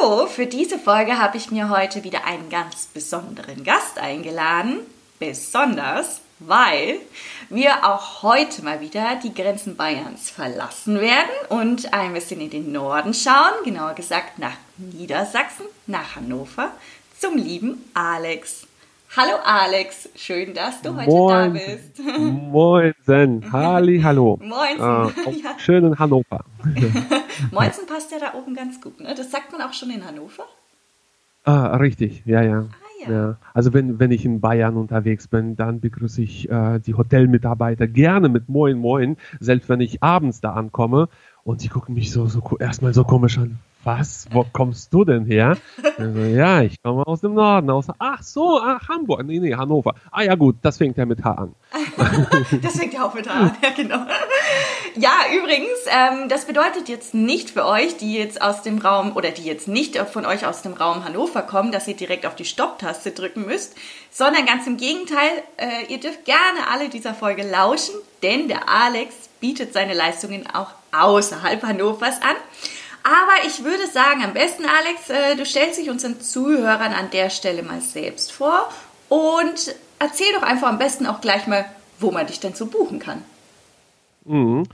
Für 0.00 0.46
diese 0.46 0.78
Folge 0.78 1.18
habe 1.18 1.36
ich 1.36 1.50
mir 1.50 1.68
heute 1.68 2.04
wieder 2.04 2.24
einen 2.24 2.48
ganz 2.48 2.86
besonderen 2.86 3.64
Gast 3.64 3.98
eingeladen. 3.98 4.78
Besonders, 5.18 6.22
weil 6.38 7.00
wir 7.50 7.84
auch 7.84 8.22
heute 8.22 8.62
mal 8.62 8.80
wieder 8.80 9.16
die 9.22 9.34
Grenzen 9.34 9.76
Bayerns 9.76 10.30
verlassen 10.30 10.98
werden 11.02 11.28
und 11.50 11.92
ein 11.92 12.14
bisschen 12.14 12.40
in 12.40 12.48
den 12.48 12.72
Norden 12.72 13.12
schauen, 13.12 13.52
genauer 13.62 13.92
gesagt 13.92 14.38
nach 14.38 14.56
Niedersachsen, 14.78 15.66
nach 15.86 16.16
Hannover, 16.16 16.72
zum 17.18 17.36
lieben 17.36 17.90
Alex. 17.92 18.66
Hallo 19.16 19.38
Alex, 19.44 20.08
schön, 20.14 20.54
dass 20.54 20.82
du 20.82 20.94
heute 20.94 21.10
Moin. 21.10 21.54
da 21.54 21.60
bist. 21.60 22.00
Moinsen, 22.16 23.52
Halli, 23.52 24.00
hallo. 24.02 24.38
Moinsen. 24.40 25.26
Äh, 25.26 25.42
ja. 25.42 25.58
Schönen 25.58 25.98
Hannover. 25.98 26.44
Moinsen 27.50 27.86
passt 27.88 28.12
ja 28.12 28.18
da 28.20 28.38
oben 28.38 28.54
ganz 28.54 28.80
gut, 28.80 29.00
ne? 29.00 29.12
Das 29.16 29.32
sagt 29.32 29.50
man 29.50 29.62
auch 29.62 29.72
schon 29.72 29.90
in 29.90 30.06
Hannover? 30.06 30.44
Ah, 31.42 31.76
richtig, 31.78 32.22
ja, 32.24 32.40
ja. 32.42 32.60
Ah, 32.60 33.04
ja. 33.04 33.12
ja. 33.12 33.36
Also 33.52 33.72
wenn, 33.72 33.98
wenn 33.98 34.12
ich 34.12 34.24
in 34.24 34.40
Bayern 34.40 34.76
unterwegs 34.76 35.26
bin, 35.26 35.56
dann 35.56 35.80
begrüße 35.80 36.22
ich 36.22 36.48
äh, 36.48 36.78
die 36.78 36.94
Hotelmitarbeiter 36.94 37.88
gerne 37.88 38.28
mit 38.28 38.48
Moin 38.48 38.78
Moin, 38.78 39.16
selbst 39.40 39.68
wenn 39.68 39.80
ich 39.80 40.04
abends 40.04 40.40
da 40.40 40.52
ankomme 40.52 41.08
und 41.44 41.60
sie 41.60 41.68
gucken 41.68 41.94
mich 41.94 42.10
so, 42.12 42.26
so 42.26 42.56
erstmal 42.58 42.94
so 42.94 43.04
komisch 43.04 43.38
an 43.38 43.58
was, 43.84 44.26
wo 44.30 44.44
kommst 44.52 44.92
du 44.92 45.04
denn 45.04 45.24
her? 45.24 45.56
Also, 45.96 46.20
ja, 46.20 46.62
ich 46.62 46.82
komme 46.82 47.06
aus 47.06 47.20
dem 47.20 47.34
Norden, 47.34 47.70
aus, 47.70 47.86
ach 47.98 48.22
so, 48.22 48.60
ach, 48.62 48.88
Hamburg, 48.88 49.24
nee, 49.24 49.38
nee, 49.38 49.54
Hannover. 49.54 49.94
Ah 50.10 50.22
ja 50.22 50.34
gut, 50.34 50.56
das 50.62 50.78
fängt 50.78 50.98
ja 50.98 51.06
mit 51.06 51.24
H 51.24 51.32
an. 51.32 51.54
das 52.62 52.76
fängt 52.76 52.92
ja 52.92 53.06
auch 53.06 53.14
mit 53.14 53.28
H 53.28 53.32
an, 53.32 53.56
ja 53.62 53.70
genau. 53.70 54.06
Ja, 54.96 55.12
übrigens, 55.34 55.68
ähm, 55.86 56.28
das 56.28 56.46
bedeutet 56.46 56.88
jetzt 56.88 57.14
nicht 57.14 57.50
für 57.50 57.64
euch, 57.64 57.96
die 57.96 58.14
jetzt 58.14 58.42
aus 58.42 58.62
dem 58.62 58.78
Raum 58.78 59.16
oder 59.16 59.30
die 59.30 59.44
jetzt 59.44 59.68
nicht 59.68 59.96
von 59.96 60.26
euch 60.26 60.46
aus 60.46 60.62
dem 60.62 60.74
Raum 60.74 61.04
Hannover 61.04 61.42
kommen, 61.42 61.72
dass 61.72 61.88
ihr 61.88 61.96
direkt 61.96 62.26
auf 62.26 62.34
die 62.34 62.44
Stopptaste 62.44 63.12
drücken 63.12 63.46
müsst, 63.46 63.76
sondern 64.10 64.46
ganz 64.46 64.66
im 64.66 64.76
Gegenteil, 64.76 65.30
äh, 65.56 65.92
ihr 65.92 66.00
dürft 66.00 66.24
gerne 66.24 66.68
alle 66.70 66.88
dieser 66.88 67.14
Folge 67.14 67.48
lauschen, 67.48 67.94
denn 68.22 68.48
der 68.48 68.68
Alex 68.68 69.30
bietet 69.40 69.72
seine 69.72 69.94
Leistungen 69.94 70.46
auch 70.52 70.72
außerhalb 70.92 71.62
Hannovers 71.62 72.20
an. 72.22 72.36
Aber 73.02 73.46
ich 73.46 73.64
würde 73.64 73.86
sagen, 73.86 74.22
am 74.22 74.34
besten, 74.34 74.64
Alex, 74.64 75.08
äh, 75.08 75.36
du 75.36 75.46
stellst 75.46 75.78
dich 75.78 75.90
unseren 75.90 76.20
Zuhörern 76.20 76.92
an 76.92 77.10
der 77.10 77.30
Stelle 77.30 77.62
mal 77.62 77.80
selbst 77.80 78.32
vor 78.32 78.68
und 79.08 79.74
erzähl 79.98 80.32
doch 80.34 80.42
einfach 80.42 80.68
am 80.68 80.78
besten 80.78 81.06
auch 81.06 81.20
gleich 81.20 81.46
mal, 81.46 81.64
wo 81.98 82.10
man 82.10 82.26
dich 82.26 82.40
denn 82.40 82.54
so 82.54 82.66
buchen 82.66 82.98
kann. 82.98 83.22
Mhm. 84.24 84.64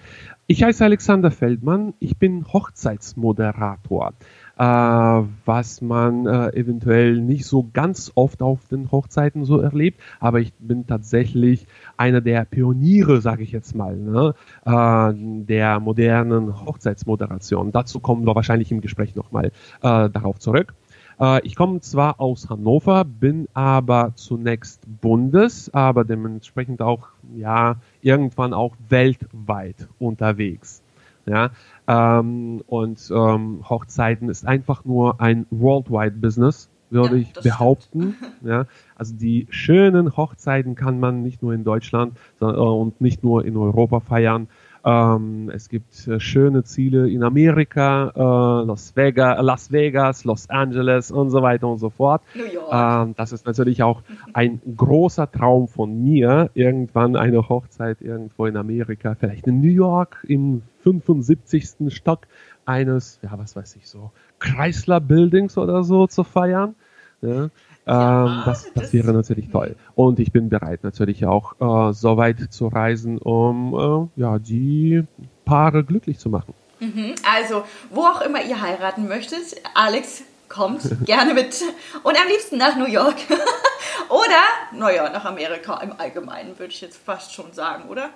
Ich 0.48 0.62
heiße 0.62 0.84
Alexander 0.84 1.30
Feldmann, 1.30 1.94
ich 1.98 2.18
bin 2.18 2.52
Hochzeitsmoderator 2.52 4.12
was 4.56 5.82
man 5.82 6.26
äh, 6.26 6.48
eventuell 6.54 7.20
nicht 7.20 7.44
so 7.44 7.68
ganz 7.72 8.10
oft 8.14 8.42
auf 8.42 8.66
den 8.68 8.90
Hochzeiten 8.90 9.44
so 9.44 9.60
erlebt, 9.60 10.00
aber 10.18 10.40
ich 10.40 10.54
bin 10.54 10.86
tatsächlich 10.86 11.66
einer 11.96 12.20
der 12.22 12.44
Pioniere, 12.44 13.20
sage 13.20 13.42
ich 13.42 13.52
jetzt 13.52 13.74
mal, 13.74 13.96
ne, 13.96 14.34
äh, 14.64 15.12
der 15.44 15.80
modernen 15.80 16.64
Hochzeitsmoderation. 16.64 17.72
Dazu 17.72 18.00
kommen 18.00 18.26
wir 18.26 18.34
wahrscheinlich 18.34 18.72
im 18.72 18.80
Gespräch 18.80 19.14
nochmal 19.14 19.46
äh, 19.82 20.08
darauf 20.08 20.38
zurück. 20.38 20.74
Äh, 21.20 21.46
ich 21.46 21.56
komme 21.56 21.80
zwar 21.80 22.20
aus 22.20 22.48
Hannover, 22.48 23.04
bin 23.04 23.48
aber 23.54 24.12
zunächst 24.14 24.82
Bundes, 25.00 25.72
aber 25.72 26.04
dementsprechend 26.04 26.82
auch 26.82 27.08
ja 27.34 27.76
irgendwann 28.02 28.54
auch 28.54 28.76
weltweit 28.88 29.88
unterwegs. 29.98 30.82
Ja, 31.28 31.50
ähm, 31.88 32.62
und 32.66 33.10
ähm, 33.12 33.68
Hochzeiten 33.68 34.28
ist 34.28 34.46
einfach 34.46 34.84
nur 34.84 35.20
ein 35.20 35.46
worldwide 35.50 36.16
Business, 36.16 36.70
würde 36.88 37.16
ja, 37.16 37.22
ich 37.22 37.32
behaupten. 37.32 38.14
ja, 38.42 38.66
also 38.94 39.14
die 39.14 39.48
schönen 39.50 40.16
Hochzeiten 40.16 40.76
kann 40.76 41.00
man 41.00 41.22
nicht 41.22 41.42
nur 41.42 41.52
in 41.52 41.64
Deutschland 41.64 42.16
sondern, 42.38 42.58
äh, 42.58 42.60
und 42.60 43.00
nicht 43.00 43.24
nur 43.24 43.44
in 43.44 43.56
Europa 43.56 44.00
feiern. 44.00 44.48
Ähm, 44.86 45.50
es 45.52 45.68
gibt 45.68 46.06
äh, 46.06 46.20
schöne 46.20 46.62
Ziele 46.62 47.10
in 47.10 47.24
Amerika, 47.24 48.12
äh, 48.14 48.66
Las, 48.66 48.94
Vegas, 48.94 49.42
Las 49.42 49.72
Vegas, 49.72 50.24
Los 50.24 50.48
Angeles 50.48 51.10
und 51.10 51.30
so 51.30 51.42
weiter 51.42 51.66
und 51.66 51.78
so 51.78 51.90
fort. 51.90 52.22
Ähm, 52.70 53.14
das 53.16 53.32
ist 53.32 53.46
natürlich 53.46 53.82
auch 53.82 54.02
ein 54.32 54.60
großer 54.76 55.28
Traum 55.28 55.66
von 55.66 56.00
mir, 56.04 56.50
irgendwann 56.54 57.16
eine 57.16 57.48
Hochzeit 57.48 58.00
irgendwo 58.00 58.46
in 58.46 58.56
Amerika, 58.56 59.16
vielleicht 59.18 59.48
in 59.48 59.60
New 59.60 59.72
York 59.72 60.24
im 60.28 60.62
75. 60.86 61.92
Stock 61.92 62.26
eines, 62.64 63.18
ja, 63.22 63.30
was 63.36 63.56
weiß 63.56 63.76
ich 63.76 63.88
so, 63.88 64.12
Chrysler 64.38 65.00
Buildings 65.00 65.58
oder 65.58 65.82
so 65.82 66.06
zu 66.06 66.22
feiern. 66.22 66.76
Ja. 67.22 67.50
Ja, 67.86 68.26
ähm, 68.26 68.42
das, 68.44 68.72
das, 68.74 68.92
wäre 68.92 69.12
natürlich 69.12 69.48
toll. 69.48 69.76
Und 69.94 70.18
ich 70.18 70.32
bin 70.32 70.48
bereit 70.48 70.82
natürlich 70.82 71.24
auch 71.24 71.54
äh, 71.60 71.92
so 71.92 72.16
weit 72.16 72.52
zu 72.52 72.66
reisen, 72.66 73.18
um 73.18 74.10
äh, 74.16 74.20
ja, 74.20 74.38
die 74.40 75.04
Paare 75.44 75.84
glücklich 75.84 76.18
zu 76.18 76.28
machen. 76.28 76.52
Mhm, 76.80 77.14
also, 77.24 77.62
wo 77.90 78.02
auch 78.02 78.22
immer 78.22 78.44
ihr 78.44 78.60
heiraten 78.60 79.06
möchtet, 79.06 79.54
Alex 79.74 80.24
kommt 80.48 80.82
gerne 81.06 81.32
mit. 81.32 81.62
Und 82.02 82.16
am 82.20 82.28
liebsten 82.28 82.58
nach 82.58 82.76
New 82.76 82.88
York. 82.88 83.16
oder, 84.08 84.78
naja, 84.78 85.08
nach 85.10 85.24
Amerika 85.24 85.80
im 85.80 85.92
Allgemeinen, 85.96 86.58
würde 86.58 86.72
ich 86.72 86.80
jetzt 86.80 86.96
fast 86.96 87.32
schon 87.32 87.52
sagen, 87.52 87.88
oder? 87.88 88.10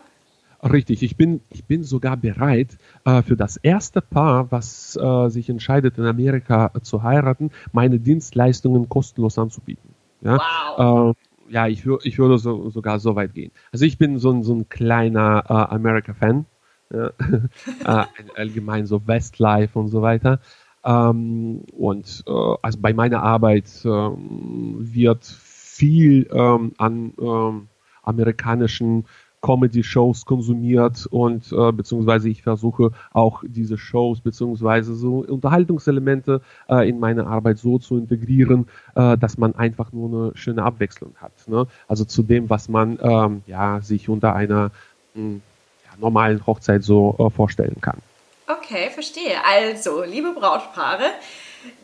Richtig, 0.63 1.03
ich 1.03 1.17
bin, 1.17 1.41
ich 1.49 1.65
bin 1.65 1.85
sogar 1.85 2.17
bereit, 2.17 2.77
äh, 3.05 3.23
für 3.23 3.37
das 3.37 3.57
erste 3.57 4.03
Paar, 4.03 4.51
was 4.53 4.97
äh, 4.97 5.29
sich 5.29 5.49
entscheidet, 5.49 5.97
in 5.97 6.05
Amerika 6.05 6.71
äh, 6.75 6.81
zu 6.81 7.03
heiraten, 7.03 7.51
meine 7.73 7.99
Dienstleistungen 7.99 8.89
kostenlos 8.89 9.39
anzubieten. 9.39 9.95
Ja, 10.21 10.39
wow. 10.77 11.17
Äh, 11.49 11.53
ja 11.53 11.67
ich, 11.67 11.87
ich 12.03 12.19
würde 12.19 12.39
so, 12.39 12.69
sogar 12.69 12.99
so 12.99 13.17
weit 13.17 13.33
gehen. 13.33 13.53
Also 13.73 13.87
ich 13.87 13.97
bin 13.97 14.19
so 14.19 14.31
ein, 14.31 14.43
so 14.43 14.55
ein 14.55 14.69
kleiner 14.69 15.45
äh, 15.49 15.75
America-Fan, 15.75 16.45
ja? 16.93 17.11
Äh, 17.85 18.05
allgemein 18.37 18.85
so 18.87 19.07
Westlife 19.07 19.79
und 19.79 19.89
so 19.89 20.03
weiter. 20.03 20.41
Ähm, 20.85 21.63
und 21.73 22.25
also 22.27 22.79
bei 22.81 22.93
meiner 22.93 23.23
Arbeit 23.23 23.71
ähm, 23.85 24.77
wird 24.79 25.25
viel 25.25 26.29
ähm, 26.33 26.73
an 26.79 27.15
ähm, 27.19 27.69
amerikanischen 28.03 29.07
Comedy-Shows 29.43 30.25
konsumiert 30.25 31.07
und 31.11 31.51
äh, 31.53 31.73
beziehungsweise 31.73 32.29
ich 32.29 32.43
versuche 32.43 32.91
auch 33.13 33.43
diese 33.47 33.79
Shows 33.79 34.21
beziehungsweise 34.21 34.95
so 34.95 35.25
Unterhaltungselemente 35.27 36.43
äh, 36.69 36.89
in 36.89 37.01
meine 37.01 37.27
Arbeit 37.27 37.59
so 37.59 37.79
zu 37.79 37.97
integrieren, 37.97 38.69
äh, 38.95 39.17
dass 39.17 39.39
man 39.39 39.55
einfach 39.55 39.93
nur 39.93 40.09
eine 40.09 40.37
schöne 40.37 40.63
Abwechslung 40.63 41.15
hat. 41.21 41.33
Ne? 41.47 41.67
Also 41.89 42.05
zu 42.05 42.23
dem, 42.23 42.51
was 42.51 42.69
man 42.69 42.99
ähm, 43.01 43.43
ja 43.47 43.81
sich 43.81 44.09
unter 44.09 44.35
einer 44.35 44.71
mh, 45.15 45.23
hm, 45.23 45.43
ja, 45.85 45.91
normalen 45.99 46.47
Hochzeit 46.47 46.83
so 46.83 47.17
äh, 47.19 47.31
vorstellen 47.31 47.81
kann. 47.81 47.99
Okay, 48.47 48.91
verstehe. 48.91 49.37
Also, 49.47 50.03
liebe 50.03 50.33
Brautpaare, 50.33 51.05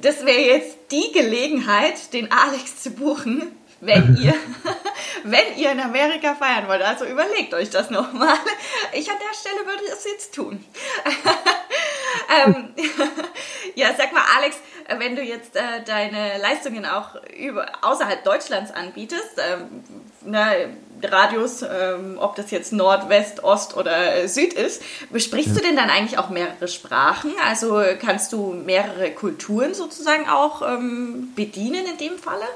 das 0.02 0.26
wäre 0.26 0.40
jetzt 0.40 0.76
die 0.90 1.12
Gelegenheit, 1.12 2.12
den 2.12 2.28
Alex 2.32 2.82
zu 2.82 2.90
buchen 2.90 3.42
wenn 3.80 4.16
ihr, 4.16 4.34
wenn 5.24 5.56
ihr 5.56 5.72
in 5.72 5.80
Amerika 5.80 6.34
feiern 6.34 6.68
wollt. 6.68 6.82
Also 6.82 7.04
überlegt 7.04 7.54
euch 7.54 7.70
das 7.70 7.90
nochmal. 7.90 8.36
Ich 8.92 9.10
an 9.10 9.16
der 9.18 9.36
Stelle 9.36 9.66
würde 9.66 9.84
es 9.92 10.04
jetzt 10.04 10.34
tun. 10.34 10.64
ähm, 12.44 12.74
ja, 13.74 13.88
sag 13.96 14.12
mal, 14.12 14.24
Alex, 14.36 14.56
wenn 14.98 15.16
du 15.16 15.22
jetzt 15.22 15.56
äh, 15.56 15.82
deine 15.84 16.38
Leistungen 16.38 16.86
auch 16.86 17.16
über, 17.36 17.66
außerhalb 17.82 18.22
Deutschlands 18.24 18.70
anbietest, 18.70 19.38
ähm, 19.38 19.84
ne, 20.22 20.76
Radius, 21.02 21.62
ähm, 21.62 22.16
ob 22.18 22.36
das 22.36 22.50
jetzt 22.50 22.72
Nord, 22.72 23.08
West, 23.08 23.44
Ost 23.44 23.76
oder 23.76 24.16
äh, 24.16 24.28
Süd 24.28 24.54
ist, 24.54 24.82
besprichst 25.10 25.48
ja. 25.48 25.54
du 25.54 25.60
denn 25.60 25.76
dann 25.76 25.90
eigentlich 25.90 26.18
auch 26.18 26.30
mehrere 26.30 26.68
Sprachen? 26.68 27.32
Also 27.46 27.82
kannst 28.00 28.32
du 28.32 28.52
mehrere 28.52 29.10
Kulturen 29.10 29.74
sozusagen 29.74 30.28
auch 30.28 30.62
ähm, 30.62 31.32
bedienen 31.34 31.86
in 31.86 31.98
dem 31.98 32.18
Falle? 32.18 32.46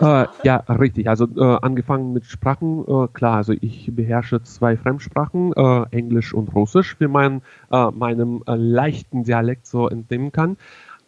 Äh, 0.00 0.26
ja, 0.44 0.56
richtig. 0.68 1.08
Also 1.08 1.26
äh, 1.36 1.58
angefangen 1.62 2.12
mit 2.12 2.24
Sprachen, 2.24 2.84
äh, 2.86 3.08
klar, 3.12 3.36
also 3.36 3.52
ich 3.52 3.90
beherrsche 3.94 4.42
zwei 4.42 4.76
Fremdsprachen, 4.76 5.52
äh, 5.52 5.84
Englisch 5.90 6.32
und 6.32 6.54
Russisch, 6.54 6.96
wie 6.98 7.06
man 7.06 7.42
äh, 7.70 7.90
meinem 7.90 8.42
äh, 8.46 8.54
leichten 8.54 9.24
Dialekt 9.24 9.66
so 9.66 9.88
entnehmen 9.88 10.32
kann. 10.32 10.56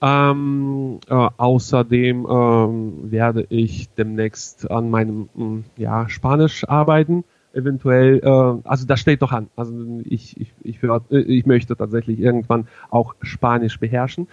Ähm, 0.03 1.01
äh, 1.09 1.15
außerdem 1.15 2.27
ähm, 2.29 3.11
werde 3.11 3.47
ich 3.49 3.89
demnächst 3.95 4.71
an 4.71 4.91
meinem 4.91 5.29
mh, 5.35 5.45
hm, 5.45 5.65
ja, 5.77 6.09
Spanisch 6.09 6.69
arbeiten. 6.69 7.25
Eventuell, 7.55 8.19
äh, 8.19 8.69
also 8.69 8.87
das 8.87 9.01
steht 9.01 9.23
doch 9.23 9.33
an. 9.33 9.49
Also 9.57 9.73
ich, 10.05 10.39
ich, 10.39 10.53
ich, 10.63 10.83
hör, 10.83 11.03
äh, 11.11 11.21
ich 11.21 11.47
möchte 11.47 11.77
tatsächlich 11.77 12.21
irgendwann 12.21 12.69
auch 12.91 13.15
Spanisch 13.23 13.79
beherrschen. 13.81 14.29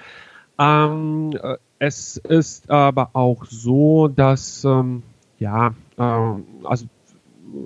Ähm, 0.59 1.31
äh, 1.41 1.57
es 1.81 2.17
ist 2.17 2.69
aber 2.69 3.09
auch 3.13 3.43
so, 3.45 4.07
dass 4.07 4.63
ähm, 4.63 5.01
ja, 5.39 5.73
äh, 5.97 6.63
also 6.63 6.85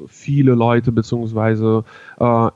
viele 0.07 0.53
Leute 0.53 0.93
beziehungsweise 0.93 1.83
äh, 2.17 2.49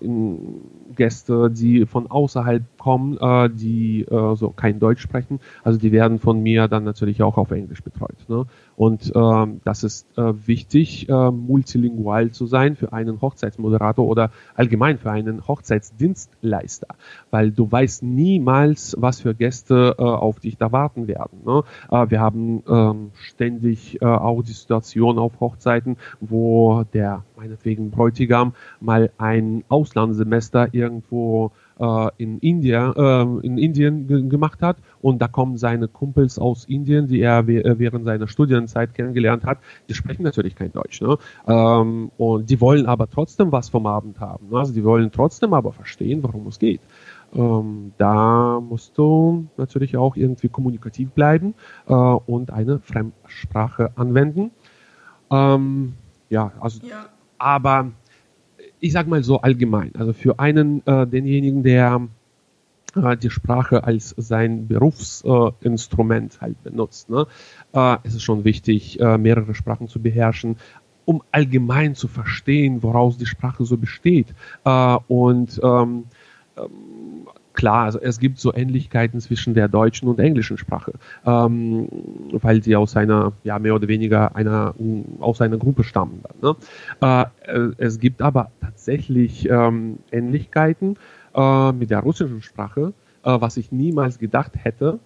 Gäste, 1.00 1.50
die 1.50 1.86
von 1.86 2.12
außerhalb 2.12 2.62
kommen, 2.78 3.18
äh, 3.18 3.50
die 3.50 4.02
äh, 4.02 4.36
so 4.36 4.50
kein 4.50 4.80
Deutsch 4.80 5.02
sprechen, 5.02 5.40
also 5.64 5.80
die 5.80 5.94
werden 5.94 6.20
von 6.20 6.44
mir 6.44 6.68
dann 6.68 6.84
natürlich 6.84 7.24
auch 7.24 7.38
auf 7.38 7.52
Englisch 7.52 7.82
betreut. 7.82 8.18
Ne? 8.28 8.46
Und 8.76 9.12
ähm, 9.16 9.62
das 9.64 9.86
ist 9.86 10.06
äh, 10.18 10.34
wichtig, 10.46 11.08
äh, 11.08 11.32
multilingual 11.32 12.32
zu 12.32 12.48
sein 12.48 12.76
für 12.76 12.92
einen 12.92 13.22
Hochzeitsmoderator 13.22 14.06
oder 14.06 14.32
allgemein 14.56 14.98
für 14.98 15.10
einen 15.10 15.48
Hochzeitsdienstleister, 15.48 16.88
weil 17.32 17.52
du 17.52 17.72
weißt 17.72 18.04
niemals, 18.04 18.98
was 19.00 19.22
für 19.22 19.34
Gäste 19.34 19.96
äh, 19.98 20.04
auf 20.04 20.42
dich 20.42 20.58
da 20.58 20.74
warten 20.74 21.08
werden. 21.08 21.40
Ne? 21.46 21.64
Äh, 21.92 22.10
wir 22.10 22.20
haben 22.20 22.62
ähm, 22.68 23.12
ständig 23.14 24.02
äh, 24.02 24.06
auch 24.06 24.42
die 24.42 24.52
Situation 24.52 25.18
auf 25.18 25.40
Hochzeiten, 25.40 25.96
wo 26.20 26.84
der 26.94 27.24
meinetwegen 27.40 27.90
Bräutigam 27.90 28.54
mal 28.82 29.12
ein 29.18 29.64
Auslandssemester 29.70 30.74
irgendwo 30.74 31.52
äh, 31.80 32.10
in, 32.18 32.40
India, 32.40 32.92
äh, 32.96 33.46
in 33.46 33.58
Indien 33.58 34.30
gemacht 34.30 34.62
hat 34.62 34.78
und 35.02 35.22
da 35.22 35.28
kommen 35.28 35.58
seine 35.58 35.88
Kumpels 35.88 36.38
aus 36.38 36.66
Indien, 36.66 37.08
die 37.08 37.22
er 37.22 37.48
äh, 37.48 37.80
während 37.80 38.06
seiner 38.06 38.28
Studienzeit 38.28 38.94
kennengelernt 38.94 39.46
hat, 39.46 39.60
die 39.88 39.94
sprechen 39.94 40.24
natürlich 40.24 40.56
kein 40.56 40.72
Deutsch. 40.72 41.02
Ne? 41.02 41.18
Ähm, 41.48 42.12
und 42.18 42.50
die 42.50 42.60
wollen 42.60 42.86
aber 42.86 43.10
trotzdem 43.10 43.52
was 43.52 43.70
vom 43.70 43.86
Abend 43.86 44.20
haben. 44.20 44.50
Ne? 44.50 44.60
Also 44.60 44.74
die 44.74 44.84
wollen 44.84 45.12
trotzdem 45.12 45.54
aber 45.54 45.72
verstehen, 45.72 46.22
worum 46.24 46.48
es 46.48 46.60
geht. 46.60 46.82
Ähm, 47.34 47.94
da 47.98 48.60
musst 48.60 48.98
du 48.98 49.48
natürlich 49.56 49.96
auch 49.96 50.16
irgendwie 50.16 50.50
kommunikativ 50.50 51.12
bleiben 51.12 51.54
äh, 51.88 51.94
und 51.94 52.52
eine 52.52 52.80
Fremdsprache 52.80 53.92
anwenden. 53.96 54.52
Ähm, 55.32 55.94
ja, 56.30 56.52
also, 56.60 56.86
ja. 56.86 57.06
Aber 57.40 57.92
ich 58.80 58.94
sag 58.94 59.08
mal 59.08 59.24
so 59.24 59.42
allgemein, 59.42 59.92
also 59.98 60.14
für 60.14 60.40
einen, 60.40 60.86
äh, 60.86 61.06
denjenigen, 61.08 61.64
der 61.64 62.08
äh, 62.96 63.18
die 63.18 63.30
Sprache 63.30 63.84
als 63.84 64.16
sein 64.18 64.68
Berufsinstrument 64.68 66.36
äh, 66.36 66.42
halt 66.42 66.64
benutzt, 66.64 67.10
ne, 67.10 67.28
äh, 67.74 67.98
ist 68.04 68.16
es 68.16 68.24
schon 68.24 68.44
wichtig, 68.44 69.00
äh, 69.00 69.18
mehrere 69.18 69.56
Sprachen 69.56 69.88
zu 69.88 70.02
beherrschen, 70.02 70.58
um 71.06 71.24
allgemein 71.32 71.96
zu 71.96 72.08
verstehen, 72.08 72.84
woraus 72.84 73.18
die 73.18 73.26
Sprache 73.26 73.66
so 73.66 73.78
besteht. 73.78 74.28
Äh, 74.64 74.98
und 75.08 75.60
ähm, 75.64 76.06
ähm 76.58 77.28
klar, 77.60 77.84
also 77.84 78.00
es 78.00 78.20
gibt 78.20 78.40
so 78.40 78.54
Ähnlichkeiten 78.54 79.20
zwischen 79.20 79.54
der 79.54 79.68
deutschen 79.68 80.08
und 80.08 80.18
englischen 80.18 80.58
Sprache, 80.58 80.94
ähm, 81.26 81.90
weil 82.32 82.64
sie 82.64 82.78
aus 82.78 82.96
einer, 82.96 83.34
ja, 83.44 83.60
mehr 83.60 83.76
oder 83.76 83.90
weniger 83.90 84.34
einer, 84.34 84.74
aus 85.20 85.42
einer 85.42 85.58
Gruppe 85.58 85.84
stammen. 85.84 86.24
Dann, 86.42 86.56
ne? 87.02 87.28
äh, 87.46 87.72
es 87.78 88.00
gibt 88.00 88.22
aber 88.22 88.52
tatsächlich 88.62 89.50
ähm, 89.50 90.00
Ähnlichkeiten 90.10 90.96
äh, 91.36 91.72
mit 91.74 91.90
der 91.90 92.00
russischen 92.00 92.42
Sprache, 92.42 92.94
äh, 93.24 93.42
was 93.42 93.58
ich 93.58 93.74
niemals 93.74 94.20
gedacht 94.20 94.54
hätte. 94.56 95.00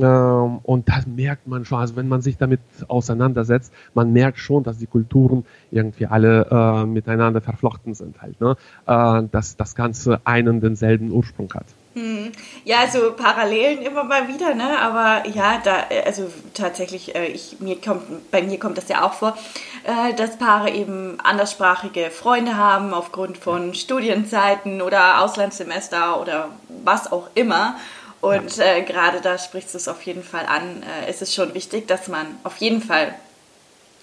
Ähm, 0.00 0.58
und 0.64 0.88
das 0.88 1.06
merkt 1.06 1.46
man 1.46 1.64
schon, 1.64 1.78
also 1.78 1.94
wenn 1.94 2.08
man 2.08 2.22
sich 2.22 2.36
damit 2.38 2.60
auseinandersetzt, 2.88 3.72
man 3.94 4.12
merkt 4.12 4.38
schon, 4.38 4.64
dass 4.64 4.78
die 4.78 4.86
Kulturen 4.86 5.44
irgendwie 5.70 6.06
alle 6.06 6.46
äh, 6.50 6.86
miteinander 6.86 7.40
verflochten 7.40 7.94
sind 7.94 8.20
halt, 8.20 8.40
ne? 8.40 8.56
Äh, 8.86 9.22
dass 9.30 9.56
das 9.56 9.76
Ganze 9.76 10.20
einen 10.24 10.60
denselben 10.60 11.12
Ursprung 11.12 11.52
hat. 11.54 11.66
Hm. 11.94 12.30
Ja, 12.64 12.86
so 12.88 13.12
Parallelen 13.14 13.82
immer 13.82 14.04
mal 14.04 14.28
wieder, 14.28 14.54
ne? 14.54 14.78
Aber 14.78 15.26
ja, 15.28 15.60
da, 15.62 15.86
also 16.04 16.30
tatsächlich, 16.54 17.16
äh, 17.16 17.26
ich, 17.26 17.56
mir 17.58 17.80
kommt, 17.80 18.30
bei 18.30 18.42
mir 18.42 18.60
kommt 18.60 18.78
das 18.78 18.88
ja 18.88 19.04
auch 19.04 19.14
vor, 19.14 19.36
äh, 19.82 20.14
dass 20.14 20.38
Paare 20.38 20.70
eben 20.70 21.18
anderssprachige 21.20 22.10
Freunde 22.12 22.56
haben 22.56 22.94
aufgrund 22.94 23.38
von 23.38 23.74
Studienzeiten 23.74 24.82
oder 24.82 25.20
Auslandssemester 25.20 26.20
oder 26.20 26.50
was 26.84 27.10
auch 27.10 27.28
immer. 27.34 27.76
Und 28.20 28.58
äh, 28.58 28.82
gerade 28.82 29.20
da 29.20 29.36
sprichst 29.36 29.74
du 29.74 29.78
es 29.78 29.88
auf 29.88 30.02
jeden 30.02 30.22
Fall 30.22 30.46
an. 30.46 30.82
Äh, 30.82 31.08
es 31.08 31.22
ist 31.22 31.34
schon 31.34 31.54
wichtig, 31.54 31.88
dass 31.88 32.06
man 32.06 32.26
auf 32.44 32.58
jeden 32.58 32.82
Fall 32.82 33.14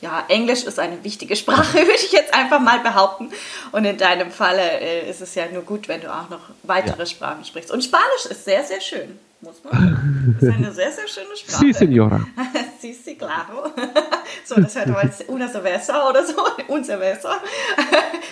ja, 0.02 0.24
Englisch 0.28 0.64
ist 0.64 0.80
eine 0.80 1.04
wichtige 1.04 1.36
Sprache, 1.36 1.74
würde 1.74 1.92
ich 1.92 2.12
jetzt 2.12 2.34
einfach 2.34 2.60
mal 2.60 2.80
behaupten. 2.80 3.32
Und 3.72 3.86
in 3.86 3.98
deinem 3.98 4.32
Falle 4.32 4.80
äh, 4.80 5.10
ist 5.10 5.22
es 5.22 5.36
ja 5.36 5.48
nur 5.52 5.64
gut, 5.64 5.88
wenn 5.88 6.02
du 6.02 6.14
auch 6.14 6.30
noch 6.30 6.42
weitere 6.64 7.00
ja. 7.00 7.06
Sprachen 7.06 7.44
sprichst. 7.46 7.72
Und 7.72 7.84
Spanisch 7.84 8.26
ist 8.30 8.46
sehr, 8.46 8.64
sehr 8.64 8.82
schön, 8.82 9.18
muss 9.42 9.64
man 9.64 9.74
sagen. 9.74 10.38
Ist 10.40 10.54
eine 10.54 10.72
sehr, 10.72 10.92
sehr 10.92 11.08
schöne 11.08 11.36
Sprache. 11.36 11.66
Sí, 11.66 11.74
señora. 11.74 12.22
sí, 12.82 12.94
sí, 12.94 13.18
claro. 13.18 13.72
so, 14.46 14.56
das 14.56 14.76
hört 14.76 14.88
man 14.88 15.08
jetzt 15.08 15.28
una 15.30 15.48
cerveza 15.48 16.08
oder 16.10 16.26
so, 16.26 16.36
un 16.68 16.84
cerveza. 16.84 17.42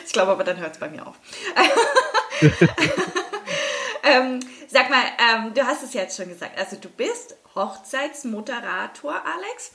ich 0.06 0.14
glaube 0.14 0.34
aber, 0.34 0.44
dann 0.44 0.58
hört 0.58 0.74
es 0.74 0.80
bei 0.80 0.90
mir 0.90 1.06
auf. 1.08 1.16
ähm, 4.04 4.40
sag 4.68 4.90
mal, 4.90 5.04
ähm, 5.18 5.54
du 5.54 5.66
hast 5.66 5.84
es 5.84 5.94
jetzt 5.94 6.16
schon 6.16 6.30
gesagt, 6.30 6.60
also 6.60 6.76
du 6.76 6.90
bist 6.90 7.36
Hochzeitsmoderator, 7.56 9.14
Alex. 9.14 9.72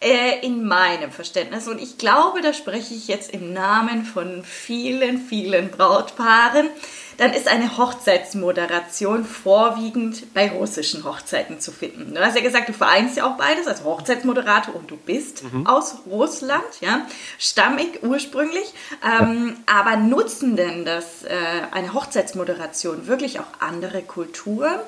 Äh, 0.00 0.46
in 0.46 0.64
meinem 0.64 1.10
Verständnis. 1.10 1.66
Und 1.66 1.80
ich 1.80 1.98
glaube, 1.98 2.40
da 2.40 2.52
spreche 2.52 2.94
ich 2.94 3.08
jetzt 3.08 3.32
im 3.32 3.52
Namen 3.52 4.04
von 4.04 4.44
vielen, 4.44 5.18
vielen 5.18 5.72
Brautpaaren. 5.72 6.68
Dann 7.16 7.32
ist 7.32 7.48
eine 7.48 7.76
Hochzeitsmoderation 7.76 9.24
vorwiegend 9.24 10.32
bei 10.34 10.52
russischen 10.52 11.02
Hochzeiten 11.02 11.58
zu 11.58 11.72
finden. 11.72 12.14
Du 12.14 12.24
hast 12.24 12.36
ja 12.36 12.42
gesagt, 12.42 12.68
du 12.68 12.74
vereinst 12.74 13.16
ja 13.16 13.26
auch 13.26 13.36
beides, 13.36 13.66
als 13.66 13.82
Hochzeitsmoderator 13.82 14.76
und 14.76 14.88
du 14.88 14.96
bist 14.96 15.42
mhm. 15.42 15.66
aus 15.66 15.96
Russland, 16.08 16.62
ja, 16.80 17.04
stammig 17.40 18.04
ursprünglich. 18.04 18.72
Ähm. 19.04 19.56
Aber 19.66 19.96
nutzen 19.96 20.54
denn 20.54 20.84
das 20.84 21.24
äh, 21.24 21.34
eine 21.72 21.92
Hochzeitsmoderation 21.92 23.08
wirklich 23.08 23.40
auch 23.40 23.46
andere 23.58 24.02
Kulturen? 24.02 24.78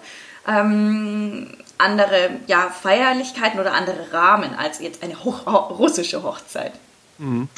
ähm, 0.46 1.48
andere 1.80 2.30
ja, 2.46 2.68
Feierlichkeiten 2.70 3.58
oder 3.58 3.74
andere 3.74 4.12
Rahmen 4.12 4.54
als 4.54 4.80
jetzt 4.80 5.02
eine 5.02 5.24
hoch, 5.24 5.46
russische 5.78 6.22
Hochzeit. 6.22 6.72
Mhm. 7.18 7.48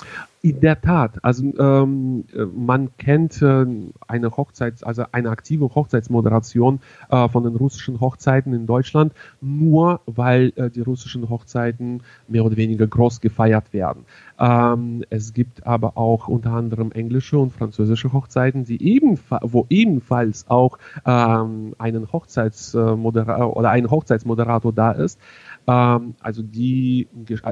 In 0.45 0.59
der 0.59 0.81
Tat, 0.81 1.25
also 1.25 1.45
ähm, 1.57 2.25
man 2.53 2.91
kennt 2.99 3.41
äh, 3.43 3.65
eine 4.09 4.37
Hochzeit, 4.37 4.83
also 4.83 5.05
eine 5.13 5.31
aktive 5.31 5.73
Hochzeitsmoderation 5.73 6.81
äh, 7.11 7.29
von 7.29 7.45
den 7.45 7.55
russischen 7.55 8.01
Hochzeiten 8.01 8.53
in 8.53 8.67
Deutschland, 8.67 9.13
nur 9.41 10.01
weil 10.07 10.53
äh, 10.57 10.69
die 10.69 10.81
russischen 10.81 11.29
Hochzeiten 11.29 12.03
mehr 12.27 12.45
oder 12.45 12.57
weniger 12.57 12.89
groß 12.89 13.21
gefeiert 13.21 13.73
werden. 13.73 14.05
Ähm, 14.43 15.05
es 15.09 15.33
gibt 15.35 15.65
aber 15.69 15.97
auch 15.97 16.27
unter 16.27 16.51
anderem 16.51 16.91
englische 16.91 17.39
und 17.39 17.53
französische 17.53 18.13
Hochzeiten, 18.13 18.65
die 18.65 18.83
ebenfalls, 18.83 19.45
wo 19.53 19.67
ebenfalls 19.71 20.51
auch 20.51 20.79
ähm, 21.07 21.77
einen 21.79 22.11
Hochzeitsmoderator 22.13 23.57
oder 23.57 23.71
ein 23.71 23.89
Hochzeitsmoderator 23.89 24.73
da 24.73 24.91
ist. 24.91 25.21
Ähm, 25.69 26.17
also 26.21 26.43
die, 26.43 27.07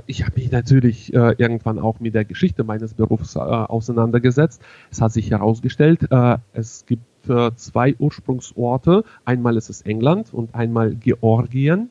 ich 0.07 0.25
habe 0.25 0.35
mich 0.35 0.51
natürlich 0.51 1.15
äh, 1.15 1.37
irgendwann 1.39 1.79
auch 1.79 2.01
mit 2.01 2.17
der 2.17 2.25
Geschichte 2.25 2.65
meines 2.65 2.95
Berufs 2.95 3.37
äh, 3.37 3.39
auseinandergesetzt. 3.39 4.61
Es 4.91 5.01
hat 5.01 5.13
sich 5.13 5.31
herausgestellt, 5.31 6.09
äh, 6.11 6.39
es 6.53 6.87
gibt 6.87 7.29
äh, 7.29 7.53
zwei 7.55 7.95
Ursprungsorte. 7.99 9.05
Einmal 9.25 9.57
ist 9.57 9.71
es 9.71 9.83
England 9.83 10.35
und 10.35 10.57
einmal 10.57 10.97
Georgien. 10.97 11.91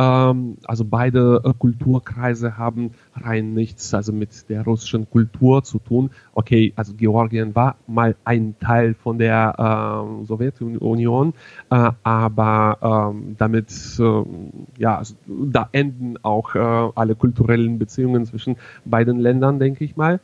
Ähm, 0.00 0.56
also 0.64 0.86
beide 0.86 1.42
äh, 1.44 1.52
Kulturkreise 1.52 2.56
haben 2.56 2.92
rein 3.14 3.52
nichts 3.52 3.92
also 3.92 4.14
mit 4.14 4.48
der 4.48 4.64
russischen 4.64 5.10
Kultur 5.10 5.62
zu 5.62 5.78
tun. 5.78 6.10
Okay, 6.32 6.72
also 6.74 6.94
Georgien 6.94 7.54
war 7.54 7.76
mal 7.86 8.16
ein 8.24 8.54
Teil 8.60 8.94
von 8.94 9.18
der 9.18 9.54
äh, 9.58 10.24
Sowjetunion, 10.24 11.34
äh, 11.70 11.90
aber 12.02 13.12
ähm, 13.12 13.36
damit 13.36 13.70
äh, 13.98 14.22
ja, 14.78 14.96
also 14.96 15.16
da 15.26 15.68
enden 15.72 16.16
auch 16.22 16.54
äh, 16.54 16.58
alle 16.58 17.14
kulturellen 17.14 17.78
Beziehungen 17.78 18.24
zwischen 18.24 18.56
beiden 18.86 19.18
Ländern, 19.18 19.58
denke 19.58 19.84
ich 19.84 19.96
mal. 19.96 20.20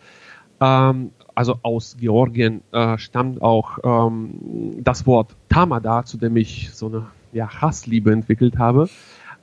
Ähm, 0.58 1.10
also 1.34 1.58
aus 1.60 1.98
Georgien 2.00 2.62
äh, 2.72 2.96
stammt 2.96 3.42
auch 3.42 3.78
ähm, 3.84 4.78
das 4.82 5.06
Wort 5.06 5.36
Tamada, 5.50 6.06
zu 6.06 6.16
dem 6.16 6.34
ich 6.38 6.70
so 6.72 6.86
eine 6.86 7.06
ja, 7.32 7.60
Hassliebe 7.60 8.10
entwickelt 8.10 8.56
habe. 8.56 8.88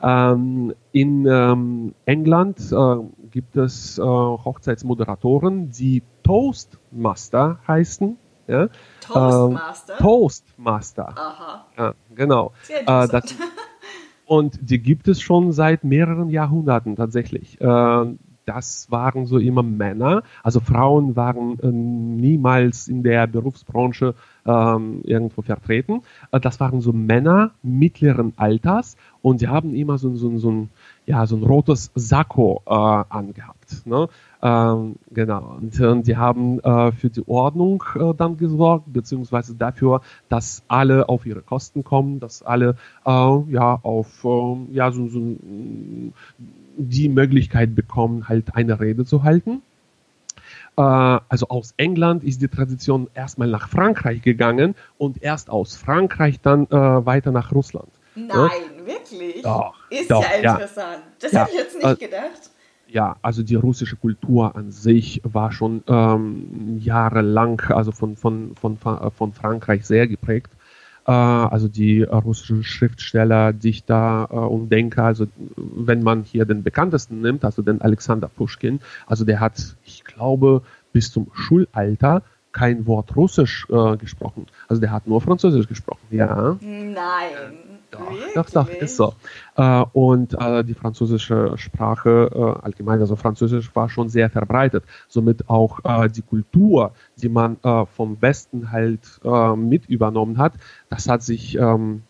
Ähm, 0.03 0.73
in 0.91 1.25
ähm, 1.25 1.95
England 2.05 2.59
äh, 2.71 2.95
gibt 3.31 3.55
es 3.55 3.97
äh, 3.97 4.01
Hochzeitsmoderatoren, 4.01 5.71
die 5.71 6.03
Toastmaster 6.23 7.59
heißen. 7.67 8.17
Ja? 8.47 8.67
Toastmaster? 9.01 9.93
Ähm, 9.93 9.99
Toastmaster. 9.99 11.09
Aha. 11.17 11.65
Ja, 11.77 11.93
genau. 12.13 12.51
Sehr 12.63 12.81
äh, 12.81 13.07
das, 13.07 13.35
Und 14.25 14.59
die 14.61 14.79
gibt 14.79 15.07
es 15.07 15.21
schon 15.21 15.51
seit 15.51 15.83
mehreren 15.83 16.29
Jahrhunderten 16.29 16.95
tatsächlich. 16.95 17.59
Äh, 18.45 18.53
das 18.53 18.87
waren 18.89 19.25
so 19.25 19.37
immer 19.37 19.63
Männer. 19.63 20.23
Also 20.43 20.59
Frauen 20.59 21.15
waren 21.15 21.59
äh, 21.59 21.67
niemals 21.67 22.87
in 22.87 23.03
der 23.03 23.27
Berufsbranche 23.27 24.15
ähm, 24.45 25.01
irgendwo 25.03 25.41
vertreten. 25.41 26.01
Äh, 26.31 26.39
das 26.39 26.59
waren 26.59 26.81
so 26.81 26.91
Männer 26.93 27.51
mittleren 27.61 28.33
Alters 28.37 28.97
und 29.21 29.41
die 29.41 29.47
haben 29.47 29.73
immer 29.73 29.97
so, 29.97 30.15
so, 30.15 30.37
so 30.37 30.51
ein 30.51 30.69
ja, 31.05 31.25
so 31.25 31.35
ein 31.35 31.43
rotes 31.43 31.91
Sakko 31.95 32.61
äh, 32.65 32.71
angehabt. 32.73 33.85
Ne? 33.85 34.07
Ähm, 34.41 34.95
genau. 35.11 35.57
Und, 35.57 35.79
und 35.79 36.07
die 36.07 36.15
haben 36.15 36.59
äh, 36.59 36.91
für 36.91 37.09
die 37.09 37.27
Ordnung 37.27 37.83
äh, 37.95 38.13
dann 38.13 38.37
gesorgt, 38.37 38.91
beziehungsweise 38.91 39.55
dafür, 39.55 40.01
dass 40.29 40.63
alle 40.67 41.09
auf 41.09 41.25
ihre 41.25 41.41
Kosten 41.41 41.83
kommen, 41.83 42.19
dass 42.19 42.43
alle 42.43 42.75
äh, 43.05 43.09
ja 43.09 43.79
auf 43.83 44.23
äh, 44.23 44.73
ja 44.73 44.91
so, 44.91 45.07
so 45.09 45.19
die 46.77 47.09
Möglichkeit 47.09 47.75
bekommen, 47.75 48.27
halt 48.27 48.55
eine 48.55 48.79
Rede 48.79 49.05
zu 49.05 49.23
halten. 49.23 49.61
Äh, 50.77 50.81
also 50.81 51.47
aus 51.49 51.73
England 51.77 52.23
ist 52.23 52.41
die 52.41 52.47
Tradition 52.47 53.07
erstmal 53.13 53.47
nach 53.47 53.69
Frankreich 53.69 54.21
gegangen 54.21 54.75
und 54.97 55.21
erst 55.21 55.49
aus 55.49 55.75
Frankreich 55.75 56.39
dann 56.41 56.65
äh, 56.67 56.71
weiter 57.05 57.31
nach 57.31 57.51
Russland. 57.51 57.89
Nein, 58.15 58.29
ja? 58.29 58.85
wirklich? 58.85 59.41
Doch, 59.41 59.75
ist 59.89 60.11
doch, 60.11 60.23
ja 60.23 60.53
interessant. 60.53 61.03
Ja. 61.03 61.13
Das 61.19 61.31
ja. 61.31 61.39
hätte 61.41 61.51
ich 61.51 61.57
jetzt 61.57 61.75
nicht 61.75 61.85
äh, 61.85 62.05
gedacht. 62.05 62.49
Ja, 62.87 63.15
also 63.23 63.41
die 63.41 63.55
russische 63.55 63.95
Kultur 63.95 64.55
an 64.55 64.71
sich 64.71 65.19
war 65.23 65.51
schon 65.51 65.83
ähm, 65.87 66.77
jahrelang, 66.79 67.59
also 67.69 67.91
von, 67.91 68.15
von, 68.15 68.55
von, 68.55 68.77
von 68.77 69.33
Frankreich 69.33 69.85
sehr 69.85 70.07
geprägt. 70.07 70.51
Äh, 71.05 71.11
also 71.11 71.67
die 71.67 72.03
russischen 72.03 72.63
Schriftsteller, 72.63 73.53
Dichter 73.53 74.29
äh, 74.31 74.35
und 74.35 74.69
Denker, 74.69 75.03
also 75.05 75.27
wenn 75.55 76.03
man 76.03 76.23
hier 76.23 76.45
den 76.45 76.63
bekanntesten 76.63 77.21
nimmt, 77.21 77.43
also 77.43 77.61
den 77.61 77.81
Alexander 77.81 78.27
Pushkin, 78.27 78.79
also 79.05 79.25
der 79.25 79.39
hat, 79.39 79.75
ich 79.85 80.03
glaube, 80.03 80.61
bis 80.91 81.11
zum 81.11 81.27
Schulalter 81.33 82.23
kein 82.51 82.85
Wort 82.85 83.15
Russisch 83.15 83.67
äh, 83.69 83.97
gesprochen. 83.97 84.45
Also 84.67 84.79
der 84.79 84.91
hat 84.91 85.07
nur 85.07 85.19
Französisch 85.21 85.67
gesprochen. 85.67 86.05
Ja. 86.11 86.55
Nein. 86.61 87.72
Doch, 87.93 88.11
doch, 88.33 88.49
doch, 88.49 88.69
ist 88.69 88.95
so. 88.95 89.13
Äh, 89.55 89.85
und 89.93 90.33
äh, 90.39 90.63
die 90.63 90.73
französische 90.73 91.53
Sprache 91.57 92.29
äh, 92.33 92.65
allgemein, 92.65 92.99
also 92.99 93.15
Französisch 93.15 93.75
war 93.75 93.87
schon 93.87 94.09
sehr 94.09 94.29
verbreitet. 94.29 94.83
Somit 95.07 95.47
auch 95.49 95.79
äh, 95.83 96.09
die 96.09 96.23
Kultur, 96.23 96.93
die 97.17 97.29
man 97.29 97.57
äh, 97.63 97.85
vom 97.85 98.19
Westen 98.21 98.71
halt 98.71 99.19
äh, 99.23 99.55
mit 99.55 99.85
übernommen 99.85 100.39
hat, 100.39 100.53
das 100.89 101.07
hat 101.07 101.21
sich 101.21 101.55
ähm, 101.55 102.01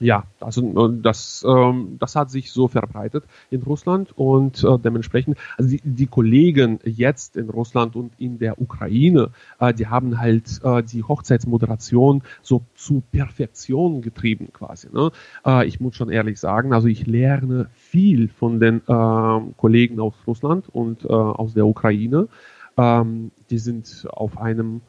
ja, 0.00 0.24
also 0.40 0.88
das, 0.88 1.44
ähm, 1.46 1.96
das 2.00 2.16
hat 2.16 2.30
sich 2.30 2.50
so 2.50 2.66
verbreitet 2.66 3.24
in 3.50 3.62
Russland 3.62 4.16
und 4.16 4.64
äh, 4.64 4.78
dementsprechend, 4.78 5.38
also 5.56 5.70
die, 5.70 5.80
die 5.84 6.06
Kollegen 6.06 6.80
jetzt 6.84 7.36
in 7.36 7.48
Russland 7.48 7.94
und 7.94 8.12
in 8.18 8.38
der 8.38 8.60
Ukraine, 8.60 9.30
äh, 9.60 9.72
die 9.72 9.86
haben 9.86 10.18
halt 10.18 10.60
äh, 10.64 10.82
die 10.82 11.04
Hochzeitsmoderation 11.04 12.22
so 12.42 12.62
zu 12.74 13.02
Perfektion 13.12 14.02
getrieben 14.02 14.48
quasi. 14.52 14.88
Ne? 14.92 15.12
Äh, 15.46 15.66
ich 15.66 15.80
muss 15.80 15.94
schon 15.94 16.10
ehrlich 16.10 16.40
sagen, 16.40 16.72
also 16.72 16.88
ich 16.88 17.06
lerne 17.06 17.68
viel 17.74 18.28
von 18.28 18.58
den 18.58 18.78
äh, 18.88 19.52
Kollegen 19.56 20.00
aus 20.00 20.14
Russland 20.26 20.68
und 20.68 21.04
äh, 21.04 21.08
aus 21.08 21.54
der 21.54 21.66
Ukraine. 21.66 22.28
Ähm, 22.76 23.30
die 23.50 23.58
sind 23.58 24.06
auf 24.10 24.38
einem 24.38 24.80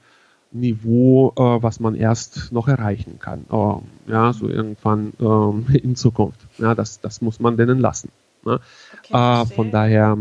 Niveau, 0.55 1.33
äh, 1.35 1.41
was 1.41 1.79
man 1.79 1.95
erst 1.95 2.51
noch 2.51 2.67
erreichen 2.67 3.19
kann. 3.19 3.45
Äh, 3.51 4.11
ja, 4.11 4.33
so 4.33 4.47
irgendwann 4.47 5.13
äh, 5.19 5.77
in 5.77 5.95
Zukunft. 5.95 6.39
Ja, 6.57 6.73
das, 6.75 7.01
das 7.01 7.21
muss 7.21 7.39
man 7.39 7.57
denen 7.57 7.79
lassen. 7.79 8.09
Ne? 8.45 8.59
Okay, 8.99 9.13
äh, 9.13 9.45
von 9.45 9.71
daher 9.71 10.17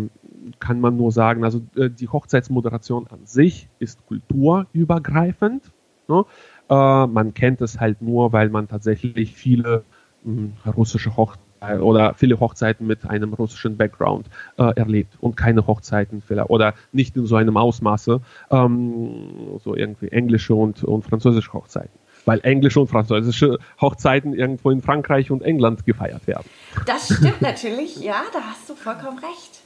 kann 0.58 0.80
man 0.80 0.96
nur 0.96 1.12
sagen, 1.12 1.44
also 1.44 1.62
äh, 1.76 1.88
die 1.88 2.08
Hochzeitsmoderation 2.08 3.06
an 3.06 3.26
sich 3.26 3.68
ist 3.78 4.04
kulturübergreifend. 4.06 5.70
Ne? 6.08 6.24
Äh, 6.68 7.06
man 7.06 7.32
kennt 7.34 7.60
es 7.60 7.78
halt 7.78 8.02
nur, 8.02 8.32
weil 8.32 8.48
man 8.48 8.66
tatsächlich 8.68 9.34
viele 9.34 9.84
mh, 10.24 10.52
hm, 10.64 10.72
russische 10.72 11.10
äh, 11.10 11.36
oder 11.80 12.14
viele 12.14 12.40
Hochzeiten 12.40 12.86
mit 12.86 13.08
einem 13.08 13.34
russischen 13.34 13.76
Background 13.76 14.26
äh, 14.58 14.74
erlebt 14.76 15.14
und 15.20 15.36
keine 15.36 15.66
Hochzeiten 15.66 16.22
vielleicht 16.26 16.50
oder 16.50 16.74
nicht 16.92 17.16
in 17.16 17.26
so 17.26 17.36
einem 17.36 17.56
Ausmaße, 17.56 18.20
ähm, 18.50 19.58
so 19.62 19.74
irgendwie 19.74 20.08
englische 20.08 20.54
und, 20.54 20.84
und 20.84 21.02
französische 21.02 21.52
Hochzeiten. 21.52 21.98
Weil 22.26 22.40
englische 22.42 22.80
und 22.80 22.88
französische 22.88 23.58
Hochzeiten 23.80 24.32
irgendwo 24.32 24.70
in 24.70 24.80
Frankreich 24.80 25.30
und 25.30 25.42
England 25.42 25.84
gefeiert 25.84 26.26
werden. 26.26 26.48
Das 26.86 27.06
stimmt 27.06 27.42
natürlich, 27.42 28.00
ja, 28.00 28.22
da 28.32 28.40
hast 28.40 28.68
du 28.70 28.74
vollkommen 28.74 29.18
recht. 29.18 29.63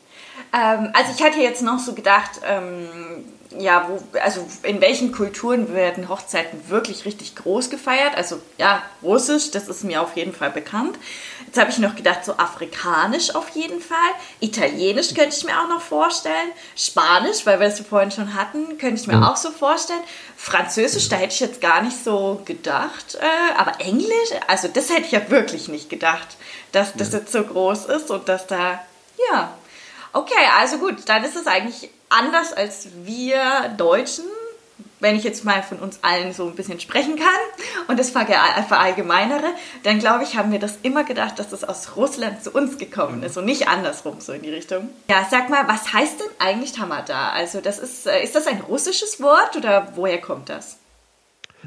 Ähm, 0.52 0.90
also 0.92 1.12
ich 1.14 1.22
hatte 1.22 1.40
jetzt 1.40 1.62
noch 1.62 1.78
so 1.78 1.94
gedacht, 1.94 2.40
ähm, 2.46 3.24
ja, 3.56 3.88
wo, 3.88 4.18
also 4.18 4.46
in 4.62 4.80
welchen 4.80 5.12
Kulturen 5.12 5.74
werden 5.74 6.08
Hochzeiten 6.08 6.68
wirklich 6.68 7.04
richtig 7.04 7.34
groß 7.34 7.70
gefeiert? 7.70 8.14
Also 8.16 8.40
ja, 8.58 8.82
Russisch, 9.02 9.50
das 9.50 9.68
ist 9.68 9.84
mir 9.84 10.02
auf 10.02 10.16
jeden 10.16 10.34
Fall 10.34 10.50
bekannt. 10.50 10.98
Jetzt 11.46 11.58
habe 11.58 11.70
ich 11.70 11.78
noch 11.78 11.96
gedacht, 11.96 12.24
so 12.24 12.34
Afrikanisch 12.36 13.34
auf 13.34 13.48
jeden 13.50 13.80
Fall. 13.80 13.96
Italienisch 14.40 15.14
könnte 15.14 15.34
ich 15.36 15.44
mir 15.44 15.58
auch 15.58 15.68
noch 15.68 15.80
vorstellen. 15.80 16.50
Spanisch, 16.76 17.46
weil 17.46 17.58
wir 17.58 17.68
es 17.68 17.80
vorhin 17.80 18.10
schon 18.10 18.34
hatten, 18.34 18.76
könnte 18.76 19.00
ich 19.00 19.06
mir 19.06 19.16
mhm. 19.16 19.24
auch 19.24 19.36
so 19.36 19.50
vorstellen. 19.50 20.02
Französisch, 20.36 21.08
da 21.08 21.16
hätte 21.16 21.32
ich 21.32 21.40
jetzt 21.40 21.60
gar 21.60 21.82
nicht 21.82 22.04
so 22.04 22.42
gedacht. 22.44 23.18
Äh, 23.18 23.58
aber 23.58 23.80
Englisch, 23.80 24.30
also 24.46 24.68
das 24.68 24.90
hätte 24.90 25.06
ich 25.06 25.12
ja 25.12 25.30
wirklich 25.30 25.68
nicht 25.68 25.88
gedacht, 25.88 26.36
dass 26.72 26.92
das 26.92 27.12
jetzt 27.12 27.32
so 27.32 27.42
groß 27.42 27.86
ist 27.86 28.10
und 28.10 28.28
dass 28.28 28.46
da, 28.46 28.80
ja. 29.30 29.54
Okay, 30.12 30.34
also 30.58 30.78
gut, 30.78 30.96
dann 31.06 31.24
ist 31.24 31.36
es 31.36 31.46
eigentlich 31.46 31.90
anders 32.08 32.52
als 32.52 32.88
wir 33.04 33.74
Deutschen, 33.76 34.24
wenn 35.00 35.14
ich 35.14 35.24
jetzt 35.24 35.44
mal 35.44 35.62
von 35.62 35.78
uns 35.78 36.00
allen 36.02 36.32
so 36.32 36.46
ein 36.46 36.54
bisschen 36.54 36.80
sprechen 36.80 37.16
kann 37.16 37.86
und 37.86 37.98
das 37.98 38.10
verallgemeinere, 38.10 39.52
dann 39.84 39.98
glaube 39.98 40.24
ich, 40.24 40.36
haben 40.36 40.50
wir 40.50 40.58
das 40.58 40.78
immer 40.82 41.04
gedacht, 41.04 41.38
dass 41.38 41.50
das 41.50 41.64
aus 41.64 41.96
Russland 41.96 42.42
zu 42.42 42.50
uns 42.50 42.78
gekommen 42.78 43.22
ist 43.22 43.36
und 43.36 43.44
nicht 43.44 43.68
andersrum 43.68 44.20
so 44.20 44.32
in 44.32 44.42
die 44.42 44.50
Richtung. 44.50 44.88
Ja, 45.08 45.26
sag 45.30 45.50
mal, 45.50 45.68
was 45.68 45.92
heißt 45.92 46.20
denn 46.20 46.30
eigentlich 46.38 46.72
Tamada? 46.72 47.30
Also 47.30 47.60
das 47.60 47.78
ist, 47.78 48.06
äh, 48.06 48.22
ist 48.22 48.34
das 48.34 48.46
ein 48.46 48.60
russisches 48.60 49.20
Wort 49.22 49.56
oder 49.56 49.92
woher 49.94 50.20
kommt 50.20 50.48
das? 50.48 50.78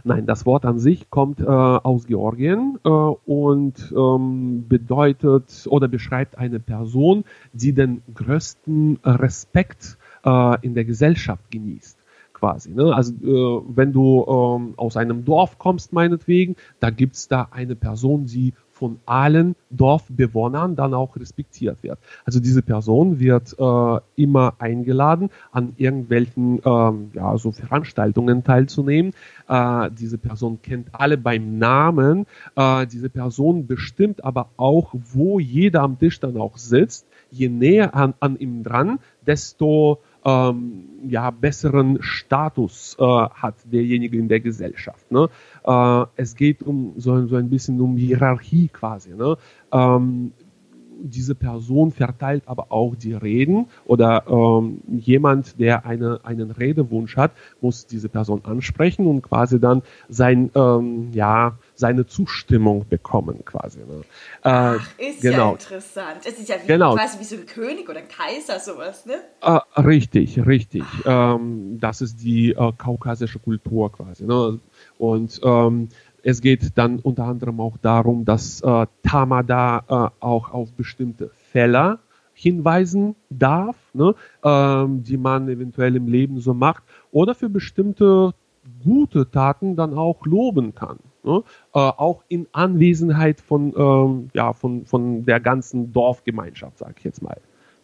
Nein, 0.03 0.25
das 0.25 0.46
Wort 0.46 0.65
an 0.65 0.79
sich 0.79 1.10
kommt 1.10 1.39
äh, 1.39 1.46
aus 1.46 2.08
Georgien 2.08 2.79
äh, 2.84 2.89
und 2.89 3.93
ähm, 3.96 4.65
bedeutet 4.67 5.67
oder 5.70 5.88
beschreibt 5.88 6.38
eine 6.38 6.60
Person, 6.60 7.24
die 7.53 7.74
den 7.74 8.01
größten 8.13 9.00
Respekt 9.03 9.98
äh, 10.25 10.65
in 10.65 10.74
der 10.74 10.86
Gesellschaft 10.86 11.51
genießt. 11.51 11.98
Quasi, 12.34 12.72
ne? 12.72 12.96
Also 12.96 13.13
äh, 13.13 13.63
wenn 13.67 13.93
du 13.93 14.25
ähm, 14.27 14.74
aus 14.77 14.98
einem 14.98 15.25
Dorf 15.25 15.60
kommst, 15.60 15.93
meinetwegen, 15.93 16.55
da 16.79 16.89
gibt's 16.89 17.27
da 17.27 17.50
eine 17.51 17.75
Person, 17.75 18.25
die 18.25 18.53
von 18.81 19.00
allen 19.05 19.55
Dorfbewohnern 19.69 20.75
dann 20.75 20.95
auch 20.95 21.15
respektiert 21.15 21.83
wird. 21.83 22.00
Also 22.25 22.39
diese 22.39 22.63
Person 22.63 23.19
wird 23.19 23.55
äh, 23.59 24.00
immer 24.15 24.55
eingeladen, 24.57 25.29
an 25.51 25.73
irgendwelchen 25.77 26.59
ähm, 26.65 27.11
ja, 27.13 27.38
so 27.38 27.51
Veranstaltungen 27.51 28.43
teilzunehmen. 28.43 29.13
Äh, 29.47 29.91
diese 29.91 30.17
Person 30.17 30.63
kennt 30.63 30.88
alle 30.93 31.19
beim 31.19 31.59
Namen. 31.59 32.25
Äh, 32.55 32.88
diese 32.88 33.11
Person 33.11 33.67
bestimmt 33.67 34.23
aber 34.23 34.50
auch, 34.57 34.95
wo 35.13 35.38
jeder 35.38 35.83
am 35.83 36.00
Tisch 36.00 36.19
dann 36.19 36.35
auch 36.38 36.57
sitzt. 36.57 37.05
Je 37.29 37.50
näher 37.50 37.93
an, 37.93 38.15
an 38.19 38.35
ihm 38.35 38.63
dran, 38.63 38.97
desto 39.27 40.00
ähm, 40.23 40.83
ja, 41.07 41.31
besseren 41.31 41.97
Status 42.01 42.95
äh, 42.99 43.03
hat 43.03 43.55
derjenige 43.65 44.17
in 44.17 44.27
der 44.27 44.39
Gesellschaft. 44.39 45.11
Ne? 45.11 45.29
Äh, 45.63 46.05
es 46.15 46.35
geht 46.35 46.61
um 46.63 46.93
so, 46.97 47.27
so 47.27 47.35
ein 47.35 47.49
bisschen 47.49 47.79
um 47.81 47.97
Hierarchie 47.97 48.67
quasi. 48.67 49.15
Ne? 49.15 49.37
Ähm, 49.71 50.33
diese 51.03 51.35
Person 51.35 51.91
verteilt 51.91 52.43
aber 52.45 52.71
auch 52.71 52.95
die 52.95 53.13
Reden 53.13 53.67
oder 53.85 54.23
ähm, 54.27 54.81
jemand, 54.87 55.59
der 55.59 55.85
eine, 55.85 56.19
einen 56.23 56.51
Redewunsch 56.51 57.17
hat, 57.17 57.31
muss 57.59 57.87
diese 57.87 58.09
Person 58.09 58.41
ansprechen 58.45 59.07
und 59.07 59.21
quasi 59.21 59.59
dann 59.59 59.81
sein, 60.09 60.51
ähm, 60.55 61.09
ja, 61.13 61.57
seine 61.81 62.05
Zustimmung 62.05 62.85
bekommen 62.88 63.43
quasi. 63.43 63.79
Ne? 63.79 64.01
Äh, 64.43 64.50
Ach, 64.50 64.89
ist 64.97 65.21
genau. 65.21 65.47
ja 65.47 65.51
interessant. 65.51 66.21
Es 66.23 66.39
ist 66.39 66.47
ja 66.47 66.55
wie, 66.63 66.67
genau. 66.67 66.95
quasi 66.95 67.19
wie 67.19 67.23
so 67.25 67.35
ein 67.35 67.45
König 67.45 67.89
oder 67.89 68.00
ein 68.00 68.07
Kaiser 68.07 68.59
sowas, 68.59 69.05
ne? 69.05 69.15
Äh, 69.41 69.81
richtig, 69.81 70.45
richtig. 70.45 70.83
Ähm, 71.05 71.79
das 71.81 72.01
ist 72.01 72.21
die 72.23 72.51
äh, 72.51 72.71
kaukasische 72.77 73.39
Kultur 73.39 73.91
quasi. 73.91 74.25
Ne? 74.25 74.59
Und 75.00 75.41
ähm, 75.43 75.89
es 76.23 76.41
geht 76.41 76.77
dann 76.77 77.00
unter 77.00 77.25
anderem 77.25 77.59
auch 77.59 77.77
darum, 77.81 78.25
dass 78.25 78.61
äh, 78.61 78.85
Tamada 79.03 79.83
äh, 79.89 80.23
auch 80.23 80.51
auf 80.51 80.71
bestimmte 80.73 81.31
Fälle 81.51 81.97
hinweisen 82.33 83.15
darf, 83.29 83.75
ne, 83.93 84.13
ähm, 84.43 85.03
die 85.03 85.17
man 85.17 85.50
eventuell 85.50 85.95
im 85.95 86.07
Leben 86.07 86.39
so 86.39 86.53
macht, 86.53 86.83
oder 87.11 87.35
für 87.35 87.50
bestimmte 87.50 88.33
gute 88.83 89.29
Taten 89.29 89.75
dann 89.75 89.95
auch 89.95 90.25
loben 90.25 90.75
kann. 90.75 91.00
Ne? 91.23 91.43
Äh, 91.73 91.79
auch 91.79 92.23
in 92.27 92.47
Anwesenheit 92.51 93.41
von, 93.41 93.73
ähm, 93.77 94.29
ja, 94.33 94.53
von, 94.53 94.85
von 94.85 95.25
der 95.25 95.39
ganzen 95.39 95.93
Dorfgemeinschaft, 95.93 96.79
sage 96.79 96.95
ich 96.97 97.03
jetzt 97.03 97.21
mal. 97.21 97.37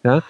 Ja? 0.04 0.24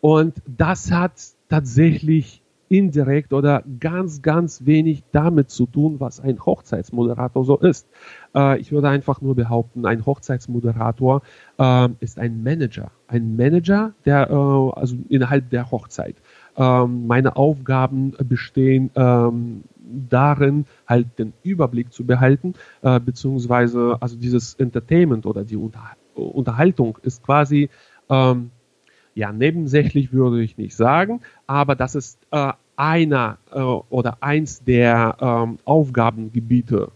Und 0.00 0.34
das 0.46 0.90
hat 0.90 1.12
tatsächlich 1.48 2.42
indirekt 2.72 3.34
oder 3.34 3.62
ganz, 3.80 4.22
ganz 4.22 4.64
wenig 4.64 5.02
damit 5.12 5.50
zu 5.50 5.66
tun, 5.66 6.00
was 6.00 6.20
ein 6.20 6.44
Hochzeitsmoderator 6.44 7.44
so 7.44 7.58
ist. 7.58 7.86
Äh, 8.34 8.58
ich 8.60 8.72
würde 8.72 8.88
einfach 8.88 9.20
nur 9.20 9.34
behaupten, 9.34 9.84
ein 9.84 10.06
Hochzeitsmoderator 10.06 11.20
äh, 11.58 11.88
ist 12.00 12.18
ein 12.18 12.42
Manager. 12.42 12.90
Ein 13.08 13.36
Manager, 13.36 13.92
der 14.06 14.30
äh, 14.30 14.34
also 14.80 14.96
innerhalb 15.10 15.50
der 15.50 15.70
Hochzeit. 15.70 16.16
Ähm, 16.56 17.06
meine 17.06 17.36
Aufgaben 17.36 18.14
bestehen 18.24 18.90
ähm, 18.94 19.64
darin, 20.08 20.66
halt 20.86 21.18
den 21.18 21.32
Überblick 21.42 21.92
zu 21.92 22.04
behalten, 22.04 22.54
äh, 22.82 23.00
beziehungsweise 23.00 23.96
also 24.00 24.16
dieses 24.16 24.54
Entertainment 24.54 25.26
oder 25.26 25.44
die 25.44 25.56
Unter 25.56 25.82
Unterhaltung 26.14 26.98
ist 27.02 27.22
quasi 27.22 27.70
ähm, 28.10 28.50
ja, 29.14 29.32
nebensächlich 29.32 30.12
würde 30.12 30.42
ich 30.42 30.56
nicht 30.56 30.74
sagen, 30.74 31.20
aber 31.46 31.74
das 31.74 31.94
ist 31.94 32.18
äh, 32.30 32.52
einer 32.76 33.38
äh, 33.52 33.60
oder 33.60 34.18
eins 34.20 34.64
der 34.64 35.16
ähm, 35.20 35.58
Aufgabengebiete 35.64 36.90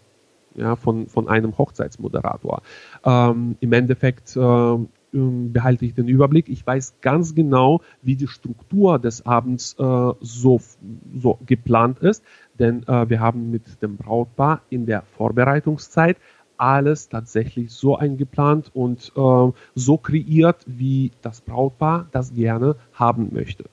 ja, 0.55 0.76
von, 0.76 1.07
von 1.07 1.29
einem 1.29 1.57
Hochzeitsmoderator. 1.59 2.62
Ähm, 3.05 3.57
Im 3.61 3.73
Endeffekt 3.73 4.37
äh, 4.37 4.76
behalte 5.16 5.85
ich 5.85 5.94
den 5.94 6.08
Überblick. 6.08 6.49
Ich 6.49 6.66
weiß 6.66 6.96
ganz 7.00 7.35
genau, 7.35 7.80
wie 8.02 8.16
die 8.16 8.28
Struktur 8.28 8.99
des 8.99 9.25
Abends 9.25 9.75
äh, 9.78 10.12
so, 10.20 10.61
so 11.14 11.38
geplant 11.46 11.99
ist, 12.00 12.23
denn 12.58 12.87
äh, 12.87 13.08
wir 13.08 13.20
haben 13.20 13.50
mit 13.50 13.82
dem 13.82 13.96
Brautpaar 13.96 14.62
in 14.70 14.87
der 14.87 15.02
Vorbereitungszeit 15.02 16.16
alles 16.58 17.08
tatsächlich 17.08 17.73
so 17.73 17.96
eingeplant 17.96 18.70
und 18.75 19.12
äh, 19.16 19.52
so 19.75 19.99
kreiert, 19.99 20.64
wie 20.66 21.12
das 21.23 21.40
Brautpaar 21.40 22.08
das 22.12 22.35
gerne 22.35 22.76
haben 22.94 23.30
möchte. 23.32 23.64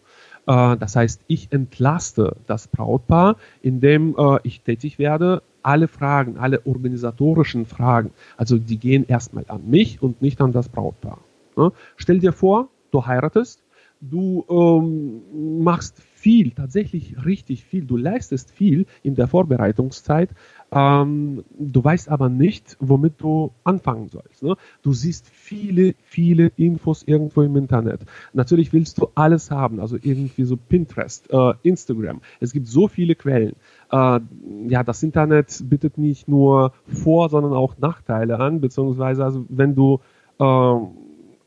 Äh, 0.47 0.77
das 0.77 0.95
heißt, 0.95 1.21
ich 1.27 1.51
entlaste 1.51 2.35
das 2.47 2.67
Brautpaar, 2.67 3.37
indem 3.61 4.15
äh, 4.17 4.39
ich 4.43 4.61
tätig 4.61 4.99
werde, 4.99 5.41
alle 5.61 5.87
Fragen, 5.87 6.37
alle 6.37 6.65
organisatorischen 6.65 7.65
Fragen, 7.65 8.11
also 8.37 8.57
die 8.57 8.77
gehen 8.77 9.05
erstmal 9.07 9.45
an 9.47 9.69
mich 9.69 10.01
und 10.01 10.21
nicht 10.21 10.41
an 10.41 10.51
das 10.51 10.67
Brautpaar. 10.69 11.19
Ne? 11.57 11.71
Stell 11.95 12.19
dir 12.19 12.33
vor, 12.33 12.69
du 12.91 13.05
heiratest, 13.05 13.63
du 14.09 14.45
ähm, 14.49 15.63
machst 15.63 16.01
viel, 16.01 16.51
tatsächlich 16.51 17.15
richtig 17.25 17.63
viel, 17.63 17.85
du 17.85 17.97
leistest 17.97 18.51
viel 18.51 18.85
in 19.01 19.15
der 19.15 19.27
Vorbereitungszeit, 19.27 20.29
ähm, 20.71 21.43
du 21.57 21.83
weißt 21.83 22.09
aber 22.09 22.29
nicht, 22.29 22.77
womit 22.79 23.21
du 23.21 23.51
anfangen 23.63 24.09
sollst. 24.09 24.43
Ne? 24.43 24.55
Du 24.81 24.93
siehst 24.93 25.29
viele, 25.29 25.95
viele 26.03 26.51
Infos 26.55 27.03
irgendwo 27.03 27.41
im 27.41 27.55
Internet. 27.55 28.01
Natürlich 28.33 28.73
willst 28.73 28.99
du 28.99 29.07
alles 29.15 29.51
haben, 29.51 29.79
also 29.79 29.97
irgendwie 30.01 30.43
so 30.43 30.57
Pinterest, 30.57 31.31
äh, 31.31 31.53
Instagram. 31.63 32.21
Es 32.39 32.51
gibt 32.51 32.67
so 32.67 32.87
viele 32.87 33.15
Quellen. 33.15 33.55
Äh, 33.91 34.19
ja, 34.67 34.83
das 34.83 35.03
Internet 35.03 35.63
bietet 35.69 35.97
nicht 35.97 36.27
nur 36.27 36.73
Vor-, 36.87 37.29
sondern 37.29 37.53
auch 37.53 37.77
Nachteile 37.77 38.39
an, 38.39 38.59
beziehungsweise 38.59 39.23
also 39.23 39.45
wenn 39.49 39.75
du 39.75 39.99
äh, 40.39 40.75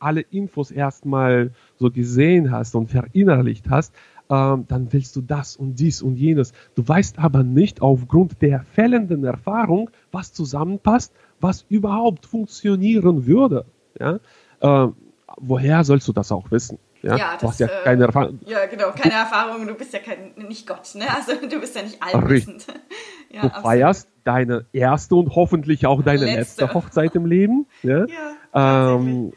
alle 0.06 0.20
Infos 0.20 0.70
erstmal 0.70 1.50
so 1.76 1.90
gesehen 1.90 2.52
hast 2.52 2.76
und 2.76 2.88
verinnerlicht 2.88 3.68
hast, 3.68 3.92
ähm, 4.30 4.64
dann 4.68 4.92
willst 4.92 5.16
du 5.16 5.20
das 5.20 5.56
und 5.56 5.74
dies 5.74 6.00
und 6.00 6.14
jenes. 6.16 6.52
Du 6.76 6.86
weißt 6.86 7.18
aber 7.18 7.42
nicht 7.42 7.82
aufgrund 7.82 8.40
der 8.40 8.62
fehlenden 8.62 9.24
Erfahrung, 9.24 9.90
was 10.12 10.32
zusammenpasst, 10.32 11.12
was 11.40 11.66
überhaupt 11.68 12.24
funktionieren 12.24 13.26
würde. 13.26 13.66
Ja? 13.98 14.20
Ähm, 14.60 14.94
woher 15.38 15.82
sollst 15.82 16.06
du 16.06 16.12
das 16.12 16.30
auch 16.30 16.52
wissen? 16.52 16.78
Ja, 17.02 17.16
ja, 17.16 17.32
das, 17.32 17.40
du 17.40 17.48
hast 17.48 17.60
ja 17.60 17.66
keine 17.84 18.02
äh, 18.02 18.06
Erfahrung. 18.06 18.40
Ja, 18.46 18.66
genau, 18.66 18.90
keine 18.90 19.14
Erfahrung. 19.14 19.66
Du 19.66 19.74
bist 19.74 19.92
ja 19.92 19.98
kein, 19.98 20.32
nicht 20.48 20.66
Gott, 20.66 20.94
ne? 20.94 21.04
Also 21.14 21.32
du 21.48 21.60
bist 21.60 21.76
ja 21.76 21.82
nicht 21.82 22.02
allwissend. 22.02 22.66
ja, 23.30 23.42
du 23.42 23.46
absolut. 23.48 23.64
feierst 23.64 24.08
deine 24.24 24.66
erste 24.72 25.14
und 25.14 25.34
hoffentlich 25.34 25.86
auch 25.86 26.02
deine 26.02 26.24
letzte, 26.24 26.62
letzte 26.62 26.74
Hochzeit 26.74 27.14
im 27.14 27.26
Leben. 27.26 27.66
Ja, 27.82 28.06
ja 28.06 28.94
ähm, 28.94 29.32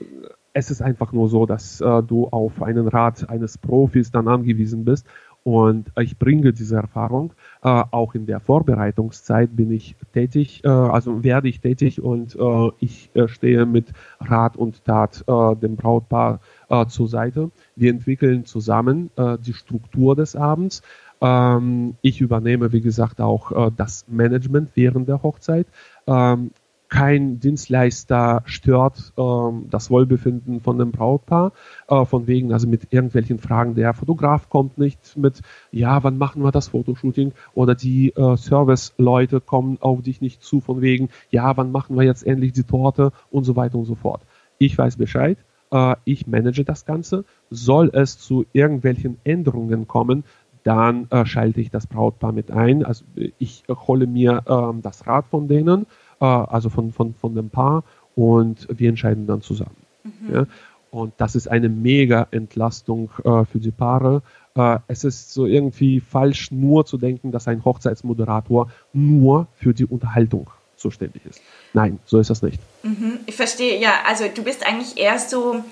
es 0.53 0.71
ist 0.71 0.81
einfach 0.81 1.12
nur 1.12 1.29
so, 1.29 1.45
dass 1.45 1.81
äh, 1.81 2.03
du 2.03 2.27
auf 2.27 2.62
einen 2.62 2.88
Rat 2.88 3.29
eines 3.29 3.57
Profis 3.57 4.12
dann 4.12 4.27
angewiesen 4.27 4.85
bist. 4.85 5.05
Und 5.43 5.91
ich 5.99 6.19
bringe 6.19 6.51
diese 6.51 6.75
Erfahrung. 6.75 7.33
Äh, 7.63 7.83
auch 7.91 8.13
in 8.13 8.25
der 8.25 8.39
Vorbereitungszeit 8.39 9.55
bin 9.55 9.71
ich 9.71 9.95
tätig, 10.13 10.63
äh, 10.65 10.67
also 10.67 11.23
werde 11.23 11.47
ich 11.47 11.62
tätig 11.62 12.01
und 12.01 12.35
äh, 12.35 12.69
ich 12.79 13.09
äh, 13.13 13.27
stehe 13.27 13.65
mit 13.65 13.93
Rat 14.19 14.57
und 14.57 14.83
Tat 14.83 15.23
äh, 15.27 15.55
dem 15.55 15.75
Brautpaar 15.75 16.39
zur 16.89 17.07
Seite. 17.07 17.49
Wir 17.75 17.89
entwickeln 17.89 18.45
zusammen 18.45 19.09
die 19.39 19.53
Struktur 19.53 20.15
des 20.15 20.35
Abends. 20.35 20.83
Ähm, 21.19 21.95
ich 22.03 22.21
übernehme, 22.21 22.71
wie 22.71 22.81
gesagt, 22.81 23.21
auch 23.21 23.71
das 23.75 24.05
Management 24.07 24.69
während 24.75 25.07
der 25.07 25.23
Hochzeit. 25.23 25.65
Ähm, 26.05 26.51
kein 26.89 27.39
Dienstleister 27.39 28.41
stört 28.45 29.13
ähm, 29.17 29.67
das 29.69 29.89
Wohlbefinden 29.89 30.60
von 30.60 30.78
dem 30.78 30.91
Brautpaar, 30.91 31.52
äh, 31.88 32.04
von 32.06 32.28
wegen, 32.28 32.52
also 32.52 32.67
mit 32.67 32.91
irgendwelchen 32.91 33.38
Fragen, 33.38 33.75
der 33.75 33.93
Fotograf 33.93 34.49
kommt 34.49 34.78
nicht 34.78 35.15
mit, 35.15 35.41
ja, 35.71 36.04
wann 36.04 36.17
machen 36.17 36.43
wir 36.43 36.52
das 36.52 36.69
Fotoshooting? 36.69 37.32
Oder 37.54 37.75
die 37.75 38.10
äh, 38.15 38.36
Service-Leute 38.36 39.39
kommen 39.39 39.78
auf 39.82 40.02
dich 40.02 40.19
nicht 40.19 40.43
zu, 40.43 40.62
von 40.62 40.82
wegen, 40.82 41.10
ja, 41.30 41.56
wann 41.56 41.71
machen 41.71 41.95
wir 41.95 42.04
jetzt 42.04 42.25
endlich 42.25 42.54
die 42.54 42.63
Torte 42.63 43.12
und 43.30 43.43
so 43.43 43.56
weiter 43.56 43.78
und 43.78 43.86
so 43.86 43.95
fort. 43.95 44.21
Ich 44.58 44.78
weiß 44.78 44.97
Bescheid, 44.97 45.38
äh, 45.71 45.95
ich 46.06 46.28
manage 46.28 46.65
das 46.65 46.86
Ganze. 46.86 47.23
Soll 47.52 47.91
es 47.93 48.17
zu 48.17 48.45
irgendwelchen 48.52 49.19
Änderungen 49.23 49.88
kommen, 49.88 50.23
dann 50.63 51.08
äh, 51.10 51.25
schalte 51.25 51.62
ich 51.62 51.69
das 51.69 51.88
Brautpaar 51.88 52.32
mit 52.32 52.52
ein. 52.52 52.84
Also 52.84 53.06
ich 53.38 53.63
hole 53.69 54.08
mir 54.08 54.43
ähm, 54.47 54.82
das 54.82 55.08
Rat 55.08 55.28
von 55.28 55.47
denen 55.47 55.86
äh, 56.19 56.25
also 56.25 56.69
von, 56.69 56.91
von, 56.91 57.13
von 57.13 57.36
dem 57.36 57.49
Paar 57.49 57.84
und 58.15 58.67
wir 58.69 58.89
entscheiden 58.89 59.27
dann 59.27 59.41
zusammen. 59.41 59.75
Mhm. 60.03 60.34
Ja? 60.34 60.45
Und 60.91 61.13
das 61.17 61.36
ist 61.36 61.47
eine 61.47 61.69
mega 61.69 62.27
Entlastung 62.32 63.12
äh, 63.23 63.45
für 63.45 63.60
die 63.60 63.71
Paare. 63.71 64.23
Äh, 64.55 64.79
es 64.88 65.03
ist 65.03 65.34
so 65.34 65.45
irgendwie 65.45 65.99
falsch, 65.99 66.51
nur 66.51 66.86
zu 66.86 66.97
denken, 66.97 67.32
dass 67.32 67.47
ein 67.47 67.63
Hochzeitsmoderator 67.63 68.71
nur 68.93 69.47
für 69.53 69.73
die 69.73 69.86
Unterhaltung 69.86 70.49
zuständig 70.79 71.25
ist. 71.25 71.41
Nein, 71.73 71.99
so 72.05 72.19
ist 72.19 72.29
das 72.29 72.41
nicht. 72.41 72.59
Mhm, 72.83 73.19
ich 73.25 73.35
verstehe, 73.35 73.79
ja. 73.79 73.91
Also 74.07 74.25
du 74.33 74.43
bist 74.43 74.65
eigentlich 74.65 74.97
eher 74.97 75.19
so, 75.19 75.63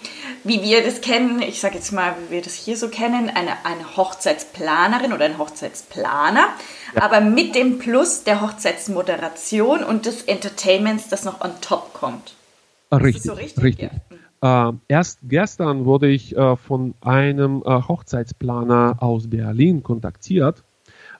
wie 0.43 0.61
wir 0.61 0.83
das 0.83 1.01
kennen, 1.01 1.41
ich 1.41 1.59
sage 1.59 1.75
jetzt 1.75 1.91
mal, 1.91 2.15
wie 2.27 2.35
wir 2.35 2.41
das 2.41 2.53
hier 2.53 2.77
so 2.77 2.89
kennen, 2.89 3.29
eine, 3.29 3.65
eine 3.65 3.97
Hochzeitsplanerin 3.97 5.13
oder 5.13 5.25
ein 5.25 5.37
Hochzeitsplaner, 5.37 6.47
ja. 6.95 7.01
aber 7.01 7.21
mit 7.21 7.55
dem 7.55 7.79
Plus 7.79 8.23
der 8.23 8.41
Hochzeitsmoderation 8.41 9.83
und 9.83 10.05
des 10.05 10.23
Entertainments, 10.23 11.09
das 11.09 11.25
noch 11.25 11.41
on 11.41 11.51
top 11.61 11.93
kommt. 11.93 12.35
Richtig, 12.91 13.23
so 13.23 13.33
richtig. 13.33 13.63
richtig. 13.63 13.91
Ja. 14.41 14.69
Äh, 14.69 14.73
erst 14.87 15.19
gestern 15.23 15.85
wurde 15.85 16.07
ich 16.07 16.35
äh, 16.35 16.55
von 16.55 16.93
einem 17.01 17.63
äh, 17.65 17.81
Hochzeitsplaner 17.87 18.97
aus 18.99 19.29
Berlin 19.29 19.83
kontaktiert, 19.83 20.63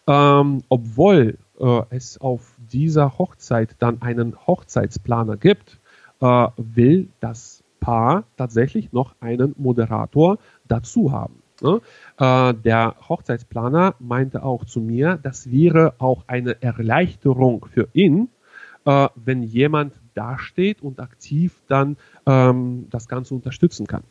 ähm, 0.07 0.63
obwohl 0.69 1.37
äh, 1.59 1.81
es 1.89 2.19
auf 2.21 2.53
dieser 2.71 3.17
Hochzeit 3.17 3.75
dann 3.79 4.01
einen 4.01 4.35
Hochzeitsplaner 4.47 5.37
gibt, 5.37 5.79
äh, 6.21 6.47
will 6.57 7.09
das 7.19 7.63
Paar 7.79 8.23
tatsächlich 8.37 8.91
noch 8.91 9.15
einen 9.19 9.53
Moderator 9.57 10.39
dazu 10.67 11.11
haben. 11.11 11.41
Ne? 11.61 11.81
Äh, 12.17 12.53
der 12.53 12.95
Hochzeitsplaner 13.07 13.95
meinte 13.99 14.43
auch 14.43 14.65
zu 14.65 14.79
mir, 14.81 15.19
das 15.21 15.51
wäre 15.51 15.93
auch 15.99 16.23
eine 16.27 16.61
Erleichterung 16.61 17.65
für 17.71 17.87
ihn, 17.93 18.29
äh, 18.85 19.07
wenn 19.15 19.43
jemand 19.43 19.93
dasteht 20.15 20.81
und 20.81 20.99
aktiv 20.99 21.53
dann 21.67 21.97
ähm, 22.25 22.87
das 22.89 23.07
Ganze 23.07 23.35
unterstützen 23.35 23.87
kann. 23.87 24.03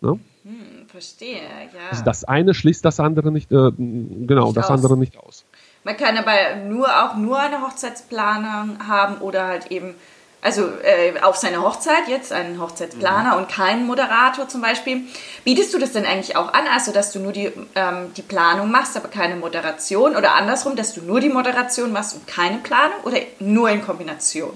Ne? 0.00 0.18
Hm, 0.42 0.86
verstehe, 0.86 1.36
ja. 1.36 1.90
Also 1.90 2.04
das 2.04 2.24
eine 2.24 2.54
schließt 2.54 2.84
das 2.84 3.00
andere 3.00 3.30
nicht, 3.30 3.52
äh, 3.52 3.70
genau, 3.76 4.46
nicht 4.46 4.56
das 4.56 4.66
aus. 4.66 4.70
andere 4.70 4.96
nicht 4.96 5.18
aus. 5.18 5.44
Man 5.82 5.96
kann 5.96 6.18
aber 6.18 6.56
nur 6.68 6.86
auch 6.88 7.16
nur 7.16 7.38
eine 7.38 7.62
Hochzeitsplanung 7.62 8.86
haben 8.86 9.16
oder 9.18 9.46
halt 9.46 9.70
eben, 9.70 9.94
also 10.42 10.62
äh, 10.82 11.18
auf 11.22 11.36
seine 11.36 11.62
Hochzeit 11.62 12.06
jetzt 12.06 12.32
einen 12.32 12.60
Hochzeitsplaner 12.60 13.32
mhm. 13.32 13.38
und 13.38 13.48
keinen 13.48 13.86
Moderator 13.86 14.46
zum 14.46 14.60
Beispiel. 14.60 15.02
Bietest 15.44 15.72
du 15.72 15.78
das 15.78 15.92
denn 15.92 16.04
eigentlich 16.04 16.36
auch 16.36 16.52
an, 16.52 16.64
also 16.70 16.92
dass 16.92 17.12
du 17.12 17.18
nur 17.18 17.32
die, 17.32 17.50
ähm, 17.74 18.12
die 18.14 18.22
Planung 18.22 18.70
machst, 18.70 18.94
aber 18.96 19.08
keine 19.08 19.36
Moderation 19.36 20.16
oder 20.16 20.34
andersrum, 20.34 20.76
dass 20.76 20.92
du 20.92 21.00
nur 21.00 21.20
die 21.20 21.30
Moderation 21.30 21.92
machst 21.92 22.14
und 22.14 22.26
keine 22.26 22.58
Planung 22.58 22.98
oder 23.04 23.16
nur 23.38 23.70
in 23.70 23.80
Kombination? 23.80 24.52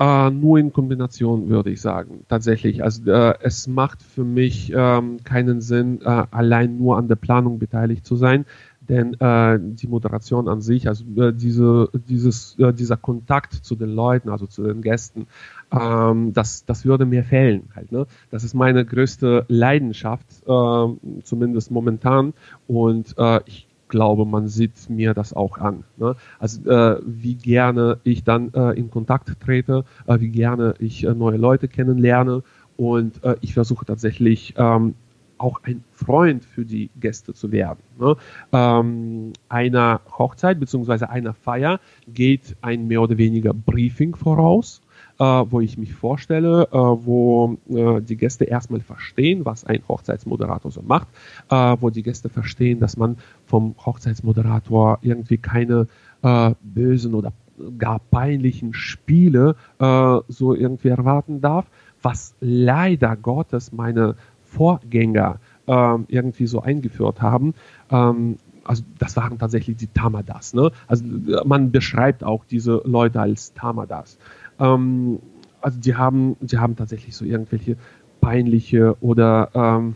Uh, 0.00 0.30
nur 0.30 0.58
in 0.58 0.72
Kombination 0.72 1.48
würde 1.48 1.70
ich 1.70 1.80
sagen, 1.80 2.24
tatsächlich. 2.28 2.84
Also 2.84 3.02
uh, 3.10 3.32
es 3.40 3.66
macht 3.66 3.98
für 4.00 4.22
mich 4.22 4.72
uh, 4.72 5.02
keinen 5.24 5.60
Sinn, 5.60 6.00
äh, 6.04 6.22
allein 6.30 6.76
nur 6.76 6.98
an 6.98 7.08
der 7.08 7.16
Planung 7.16 7.58
beteiligt 7.58 8.06
zu 8.06 8.14
sein 8.14 8.46
denn 8.88 9.14
äh, 9.20 9.58
die 9.60 9.86
Moderation 9.88 10.48
an 10.48 10.60
sich, 10.60 10.88
also 10.88 11.04
äh, 11.16 11.32
diese, 11.32 11.90
dieses, 12.08 12.58
äh, 12.58 12.72
dieser 12.72 12.96
Kontakt 12.96 13.52
zu 13.52 13.76
den 13.76 13.90
Leuten, 13.90 14.30
also 14.30 14.46
zu 14.46 14.62
den 14.62 14.82
Gästen, 14.82 15.26
ähm, 15.70 16.32
das, 16.32 16.64
das 16.64 16.84
würde 16.84 17.06
mir 17.06 17.24
fehlen 17.24 17.68
halt. 17.74 17.92
Ne? 17.92 18.06
Das 18.30 18.44
ist 18.44 18.54
meine 18.54 18.84
größte 18.84 19.44
Leidenschaft, 19.48 20.26
äh, 20.46 21.22
zumindest 21.22 21.70
momentan. 21.70 22.32
Und 22.66 23.14
äh, 23.18 23.40
ich 23.46 23.68
glaube, 23.88 24.24
man 24.24 24.48
sieht 24.48 24.88
mir 24.90 25.14
das 25.14 25.32
auch 25.32 25.58
an. 25.58 25.84
Ne? 25.96 26.14
Also 26.38 26.70
äh, 26.70 27.00
wie 27.04 27.34
gerne 27.34 27.98
ich 28.04 28.24
dann 28.24 28.52
äh, 28.54 28.72
in 28.72 28.90
Kontakt 28.90 29.40
trete, 29.40 29.84
äh, 30.06 30.20
wie 30.20 30.28
gerne 30.28 30.74
ich 30.78 31.04
äh, 31.04 31.14
neue 31.14 31.36
Leute 31.36 31.68
kennenlerne 31.68 32.42
und 32.76 33.24
äh, 33.24 33.36
ich 33.40 33.54
versuche 33.54 33.84
tatsächlich 33.84 34.54
ähm, 34.56 34.94
auch 35.38 35.60
ein 35.62 35.84
Freund 35.92 36.44
für 36.44 36.64
die 36.64 36.90
Gäste 37.00 37.34
zu 37.34 37.52
werden. 37.52 37.80
Ne? 37.98 38.16
Ähm, 38.52 39.32
einer 39.48 40.00
Hochzeit 40.18 40.60
beziehungsweise 40.60 41.10
einer 41.10 41.34
Feier 41.34 41.80
geht 42.06 42.56
ein 42.60 42.86
mehr 42.86 43.02
oder 43.02 43.18
weniger 43.18 43.54
Briefing 43.54 44.14
voraus 44.16 44.82
äh, 45.18 45.24
wo 45.24 45.60
ich 45.60 45.76
mich 45.78 45.94
vorstelle, 45.94 46.68
äh, 46.70 46.76
wo 46.76 47.56
äh, 47.68 48.00
die 48.00 48.16
Gäste 48.16 48.44
erstmal 48.44 48.80
verstehen, 48.80 49.44
was 49.44 49.64
ein 49.64 49.82
Hochzeitsmoderator 49.88 50.70
so 50.70 50.82
macht, 50.82 51.08
äh, 51.50 51.76
wo 51.80 51.90
die 51.90 52.02
Gäste 52.02 52.28
verstehen, 52.28 52.80
dass 52.80 52.96
man 52.96 53.16
vom 53.46 53.74
Hochzeitsmoderator 53.84 54.98
irgendwie 55.02 55.38
keine 55.38 55.88
äh, 56.22 56.54
bösen 56.62 57.14
oder 57.14 57.32
gar 57.76 57.98
peinlichen 57.98 58.72
Spiele 58.72 59.56
äh, 59.80 60.18
so 60.28 60.54
irgendwie 60.54 60.88
erwarten 60.88 61.40
darf, 61.40 61.66
was 62.00 62.36
leider 62.40 63.16
Gottes 63.16 63.72
meine 63.72 64.14
Vorgänger 64.58 65.38
ähm, 65.68 66.06
irgendwie 66.08 66.48
so 66.48 66.60
eingeführt 66.60 67.22
haben. 67.22 67.54
Ähm, 67.90 68.38
also 68.64 68.82
das 68.98 69.16
waren 69.16 69.38
tatsächlich 69.38 69.76
die 69.76 69.86
Tamadas. 69.86 70.52
Ne? 70.52 70.72
Also 70.88 71.04
man 71.44 71.70
beschreibt 71.70 72.24
auch 72.24 72.44
diese 72.44 72.82
Leute 72.84 73.20
als 73.20 73.54
Tamadas. 73.54 74.18
Ähm, 74.58 75.20
also 75.60 75.78
die 75.78 75.94
haben, 75.94 76.36
die 76.40 76.58
haben 76.58 76.74
tatsächlich 76.74 77.14
so 77.14 77.24
irgendwelche 77.24 77.76
peinliche 78.20 78.96
oder 79.00 79.50
ähm, 79.54 79.94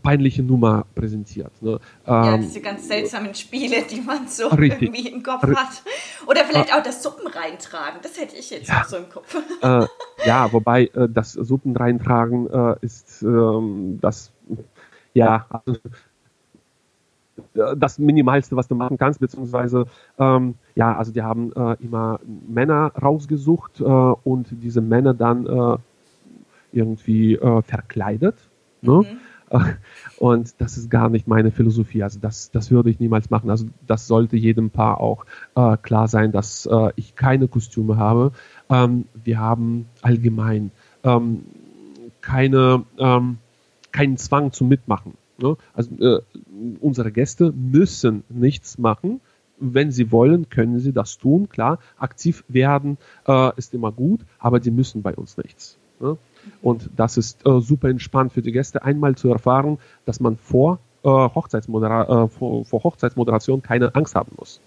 peinliche 0.00 0.42
Nummer 0.42 0.86
präsentiert. 0.94 1.52
Ne? 1.60 1.78
ja, 2.06 2.34
ähm, 2.34 2.42
diese 2.42 2.60
ganz 2.60 2.88
seltsamen 2.88 3.34
Spiele, 3.34 3.82
die 3.90 4.00
man 4.00 4.28
so 4.28 4.48
richtig. 4.48 4.82
irgendwie 4.82 5.08
im 5.08 5.22
Kopf 5.22 5.42
hat. 5.42 5.82
Oder 6.26 6.44
vielleicht 6.44 6.74
auch 6.74 6.82
das 6.82 7.02
Suppen 7.02 7.26
reintragen, 7.26 8.00
das 8.02 8.18
hätte 8.20 8.36
ich 8.36 8.50
jetzt 8.50 8.68
ja. 8.68 8.80
auch 8.80 8.84
so 8.84 8.96
im 8.96 9.08
Kopf. 9.08 9.36
Äh, 9.62 9.86
ja, 10.26 10.52
wobei 10.52 10.84
äh, 10.86 11.08
das 11.08 11.32
Suppen 11.32 11.76
reintragen 11.76 12.48
äh, 12.50 12.76
ist 12.80 13.22
ähm, 13.22 13.98
das, 14.00 14.32
ja, 15.14 15.46
also 15.50 15.78
das 17.76 17.98
Minimalste, 17.98 18.56
was 18.56 18.68
du 18.68 18.74
machen 18.74 18.98
kannst, 18.98 19.20
beziehungsweise 19.20 19.86
ähm, 20.18 20.54
ja, 20.74 20.96
also 20.96 21.12
die 21.12 21.22
haben 21.22 21.52
äh, 21.52 21.76
immer 21.80 22.20
Männer 22.48 22.92
rausgesucht 23.00 23.80
äh, 23.80 23.84
und 23.84 24.48
diese 24.50 24.80
Männer 24.80 25.14
dann 25.14 25.46
äh, 25.46 25.76
irgendwie 26.72 27.34
äh, 27.34 27.62
verkleidet. 27.62 28.36
Ne? 28.80 28.92
Mhm. 28.92 29.20
Und 30.18 30.60
das 30.60 30.76
ist 30.76 30.90
gar 30.90 31.08
nicht 31.08 31.26
meine 31.26 31.50
Philosophie. 31.50 32.02
Also 32.02 32.18
das, 32.18 32.50
das 32.50 32.70
würde 32.70 32.90
ich 32.90 33.00
niemals 33.00 33.30
machen. 33.30 33.50
Also 33.50 33.66
das 33.86 34.06
sollte 34.06 34.36
jedem 34.36 34.70
Paar 34.70 35.00
auch 35.00 35.24
äh, 35.54 35.76
klar 35.76 36.08
sein, 36.08 36.32
dass 36.32 36.66
äh, 36.66 36.92
ich 36.96 37.14
keine 37.14 37.48
Kostüme 37.48 37.96
habe. 37.96 38.32
Ähm, 38.68 39.06
wir 39.24 39.38
haben 39.38 39.86
allgemein 40.02 40.70
ähm, 41.04 41.44
keine, 42.20 42.84
ähm, 42.98 43.38
keinen 43.92 44.16
Zwang 44.16 44.52
zum 44.52 44.68
Mitmachen. 44.68 45.14
Ne? 45.38 45.56
Also 45.72 45.94
äh, 45.96 46.20
unsere 46.80 47.12
Gäste 47.12 47.52
müssen 47.52 48.24
nichts 48.28 48.78
machen. 48.78 49.20
Wenn 49.60 49.90
sie 49.90 50.12
wollen, 50.12 50.50
können 50.50 50.78
sie 50.78 50.92
das 50.92 51.18
tun. 51.18 51.48
Klar, 51.48 51.78
aktiv 51.96 52.44
werden 52.48 52.96
äh, 53.26 53.50
ist 53.56 53.74
immer 53.74 53.90
gut, 53.90 54.20
aber 54.38 54.60
die 54.60 54.70
müssen 54.70 55.02
bei 55.02 55.14
uns 55.16 55.36
nichts. 55.36 55.78
Ne? 56.00 56.16
Und 56.62 56.90
das 56.96 57.16
ist 57.16 57.46
äh, 57.46 57.60
super 57.60 57.88
entspannt 57.88 58.32
für 58.32 58.42
die 58.42 58.52
Gäste, 58.52 58.82
einmal 58.82 59.14
zu 59.14 59.30
erfahren, 59.30 59.78
dass 60.04 60.20
man 60.20 60.36
vor 60.36 60.78
äh, 61.04 61.08
Hochzeitsmodera 61.08 62.24
äh, 62.24 62.28
vor, 62.28 62.64
vor, 62.64 62.82
Hochzeitsmoderation 62.82 63.62
keine 63.62 63.94
Angst 63.94 64.14
haben 64.14 64.32
muss. 64.36 64.60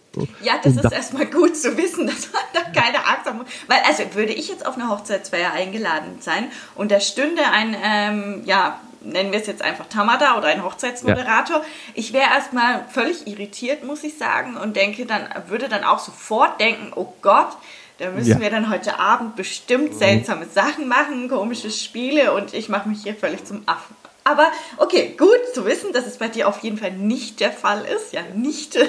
Ja, 0.44 0.54
das 0.63 0.74
Und 0.74 0.78
ist 0.78 0.91
da 0.91 0.96
erstmal 0.96 1.26
gut 1.26 1.56
zu 1.56 1.78
wissen, 1.78 2.08
dass 2.08 2.32
man 2.32 2.41
da 2.54 2.62
keine 2.62 3.06
Angst 3.06 3.26
haben 3.26 3.39
muss. 3.39 3.48
Weil, 3.67 3.80
also 3.88 4.04
würde 4.15 4.34
ich 4.34 4.50
jetzt 4.50 4.65
auf 4.65 4.76
eine 4.76 4.89
Hochzeitsfeier 4.89 5.52
eingeladen 5.52 6.17
sein 6.20 6.46
und 6.76 6.91
da 6.91 7.00
stünde 7.00 7.41
ein, 7.52 7.76
ähm, 7.84 8.41
ja, 8.46 8.80
nennen 9.04 9.32
wir 9.32 9.39
es 9.39 9.48
jetzt 9.48 9.62
einfach 9.62 9.88
Tamada 9.88 10.38
oder 10.38 10.48
ein 10.48 10.63
Hochzeitsmoderator. 10.63 11.58
Ja. 11.58 11.65
Ich 11.96 12.13
wäre 12.13 12.30
erstmal 12.30 12.86
völlig 12.89 13.28
irritiert, 13.28 13.84
muss 13.84 14.04
ich 14.04 14.17
sagen, 14.17 14.58
und 14.58 14.76
denke 14.76 15.06
dann, 15.06 15.28
würde 15.48 15.70
dann 15.70 15.84
auch 15.84 16.00
sofort 16.00 16.60
denken, 16.60 16.91
oh 16.96 17.13
Gott, 17.22 17.58
da 18.02 18.10
müssen 18.10 18.32
ja. 18.32 18.40
wir 18.40 18.50
dann 18.50 18.72
heute 18.72 18.98
Abend 18.98 19.36
bestimmt 19.36 19.94
seltsame 19.94 20.48
Sachen 20.48 20.88
machen, 20.88 21.30
komische 21.30 21.70
Spiele 21.70 22.34
und 22.34 22.52
ich 22.56 22.68
mache 22.68 22.90
mich 22.90 23.04
hier 23.04 23.14
völlig 23.14 23.46
zum 23.46 23.62
Affen. 23.68 23.96
Aber 24.24 24.48
okay, 24.78 25.14
gut 25.16 25.40
zu 25.54 25.66
wissen, 25.66 25.94
dass 25.94 26.08
es 26.08 26.18
bei 26.18 26.28
dir 26.28 26.48
auf 26.48 26.64
jeden 26.64 26.78
Fall 26.78 26.94
nicht 26.94 27.40
der 27.40 27.52
Fall 27.52 27.86
ist. 27.86 28.12
Ja, 28.12 28.22
nicht. 28.36 28.74
Ja. 28.74 28.82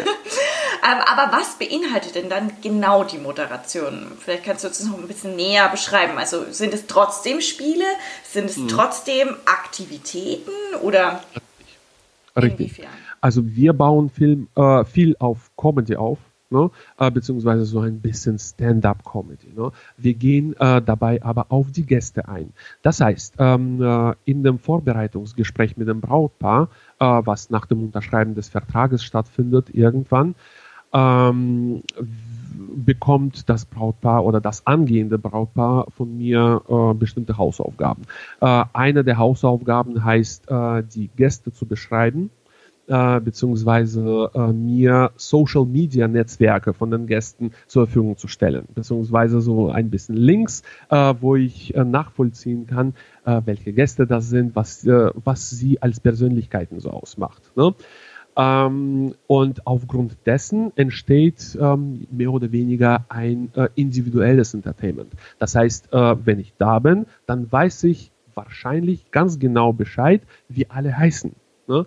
Aber 0.82 1.36
was 1.36 1.58
beinhaltet 1.58 2.14
denn 2.14 2.30
dann 2.30 2.52
genau 2.62 3.04
die 3.04 3.18
Moderation? 3.18 4.06
Vielleicht 4.18 4.44
kannst 4.44 4.64
du 4.64 4.68
uns 4.68 4.82
noch 4.84 4.98
ein 4.98 5.08
bisschen 5.08 5.36
näher 5.36 5.68
beschreiben. 5.68 6.16
Also 6.16 6.50
sind 6.50 6.72
es 6.72 6.86
trotzdem 6.86 7.42
Spiele? 7.42 7.84
Sind 8.24 8.48
es 8.48 8.56
mhm. 8.56 8.68
trotzdem 8.68 9.36
Aktivitäten 9.44 10.50
oder? 10.82 11.22
Richtig. 12.34 12.78
Inwiefern? 12.78 12.92
Also 13.20 13.42
wir 13.44 13.74
bauen 13.74 14.08
Film, 14.08 14.48
äh, 14.56 14.84
viel 14.84 15.16
auf 15.18 15.50
Comedy 15.56 15.96
auf 15.96 16.18
ne? 16.52 16.70
äh, 16.98 17.10
beziehungsweise 17.10 17.64
so 17.64 17.80
ein 17.80 18.00
bisschen 18.00 18.38
Stand-up-Comedy. 18.38 19.52
Ne? 19.56 19.72
Wir 19.96 20.14
gehen 20.14 20.54
äh, 20.58 20.80
dabei 20.82 21.22
aber 21.22 21.46
auf 21.48 21.72
die 21.72 21.86
Gäste 21.86 22.28
ein. 22.28 22.52
Das 22.82 23.00
heißt, 23.00 23.34
ähm, 23.38 23.82
äh, 23.82 24.14
in 24.24 24.42
dem 24.44 24.58
Vorbereitungsgespräch 24.58 25.76
mit 25.76 25.88
dem 25.88 26.00
Brautpaar, 26.00 26.68
äh, 27.00 27.04
was 27.04 27.50
nach 27.50 27.66
dem 27.66 27.82
Unterschreiben 27.82 28.34
des 28.34 28.48
Vertrages 28.48 29.02
stattfindet, 29.02 29.74
irgendwann, 29.74 30.34
ähm, 30.92 31.82
bekommt 32.74 33.48
das 33.48 33.64
Brautpaar 33.64 34.24
oder 34.24 34.40
das 34.40 34.66
angehende 34.66 35.18
Brautpaar 35.18 35.86
von 35.90 36.16
mir 36.16 36.62
äh, 36.68 36.94
bestimmte 36.94 37.38
Hausaufgaben. 37.38 38.02
Äh, 38.40 38.64
eine 38.72 39.04
der 39.04 39.18
Hausaufgaben 39.18 40.04
heißt, 40.04 40.50
äh, 40.50 40.82
die 40.82 41.08
Gäste 41.16 41.52
zu 41.52 41.66
beschreiben 41.66 42.30
äh, 42.88 43.20
beziehungsweise 43.20 44.30
äh, 44.34 44.52
mir 44.52 45.12
Social 45.16 45.64
Media 45.64 46.08
Netzwerke 46.08 46.74
von 46.74 46.90
den 46.90 47.06
Gästen 47.06 47.52
zur 47.66 47.86
Verfügung 47.86 48.16
zu 48.16 48.28
stellen, 48.28 48.66
beziehungsweise 48.74 49.40
so 49.40 49.70
ein 49.70 49.90
bisschen 49.90 50.16
Links, 50.16 50.62
äh, 50.90 51.14
wo 51.20 51.36
ich 51.36 51.74
äh, 51.74 51.84
nachvollziehen 51.84 52.66
kann, 52.66 52.94
äh, 53.24 53.40
welche 53.44 53.72
Gäste 53.72 54.06
das 54.06 54.28
sind, 54.28 54.56
was, 54.56 54.84
äh, 54.84 55.10
was 55.24 55.50
sie 55.50 55.80
als 55.80 56.00
Persönlichkeiten 56.00 56.80
so 56.80 56.90
ausmacht. 56.90 57.52
Ne? 57.56 57.74
Ähm, 58.36 59.14
und 59.26 59.66
aufgrund 59.66 60.16
dessen 60.26 60.72
entsteht 60.76 61.56
ähm, 61.60 62.06
mehr 62.10 62.32
oder 62.32 62.50
weniger 62.50 63.04
ein 63.08 63.52
individuelles 63.74 64.54
Entertainment. 64.54 65.12
Das 65.38 65.54
heißt, 65.54 65.90
wenn 65.92 66.40
ich 66.40 66.54
da 66.56 66.78
bin, 66.78 67.06
dann 67.26 67.52
weiß 67.52 67.84
ich 67.84 68.10
wahrscheinlich 68.34 69.10
ganz 69.10 69.38
genau 69.38 69.72
Bescheid, 69.72 70.22
wie 70.48 70.68
alle 70.70 70.96
heißen. 70.96 71.32
Ne? 71.72 71.86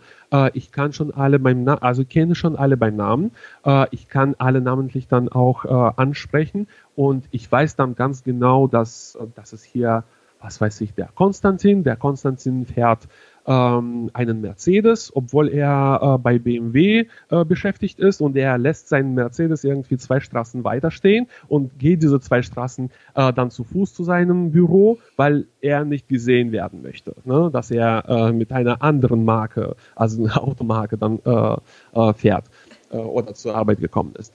Ich 0.53 0.71
kann 0.71 0.91
schon 0.91 1.13
alle 1.13 1.39
beim 1.39 1.63
Na 1.63 1.75
also 1.75 2.03
kenne 2.03 2.35
schon 2.35 2.55
alle 2.55 2.77
beim 2.77 2.95
Namen. 2.95 3.31
Äh, 3.65 3.87
ich 3.91 4.07
kann 4.07 4.35
alle 4.37 4.61
namentlich 4.61 5.07
dann 5.07 5.29
auch 5.29 5.65
äh, 5.65 5.93
ansprechen 5.95 6.67
und 6.95 7.25
ich 7.31 7.51
weiß 7.51 7.75
dann 7.75 7.95
ganz 7.95 8.23
genau, 8.23 8.67
dass, 8.67 9.17
dass 9.35 9.53
es 9.53 9.63
hier, 9.63 10.03
was 10.39 10.59
weiß 10.59 10.81
ich, 10.81 10.93
der 10.93 11.09
Konstantin, 11.13 11.83
der 11.83 11.95
Konstantin 11.95 12.65
fährt 12.65 13.07
ähm, 13.45 14.09
einen 14.13 14.41
Mercedes, 14.41 15.11
obwohl 15.15 15.49
er 15.49 15.99
äh, 16.01 16.17
bei 16.17 16.39
BMW 16.39 17.05
äh, 17.29 17.45
beschäftigt 17.45 17.99
ist 17.99 18.21
und 18.21 18.35
er 18.35 18.57
lässt 18.57 18.89
seinen 18.89 19.13
Mercedes 19.13 19.63
irgendwie 19.63 19.97
zwei 19.97 20.19
Straßen 20.19 20.63
weiter 20.63 20.91
stehen 20.91 21.27
und 21.47 21.77
geht 21.77 22.01
diese 22.03 22.19
zwei 22.19 22.41
Straßen 22.41 22.89
äh, 23.15 23.33
dann 23.33 23.51
zu 23.51 23.63
Fuß 23.63 23.93
zu 23.93 24.03
seinem 24.03 24.51
Büro, 24.51 24.99
weil 25.15 25.47
er 25.61 25.85
nicht 25.85 26.07
gesehen 26.07 26.51
werden 26.51 26.81
möchte, 26.81 27.15
ne? 27.23 27.49
dass 27.51 27.71
er 27.71 28.05
äh, 28.07 28.31
mit 28.31 28.51
einer 28.51 28.81
anderen 28.81 29.25
Marke, 29.25 29.75
also 29.95 30.23
einer 30.23 30.41
Automarke 30.43 30.97
dann 30.97 31.19
äh, 31.25 31.57
äh, 31.93 32.13
fährt 32.13 32.45
äh, 32.91 32.97
oder 32.97 33.33
zur 33.33 33.55
Arbeit 33.55 33.79
gekommen 33.79 34.13
ist. 34.17 34.33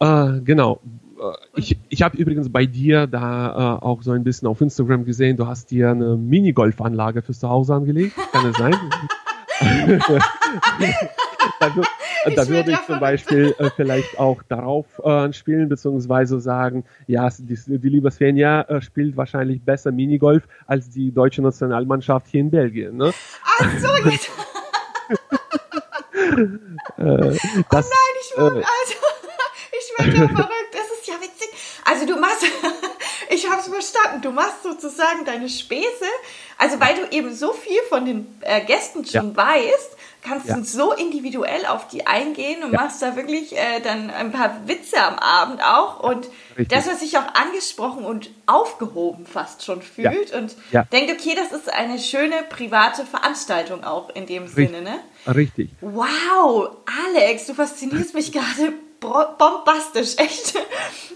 Genau. 0.00 0.80
Äh, 1.18 1.60
ich, 1.60 1.78
ich 1.88 2.02
habe 2.02 2.16
übrigens 2.16 2.50
bei 2.50 2.66
dir 2.66 3.06
da 3.06 3.78
äh, 3.78 3.84
auch 3.84 4.02
so 4.02 4.12
ein 4.12 4.24
bisschen 4.24 4.48
auf 4.48 4.60
Instagram 4.60 5.04
gesehen, 5.04 5.36
du 5.36 5.46
hast 5.46 5.70
dir 5.70 5.90
eine 5.90 6.16
Minigolfanlage 6.16 7.22
fürs 7.22 7.40
Zuhause 7.40 7.74
angelegt. 7.74 8.16
Kann 8.32 8.46
es 8.46 8.56
sein? 8.56 8.74
da, 11.60 11.70
da 12.34 12.48
würde 12.48 12.72
ich 12.72 12.86
zum 12.86 13.00
Beispiel 13.00 13.54
äh, 13.58 13.70
vielleicht 13.74 14.18
auch 14.18 14.42
darauf 14.48 14.86
äh, 15.04 15.32
spielen, 15.32 15.68
beziehungsweise 15.68 16.40
sagen, 16.40 16.84
ja, 17.06 17.28
die, 17.38 17.58
die 17.66 17.88
liebe 17.88 18.10
Svenja 18.10 18.62
äh, 18.62 18.80
spielt 18.80 19.16
wahrscheinlich 19.16 19.62
besser 19.62 19.92
Minigolf 19.92 20.44
als 20.66 20.90
die 20.90 21.12
deutsche 21.12 21.42
Nationalmannschaft 21.42 22.28
hier 22.28 22.40
in 22.40 22.50
Belgien. 22.50 22.96
Ne? 22.96 23.12
Ach 23.44 23.78
so, 23.78 23.88
jetzt. 24.10 24.30
äh, 26.96 27.38
das, 27.70 27.90
oh 27.90 27.90
nein, 27.90 28.14
ich, 28.20 28.36
äh, 28.36 28.40
also, 28.42 28.62
ich 29.72 29.98
werde 29.98 30.28
verrückt. 30.28 30.72
Das 30.72 30.98
ist 30.98 31.06
ja 31.06 31.14
witzig. 31.14 31.48
Also 31.88 32.04
du 32.04 32.16
machst, 32.16 32.44
ich 33.30 33.48
habe 33.48 33.62
es 33.62 33.68
verstanden, 33.68 34.20
du 34.20 34.30
machst 34.30 34.62
sozusagen 34.62 35.24
deine 35.24 35.48
Späße, 35.48 36.04
also 36.58 36.78
weil 36.80 36.96
du 36.96 37.16
eben 37.16 37.34
so 37.34 37.52
viel 37.52 37.80
von 37.88 38.04
den 38.04 38.26
äh, 38.42 38.60
Gästen 38.60 39.06
schon 39.06 39.34
ja. 39.34 39.36
weißt, 39.36 39.96
kannst 40.20 40.50
du 40.50 40.62
so 40.64 40.92
individuell 40.92 41.64
auf 41.64 41.88
die 41.88 42.06
eingehen 42.06 42.62
und 42.62 42.72
machst 42.72 43.00
da 43.00 43.16
wirklich 43.16 43.56
äh, 43.56 43.80
dann 43.82 44.10
ein 44.10 44.32
paar 44.32 44.68
Witze 44.68 45.00
am 45.00 45.18
Abend 45.18 45.62
auch 45.62 46.00
und 46.00 46.28
Richtig. 46.50 46.68
dass 46.68 46.86
man 46.86 46.98
sich 46.98 47.16
auch 47.16 47.34
angesprochen 47.34 48.04
und 48.04 48.30
aufgehoben 48.44 49.24
fast 49.24 49.64
schon 49.64 49.80
fühlt 49.80 50.34
und 50.34 50.56
denkt, 50.92 51.12
okay, 51.12 51.34
das 51.36 51.58
ist 51.58 51.72
eine 51.72 51.98
schöne 51.98 52.42
private 52.50 53.06
Veranstaltung 53.06 53.84
auch 53.84 54.10
in 54.10 54.26
dem 54.26 54.42
Richtig. 54.42 54.68
Sinne, 54.68 54.82
ne? 54.82 54.98
Richtig. 55.26 55.70
Wow, 55.80 56.76
Alex, 57.14 57.46
du 57.46 57.54
faszinierst 57.54 58.12
mich 58.12 58.32
gerade 58.32 58.74
bombastisch, 59.00 60.16
echt. 60.18 60.54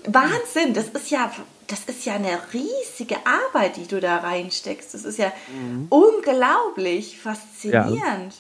Wahnsinn, 0.06 0.74
das 0.74 0.88
ist 0.88 1.10
ja 1.10 1.30
das 1.72 1.84
ist 1.84 2.04
ja 2.04 2.16
eine 2.16 2.38
riesige 2.52 3.16
Arbeit, 3.24 3.78
die 3.78 3.86
du 3.86 3.98
da 3.98 4.18
reinsteckst. 4.18 4.92
Das 4.92 5.04
ist 5.04 5.18
ja 5.18 5.32
mhm. 5.48 5.86
unglaublich 5.88 7.18
faszinierend. 7.18 8.34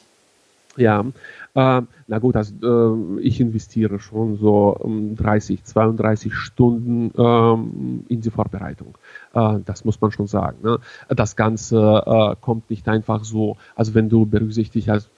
Ja, 0.76 1.02
ja. 1.02 1.78
Äh, 1.78 1.82
na 2.06 2.18
gut, 2.18 2.36
also, 2.36 2.54
äh, 2.62 3.20
ich 3.20 3.40
investiere 3.40 4.00
schon 4.00 4.38
so 4.38 4.74
um 4.78 5.16
30, 5.16 5.64
32 5.64 6.34
Stunden 6.34 7.12
ähm, 7.16 8.04
in 8.08 8.20
die 8.20 8.30
Vorbereitung. 8.30 8.96
Äh, 9.34 9.58
das 9.64 9.84
muss 9.84 10.00
man 10.00 10.12
schon 10.12 10.26
sagen. 10.26 10.58
Ne? 10.62 10.78
Das 11.08 11.36
Ganze 11.36 12.02
äh, 12.06 12.36
kommt 12.40 12.70
nicht 12.70 12.88
einfach 12.88 13.24
so, 13.24 13.56
also 13.74 13.94
wenn 13.94 14.08
du 14.08 14.24
berücksichtigst, 14.24 14.88
also, 14.88 15.08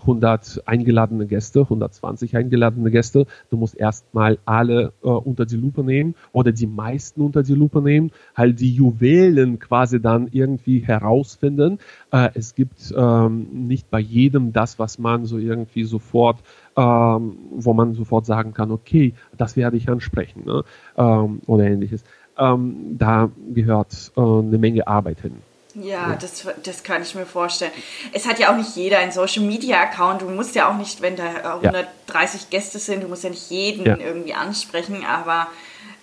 100 0.00 0.62
eingeladene 0.66 1.26
Gäste, 1.26 1.60
120 1.60 2.36
eingeladene 2.36 2.90
Gäste. 2.90 3.26
Du 3.50 3.56
musst 3.56 3.76
erstmal 3.76 4.38
alle 4.44 4.92
äh, 5.02 5.08
unter 5.08 5.46
die 5.46 5.56
Lupe 5.56 5.82
nehmen 5.82 6.14
oder 6.32 6.52
die 6.52 6.66
meisten 6.66 7.20
unter 7.20 7.42
die 7.42 7.54
Lupe 7.54 7.82
nehmen, 7.82 8.10
halt 8.34 8.60
die 8.60 8.72
Juwelen 8.72 9.58
quasi 9.58 10.00
dann 10.00 10.28
irgendwie 10.30 10.80
herausfinden. 10.80 11.78
Äh, 12.12 12.30
es 12.34 12.54
gibt 12.54 12.94
ähm, 12.96 13.66
nicht 13.66 13.90
bei 13.90 14.00
jedem 14.00 14.52
das, 14.52 14.78
was 14.78 14.98
man 14.98 15.26
so 15.26 15.38
irgendwie 15.38 15.84
sofort, 15.84 16.38
ähm, 16.76 17.36
wo 17.52 17.72
man 17.74 17.94
sofort 17.94 18.26
sagen 18.26 18.54
kann, 18.54 18.70
okay, 18.70 19.14
das 19.36 19.56
werde 19.56 19.76
ich 19.76 19.88
ansprechen 19.88 20.44
ne? 20.44 20.64
ähm, 20.96 21.40
oder 21.46 21.64
ähnliches. 21.64 22.04
Ähm, 22.38 22.96
da 22.98 23.30
gehört 23.52 24.12
äh, 24.16 24.20
eine 24.20 24.58
Menge 24.58 24.86
Arbeit 24.86 25.20
hin. 25.20 25.47
Ja, 25.74 26.16
das, 26.16 26.46
das 26.62 26.82
kann 26.82 27.02
ich 27.02 27.14
mir 27.14 27.26
vorstellen. 27.26 27.72
Es 28.12 28.26
hat 28.26 28.38
ja 28.38 28.50
auch 28.50 28.56
nicht 28.56 28.74
jeder 28.74 28.98
einen 28.98 29.12
Social 29.12 29.42
Media 29.42 29.80
Account. 29.80 30.22
Du 30.22 30.28
musst 30.28 30.54
ja 30.54 30.70
auch 30.70 30.76
nicht, 30.76 31.02
wenn 31.02 31.14
da 31.14 31.54
130 31.56 32.42
ja. 32.42 32.46
Gäste 32.50 32.78
sind, 32.78 33.02
du 33.02 33.08
musst 33.08 33.24
ja 33.24 33.30
nicht 33.30 33.50
jeden 33.50 33.84
ja. 33.84 33.96
irgendwie 33.96 34.34
ansprechen, 34.34 35.04
aber 35.04 35.48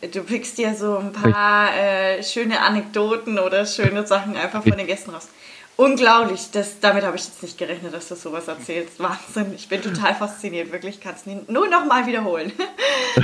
du 0.02 0.24
pickst 0.24 0.58
dir 0.58 0.76
so 0.76 0.98
ein 0.98 1.12
paar 1.12 1.76
äh, 1.76 2.24
schöne 2.24 2.62
Anekdoten 2.62 3.40
oder 3.40 3.66
schöne 3.66 4.06
Sachen 4.06 4.38
einfach 4.38 4.64
von 4.64 4.78
den 4.78 4.88
Gästen 4.88 5.12
raus. 5.12 5.28
Unglaublich, 5.78 6.52
das, 6.52 6.80
damit 6.80 7.04
habe 7.04 7.18
ich 7.18 7.26
jetzt 7.26 7.44
nicht 7.44 7.58
gerechnet, 7.58 7.94
dass 7.94 8.08
du 8.08 8.16
sowas 8.16 8.48
erzählst. 8.48 9.00
Wahnsinn, 9.00 9.54
ich 9.54 9.68
bin 9.68 9.82
total 9.82 10.16
fasziniert, 10.16 10.72
wirklich, 10.72 11.02
kannst 11.02 11.28
es 11.28 11.50
nur 11.50 11.68
noch 11.68 11.86
mal 11.86 12.08
wiederholen. 12.08 12.54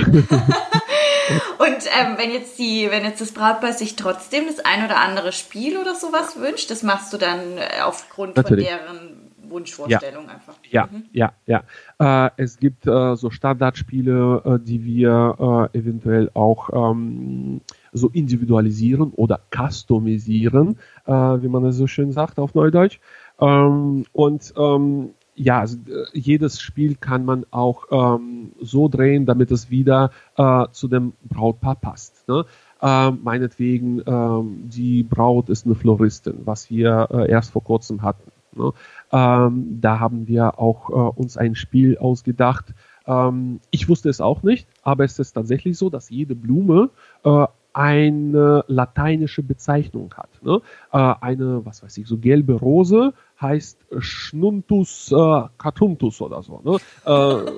Und 1.58 1.86
ähm, 1.98 2.18
wenn 2.18 2.30
jetzt 2.30 2.58
die, 2.58 2.88
wenn 2.90 3.04
jetzt 3.04 3.20
das 3.20 3.32
Brautpaar 3.32 3.72
sich 3.72 3.96
trotzdem 3.96 4.46
das 4.46 4.60
ein 4.60 4.84
oder 4.84 4.98
andere 4.98 5.32
Spiel 5.32 5.78
oder 5.78 5.94
sowas 5.94 6.38
wünscht, 6.38 6.70
das 6.70 6.82
machst 6.82 7.12
du 7.12 7.16
dann 7.16 7.56
äh, 7.56 7.80
aufgrund 7.82 8.36
Natürlich. 8.36 8.68
von 8.68 8.78
deren 8.78 9.32
Wunschvorstellung 9.48 10.26
ja. 10.26 10.30
einfach. 10.30 10.54
Ja, 10.70 10.88
mhm. 10.90 11.04
ja, 11.12 11.32
ja. 11.46 12.26
Äh, 12.26 12.30
es 12.36 12.58
gibt 12.58 12.86
äh, 12.86 13.14
so 13.16 13.30
Standardspiele, 13.30 14.42
äh, 14.44 14.58
die 14.64 14.84
wir 14.84 15.70
äh, 15.72 15.78
eventuell 15.78 16.30
auch 16.34 16.70
ähm, 16.72 17.60
so 17.92 18.08
individualisieren 18.08 19.10
oder 19.10 19.40
customisieren, 19.54 20.78
äh, 21.06 21.12
wie 21.12 21.48
man 21.48 21.64
es 21.64 21.76
so 21.76 21.86
schön 21.86 22.12
sagt 22.12 22.38
auf 22.38 22.54
Neudeutsch. 22.54 23.00
Ähm, 23.40 24.04
und 24.12 24.54
ähm, 24.56 25.10
ja, 25.34 25.60
also, 25.60 25.78
äh, 25.88 26.04
jedes 26.12 26.60
Spiel 26.60 26.96
kann 26.96 27.24
man 27.24 27.46
auch 27.50 27.86
ähm, 27.90 28.52
so 28.60 28.88
drehen, 28.88 29.26
damit 29.26 29.50
es 29.50 29.70
wieder 29.70 30.10
äh, 30.36 30.66
zu 30.72 30.88
dem 30.88 31.14
Brautpaar 31.24 31.76
passt. 31.76 32.28
Ne? 32.28 32.44
Ähm, 32.80 33.20
meinetwegen, 33.22 34.02
ähm, 34.06 34.68
die 34.68 35.02
Braut 35.02 35.48
ist 35.48 35.66
eine 35.66 35.74
Floristin, 35.74 36.42
was 36.44 36.70
wir 36.70 37.08
äh, 37.10 37.30
erst 37.30 37.52
vor 37.52 37.64
kurzem 37.64 38.02
hatten. 38.02 38.30
Ne? 38.54 38.72
Ähm, 39.10 39.78
da 39.80 40.00
haben 40.00 40.28
wir 40.28 40.58
auch 40.58 40.90
äh, 40.90 41.20
uns 41.20 41.36
ein 41.36 41.54
Spiel 41.54 41.96
ausgedacht. 41.98 42.74
Ähm, 43.06 43.60
ich 43.70 43.88
wusste 43.88 44.10
es 44.10 44.20
auch 44.20 44.42
nicht, 44.42 44.68
aber 44.82 45.04
es 45.04 45.18
ist 45.18 45.32
tatsächlich 45.32 45.78
so, 45.78 45.90
dass 45.90 46.10
jede 46.10 46.34
Blume 46.34 46.90
äh, 47.24 47.46
eine 47.72 48.64
lateinische 48.66 49.42
Bezeichnung 49.42 50.12
hat. 50.16 50.30
Ne? 50.42 50.60
Äh, 50.92 51.14
eine, 51.20 51.64
was 51.64 51.82
weiß 51.82 51.96
ich, 51.98 52.06
so 52.06 52.18
gelbe 52.18 52.54
Rose 52.54 53.12
heißt 53.40 53.86
Schnuntus 53.98 55.12
äh, 55.12 55.42
catuntus 55.58 56.20
oder 56.20 56.42
so. 56.42 56.60
Ne? 56.64 56.76
Äh, 57.04 57.50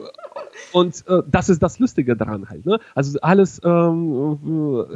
und 0.73 1.07
äh, 1.07 1.23
das 1.29 1.49
ist 1.49 1.63
das 1.63 1.79
Lustige 1.79 2.17
daran 2.17 2.49
halt. 2.49 2.67
Ne? 2.67 2.79
Also 2.95 3.19
alles 3.21 3.61
ähm, 3.65 4.39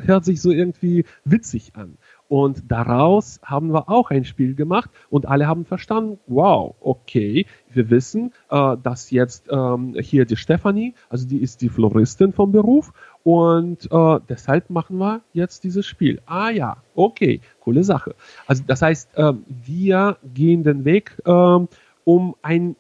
hört 0.03 0.25
sich 0.25 0.41
so 0.41 0.51
irgendwie 0.51 1.05
witzig 1.25 1.73
an. 1.75 1.99
Und 2.29 2.71
daraus 2.71 3.41
haben 3.43 3.73
wir 3.73 3.89
auch 3.89 4.11
ein 4.11 4.25
Spiel 4.25 4.55
gemacht 4.55 4.91
und 5.09 5.27
alle 5.27 5.47
haben 5.47 5.65
verstanden, 5.65 6.19
wow, 6.27 6.75
okay, 6.81 7.47
wir 7.73 7.89
wissen, 7.91 8.33
äh, 8.51 8.77
dass 8.83 9.11
jetzt 9.11 9.47
ähm, 9.51 9.97
hier 9.99 10.27
die 10.27 10.37
Stefanie, 10.37 10.95
also 11.09 11.27
die 11.27 11.39
ist 11.39 11.63
die 11.63 11.71
Floristin 11.71 12.33
vom 12.33 12.53
Beruf 12.53 12.93
und 13.25 13.91
äh, 13.91 14.21
deshalb 14.29 14.71
machen 14.71 14.99
wir 14.99 15.23
jetzt 15.33 15.65
dieses 15.65 15.87
Spiel. 15.87 16.21
Ah 16.27 16.51
ja, 16.51 16.79
okay, 16.95 17.41
coole 17.61 17.85
Sache. 17.85 18.15
Also 18.47 18.63
das 18.67 18.83
heißt, 18.83 19.17
äh, 19.17 19.33
wir 19.49 20.17
gehen 20.35 20.63
den 20.63 20.85
Weg, 20.85 21.17
äh, 21.25 21.59
um 22.05 22.35
ein 22.43 22.77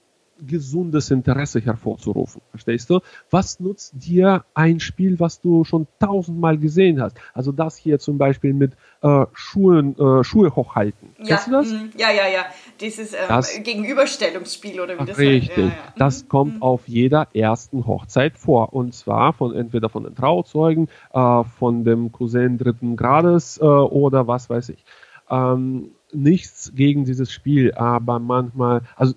gesundes 0.46 1.10
Interesse 1.10 1.60
hervorzurufen. 1.60 2.40
Verstehst 2.50 2.90
du? 2.90 3.00
Was 3.30 3.60
nutzt 3.60 3.92
dir 3.94 4.44
ein 4.54 4.80
Spiel, 4.80 5.18
was 5.20 5.40
du 5.40 5.64
schon 5.64 5.86
tausendmal 6.00 6.58
gesehen 6.58 7.00
hast? 7.00 7.16
Also 7.34 7.52
das 7.52 7.76
hier 7.76 7.98
zum 7.98 8.18
Beispiel 8.18 8.52
mit 8.52 8.72
äh, 9.02 9.26
Schuhen, 9.32 9.96
äh, 9.98 10.24
Schuhe 10.24 10.54
hochhalten. 10.54 11.10
Ja, 11.18 11.36
Kennst 11.36 11.46
du 11.48 11.50
das? 11.52 11.72
Mh, 11.72 11.88
ja, 11.98 12.10
ja, 12.10 12.28
ja. 12.28 12.44
Dieses 12.80 13.12
ähm, 13.12 13.20
das, 13.28 13.62
Gegenüberstellungsspiel 13.62 14.80
oder 14.80 14.98
wie 14.98 15.06
das 15.06 15.18
Richtig. 15.18 15.50
heißt. 15.50 15.58
Ja, 15.58 15.64
ja. 15.66 15.92
Das 15.96 16.24
mhm. 16.24 16.28
kommt 16.28 16.54
mhm. 16.56 16.62
auf 16.62 16.88
jeder 16.88 17.28
ersten 17.34 17.86
Hochzeit 17.86 18.38
vor. 18.38 18.72
Und 18.72 18.94
zwar 18.94 19.32
von 19.32 19.54
entweder 19.54 19.88
von 19.88 20.04
den 20.04 20.14
Trauzeugen, 20.14 20.88
äh, 21.12 21.44
von 21.58 21.84
dem 21.84 22.12
Cousin 22.12 22.58
dritten 22.58 22.96
Grades 22.96 23.58
äh, 23.58 23.64
oder 23.64 24.26
was 24.26 24.50
weiß 24.50 24.70
ich. 24.70 24.84
Ähm, 25.30 25.90
nichts 26.12 26.72
gegen 26.74 27.04
dieses 27.04 27.30
Spiel, 27.30 27.72
aber 27.74 28.18
manchmal, 28.18 28.82
also 28.96 29.14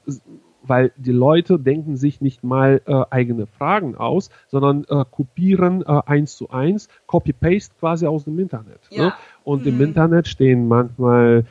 weil 0.64 0.92
die 0.96 1.12
Leute 1.12 1.60
denken 1.60 1.96
sich 1.96 2.22
nicht 2.22 2.44
mal 2.44 2.82
äh, 2.86 3.04
eigene 3.10 3.48
Fragen 3.48 3.96
aus, 3.96 4.30
sondern 4.48 4.86
äh, 4.90 5.06
kopieren 5.10 5.82
äh, 5.82 6.02
eins 6.06 6.36
zu 6.36 6.50
eins, 6.50 6.88
Copy-Paste 7.08 7.76
quasi 7.80 8.06
aus 8.06 8.26
dem 8.26 8.38
Internet. 8.40 8.80
Ne? 8.92 8.98
Ja. 8.98 9.04
Ne? 9.06 9.14
Und 9.44 9.62
mhm. 9.64 9.70
im 9.70 9.82
Internet 9.82 10.28
stehen 10.28 10.68
manchmal 10.68 11.46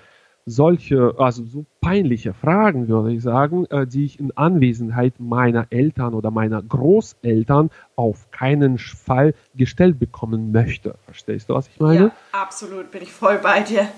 solche, 0.50 1.14
also 1.18 1.44
so 1.44 1.64
peinliche 1.80 2.34
Fragen, 2.34 2.88
würde 2.88 3.12
ich 3.12 3.22
sagen, 3.22 3.66
äh, 3.66 3.86
die 3.86 4.04
ich 4.04 4.18
in 4.18 4.36
Anwesenheit 4.36 5.14
meiner 5.18 5.66
Eltern 5.70 6.14
oder 6.14 6.30
meiner 6.30 6.62
Großeltern 6.62 7.70
auf 7.96 8.30
keinen 8.30 8.78
Fall 8.78 9.34
gestellt 9.54 9.98
bekommen 9.98 10.52
möchte. 10.52 10.96
Verstehst 11.04 11.48
du, 11.48 11.54
was 11.54 11.68
ich 11.68 11.80
meine? 11.80 12.06
Ja, 12.32 12.40
absolut, 12.40 12.90
bin 12.90 13.02
ich 13.02 13.12
voll 13.12 13.38
bei 13.38 13.60
dir. 13.60 13.88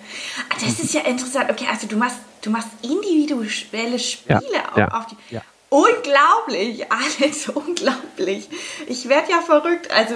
Das 0.61 0.79
ist 0.79 0.95
ja 0.95 1.03
interessant. 1.03 1.51
Okay, 1.51 1.67
also 1.71 1.87
du 1.87 1.97
machst, 1.97 2.19
du 2.43 2.51
machst 2.51 2.69
individuelle 2.83 3.99
Spiele 3.99 4.39
ja, 4.39 4.73
ja, 4.77 4.89
auf 4.89 5.07
die. 5.07 5.17
Ja. 5.35 5.43
Unglaublich, 5.71 6.85
Alex, 7.21 7.49
unglaublich. 7.49 8.49
Ich 8.87 9.09
werde 9.09 9.31
ja 9.31 9.41
verrückt, 9.41 9.91
also 9.91 10.15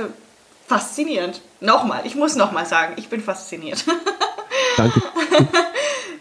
faszinierend. 0.67 1.41
Nochmal, 1.61 2.03
ich 2.05 2.15
muss 2.15 2.37
nochmal 2.37 2.67
sagen, 2.67 2.95
ich 2.97 3.09
bin 3.09 3.21
fasziniert. 3.21 3.85
Danke. 4.77 5.03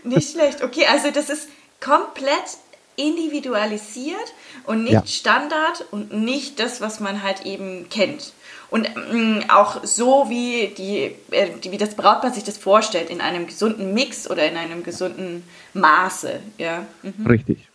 Nicht 0.06 0.32
schlecht. 0.32 0.64
Okay, 0.64 0.86
also 0.88 1.12
das 1.12 1.30
ist 1.30 1.50
komplett 1.80 2.58
individualisiert 2.96 4.34
und 4.66 4.84
nicht 4.84 4.94
ja. 4.94 5.06
Standard 5.06 5.86
und 5.92 6.14
nicht 6.14 6.60
das, 6.60 6.82
was 6.82 7.00
man 7.00 7.24
halt 7.24 7.46
eben 7.46 7.90
kennt. 7.90 8.34
Und 8.70 8.90
ähm, 9.12 9.44
auch 9.50 9.84
so, 9.84 10.26
wie, 10.30 10.74
die, 10.76 11.16
äh, 11.32 11.50
wie 11.70 11.78
das 11.78 11.96
Brautpaar 11.96 12.32
sich 12.34 12.44
das 12.44 12.58
vorstellt, 12.58 13.10
in 13.10 13.22
einem 13.22 13.48
gesunden 13.48 13.94
Mix 13.94 14.30
oder 14.30 14.50
in 14.50 14.58
einem 14.58 14.84
gesunden 14.84 15.44
Maße. 15.74 16.40
Ja? 16.58 16.86
Mhm. 17.04 17.28
Richtig. 17.28 17.70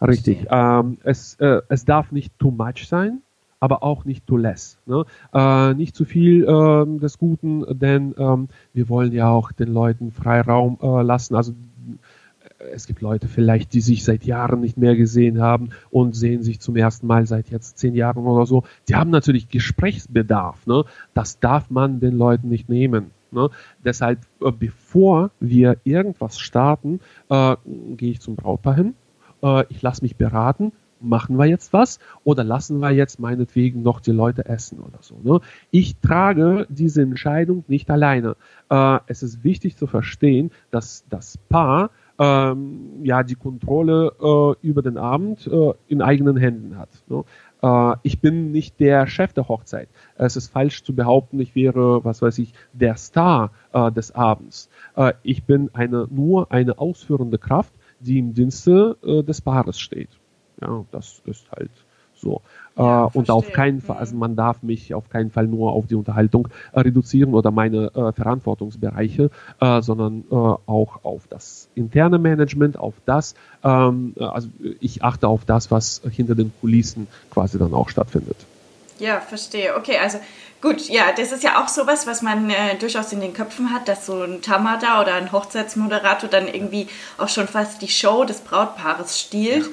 Richtig. 0.00 0.46
Ähm, 0.50 0.98
es, 1.04 1.36
äh, 1.40 1.60
es 1.68 1.84
darf 1.84 2.12
nicht 2.12 2.38
too 2.38 2.50
much 2.50 2.86
sein, 2.86 3.22
aber 3.60 3.82
auch 3.82 4.04
nicht 4.04 4.26
too 4.26 4.36
less. 4.36 4.78
Ne? 4.86 5.04
Äh, 5.32 5.74
nicht 5.74 5.96
zu 5.96 6.04
viel 6.04 6.44
äh, 6.44 6.98
des 7.00 7.18
Guten, 7.18 7.64
denn 7.78 8.14
ähm, 8.18 8.48
wir 8.72 8.88
wollen 8.88 9.12
ja 9.12 9.30
auch 9.30 9.52
den 9.52 9.72
Leuten 9.72 10.10
Freiraum 10.10 10.78
äh, 10.82 11.02
lassen. 11.02 11.34
Also 11.34 11.54
es 12.72 12.86
gibt 12.86 13.00
Leute 13.00 13.28
vielleicht, 13.28 13.72
die 13.72 13.80
sich 13.80 14.04
seit 14.04 14.24
Jahren 14.24 14.60
nicht 14.60 14.76
mehr 14.76 14.96
gesehen 14.96 15.40
haben 15.40 15.70
und 15.90 16.14
sehen 16.14 16.42
sich 16.42 16.60
zum 16.60 16.76
ersten 16.76 17.06
Mal 17.06 17.26
seit 17.26 17.50
jetzt 17.50 17.78
zehn 17.78 17.94
Jahren 17.94 18.24
oder 18.24 18.46
so. 18.46 18.64
Die 18.88 18.94
haben 18.94 19.10
natürlich 19.10 19.48
Gesprächsbedarf. 19.48 20.66
Ne? 20.66 20.84
Das 21.14 21.38
darf 21.40 21.70
man 21.70 22.00
den 22.00 22.16
Leuten 22.16 22.48
nicht 22.48 22.68
nehmen. 22.68 23.10
Ne? 23.30 23.50
Deshalb, 23.84 24.20
äh, 24.40 24.50
bevor 24.50 25.30
wir 25.40 25.78
irgendwas 25.84 26.38
starten, 26.38 27.00
äh, 27.28 27.56
gehe 27.96 28.12
ich 28.12 28.20
zum 28.20 28.36
Brautpaar 28.36 28.74
hin. 28.74 28.94
Äh, 29.42 29.64
ich 29.68 29.82
lasse 29.82 30.02
mich 30.02 30.16
beraten. 30.16 30.72
Machen 31.06 31.38
wir 31.38 31.46
jetzt 31.46 31.72
was 31.72 31.98
oder 32.24 32.44
lassen 32.44 32.80
wir 32.80 32.90
jetzt 32.90 33.20
meinetwegen 33.20 33.82
noch 33.82 34.00
die 34.00 34.12
Leute 34.12 34.46
essen 34.46 34.80
oder 34.80 34.98
so? 35.00 35.16
Ne? 35.22 35.40
Ich 35.70 35.96
trage 36.00 36.66
diese 36.68 37.02
Entscheidung 37.02 37.64
nicht 37.68 37.90
alleine. 37.90 38.36
Äh, 38.70 38.98
es 39.06 39.22
ist 39.22 39.44
wichtig 39.44 39.76
zu 39.76 39.86
verstehen, 39.86 40.50
dass 40.70 41.04
das 41.08 41.38
Paar 41.48 41.90
ähm, 42.18 43.02
ja 43.02 43.22
die 43.22 43.34
Kontrolle 43.34 44.12
äh, 44.20 44.66
über 44.66 44.82
den 44.82 44.98
Abend 44.98 45.46
äh, 45.46 45.72
in 45.88 46.02
eigenen 46.02 46.36
Händen 46.36 46.78
hat. 46.78 46.88
Ne? 47.08 47.24
Äh, 47.62 47.96
ich 48.02 48.20
bin 48.20 48.52
nicht 48.52 48.80
der 48.80 49.06
Chef 49.06 49.32
der 49.32 49.48
Hochzeit. 49.48 49.88
Es 50.16 50.36
ist 50.36 50.48
falsch 50.48 50.82
zu 50.84 50.94
behaupten, 50.94 51.40
ich 51.40 51.54
wäre, 51.54 52.04
was 52.04 52.22
weiß 52.22 52.38
ich, 52.38 52.52
der 52.72 52.96
Star 52.96 53.50
äh, 53.72 53.90
des 53.92 54.14
Abends. 54.14 54.68
Äh, 54.96 55.12
ich 55.22 55.44
bin 55.44 55.70
eine, 55.72 56.06
nur 56.10 56.52
eine 56.52 56.78
ausführende 56.78 57.38
Kraft, 57.38 57.72
die 58.00 58.18
im 58.18 58.34
Dienste 58.34 58.98
des 59.02 59.40
Paares 59.40 59.80
steht. 59.80 60.10
Ja, 60.60 60.84
das 60.90 61.20
ist 61.26 61.50
halt 61.50 61.70
so. 62.20 62.40
Ja, 62.76 63.06
äh, 63.06 63.10
und 63.12 63.30
auf 63.30 63.52
keinen 63.52 63.80
Fall, 63.80 63.96
also 63.98 64.14
mhm. 64.14 64.20
man 64.20 64.36
darf 64.36 64.62
mich 64.62 64.94
auf 64.94 65.08
keinen 65.08 65.30
Fall 65.30 65.46
nur 65.46 65.72
auf 65.72 65.86
die 65.86 65.94
Unterhaltung 65.94 66.48
äh, 66.72 66.80
reduzieren 66.80 67.34
oder 67.34 67.50
meine 67.50 67.90
äh, 67.94 68.12
Verantwortungsbereiche, 68.12 69.30
äh, 69.60 69.82
sondern 69.82 70.24
äh, 70.30 70.34
auch 70.34 71.04
auf 71.04 71.26
das 71.28 71.68
interne 71.74 72.18
Management, 72.18 72.78
auf 72.78 72.94
das, 73.06 73.34
ähm, 73.64 74.14
also 74.18 74.48
ich 74.80 75.02
achte 75.02 75.28
auf 75.28 75.44
das, 75.44 75.70
was 75.70 76.02
hinter 76.10 76.34
den 76.34 76.52
Kulissen 76.60 77.06
quasi 77.30 77.58
dann 77.58 77.72
auch 77.72 77.88
stattfindet. 77.88 78.36
Ja, 78.98 79.20
verstehe. 79.20 79.76
Okay, 79.76 79.98
also 79.98 80.18
gut, 80.62 80.88
ja, 80.88 81.12
das 81.14 81.32
ist 81.32 81.42
ja 81.42 81.62
auch 81.62 81.68
sowas, 81.68 82.06
was 82.06 82.22
man 82.22 82.48
äh, 82.48 82.76
durchaus 82.78 83.12
in 83.12 83.20
den 83.20 83.34
Köpfen 83.34 83.74
hat, 83.74 83.88
dass 83.88 84.06
so 84.06 84.22
ein 84.22 84.40
Tamada 84.40 85.02
oder 85.02 85.14
ein 85.14 85.32
Hochzeitsmoderator 85.32 86.30
dann 86.30 86.48
irgendwie 86.48 86.88
auch 87.18 87.28
schon 87.28 87.46
fast 87.46 87.82
die 87.82 87.88
Show 87.88 88.24
des 88.24 88.40
Brautpaares 88.40 89.18
stiehlt. 89.20 89.64
Ja 89.64 89.72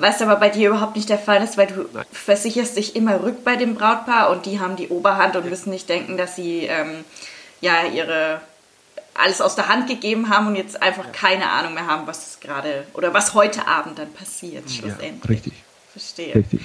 was 0.00 0.22
aber 0.22 0.36
bei 0.36 0.48
dir 0.48 0.68
überhaupt 0.68 0.96
nicht 0.96 1.08
der 1.08 1.18
Fall 1.18 1.42
ist, 1.42 1.56
weil 1.56 1.66
du 1.68 1.86
Nein. 1.92 2.04
versicherst 2.12 2.76
dich 2.76 2.96
immer 2.96 3.22
rück 3.22 3.44
bei 3.44 3.56
dem 3.56 3.74
Brautpaar 3.74 4.30
und 4.30 4.46
die 4.46 4.60
haben 4.60 4.76
die 4.76 4.88
Oberhand 4.88 5.36
und 5.36 5.48
müssen 5.48 5.70
nicht 5.70 5.88
denken, 5.88 6.16
dass 6.16 6.36
sie 6.36 6.66
ähm, 6.66 7.04
ja 7.60 7.84
ihre 7.84 8.40
alles 9.14 9.40
aus 9.40 9.54
der 9.54 9.68
Hand 9.68 9.88
gegeben 9.88 10.30
haben 10.30 10.46
und 10.46 10.56
jetzt 10.56 10.82
einfach 10.82 11.04
ja. 11.04 11.10
keine 11.10 11.50
Ahnung 11.50 11.74
mehr 11.74 11.86
haben, 11.86 12.06
was 12.06 12.38
gerade 12.40 12.86
oder 12.94 13.12
was 13.12 13.34
heute 13.34 13.66
Abend 13.66 13.98
dann 13.98 14.12
passiert, 14.12 14.70
schlussendlich. 14.70 15.24
Ja, 15.24 15.30
richtig. 15.30 15.52
Verstehe. 15.92 16.34
Richtig. 16.36 16.60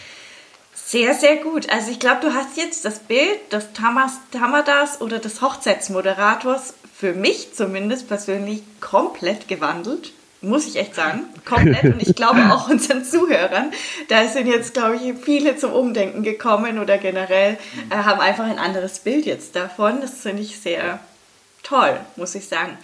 Sehr, 0.74 1.16
sehr 1.16 1.38
gut. 1.38 1.70
Also 1.70 1.92
ich 1.92 2.00
glaube, 2.00 2.22
du 2.22 2.34
hast 2.34 2.58
jetzt 2.58 2.86
das 2.86 3.00
Bild 3.00 3.52
des 3.52 3.74
Tamas, 3.74 4.14
Tamadas 4.32 5.02
oder 5.02 5.18
des 5.20 5.42
Hochzeitsmoderators 5.42 6.76
für 6.96 7.14
mich 7.14 7.54
zumindest 7.54 8.08
persönlich 8.08 8.62
komplett 8.80 9.48
gewandelt 9.48 10.14
muss 10.46 10.68
ich 10.68 10.76
echt 10.78 10.96
sagen, 10.96 11.24
komplett. 11.44 11.84
Und 11.84 12.02
ich 12.02 12.16
glaube 12.16 12.40
auch 12.52 12.70
unseren 12.70 13.04
Zuhörern, 13.04 13.72
da 14.08 14.28
sind 14.28 14.48
jetzt, 14.48 14.74
glaube 14.74 14.96
ich, 14.96 15.14
viele 15.24 15.58
zum 15.58 15.74
Umdenken 15.74 16.24
gekommen 16.24 16.80
oder 16.80 16.98
generell 16.98 17.58
äh, 17.90 17.96
haben 17.96 18.22
einfach 18.22 18.46
ein 18.46 18.60
anderes 18.60 19.00
Bild 19.00 19.26
jetzt 19.26 19.56
davon. 19.56 20.02
Das 20.02 20.22
finde 20.22 20.44
ich 20.44 20.60
sehr 20.60 21.00
toll, 21.66 22.00
muss 22.16 22.36
ich 22.36 22.48
sagen. 22.48 22.78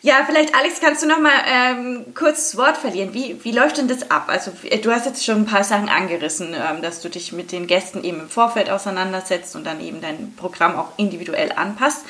Ja, 0.00 0.22
vielleicht, 0.24 0.54
Alex, 0.54 0.80
kannst 0.80 1.02
du 1.02 1.08
noch 1.08 1.18
mal 1.18 1.32
ähm, 1.46 2.06
kurz 2.14 2.50
das 2.50 2.56
Wort 2.56 2.76
verlieren. 2.76 3.12
Wie, 3.12 3.42
wie 3.42 3.50
läuft 3.50 3.78
denn 3.78 3.88
das 3.88 4.10
ab? 4.10 4.26
Also, 4.28 4.52
du 4.82 4.90
hast 4.92 5.06
jetzt 5.06 5.24
schon 5.24 5.38
ein 5.38 5.46
paar 5.46 5.64
Sachen 5.64 5.88
angerissen, 5.88 6.54
ähm, 6.54 6.80
dass 6.80 7.00
du 7.00 7.08
dich 7.08 7.32
mit 7.32 7.52
den 7.52 7.66
Gästen 7.66 8.04
eben 8.04 8.20
im 8.20 8.28
Vorfeld 8.28 8.70
auseinandersetzt 8.70 9.56
und 9.56 9.66
dann 9.66 9.80
eben 9.80 10.00
dein 10.00 10.34
Programm 10.36 10.76
auch 10.76 10.92
individuell 10.96 11.52
anpasst. 11.52 12.04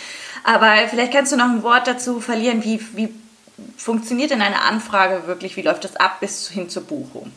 Aber 0.45 0.75
vielleicht 0.89 1.13
kannst 1.13 1.33
du 1.33 1.37
noch 1.37 1.47
ein 1.47 1.63
Wort 1.63 1.87
dazu 1.87 2.21
verlieren, 2.21 2.63
wie, 2.63 2.81
wie 2.95 3.09
funktioniert 3.77 4.31
denn 4.31 4.43
eine 4.43 4.63
Anfrage 4.63 5.27
wirklich? 5.27 5.57
Wie 5.57 5.63
läuft 5.63 5.85
das 5.85 5.97
ab 5.97 6.21
bis 6.21 6.49
hin 6.49 6.69
zur 6.69 6.85
Buchung? 6.85 7.31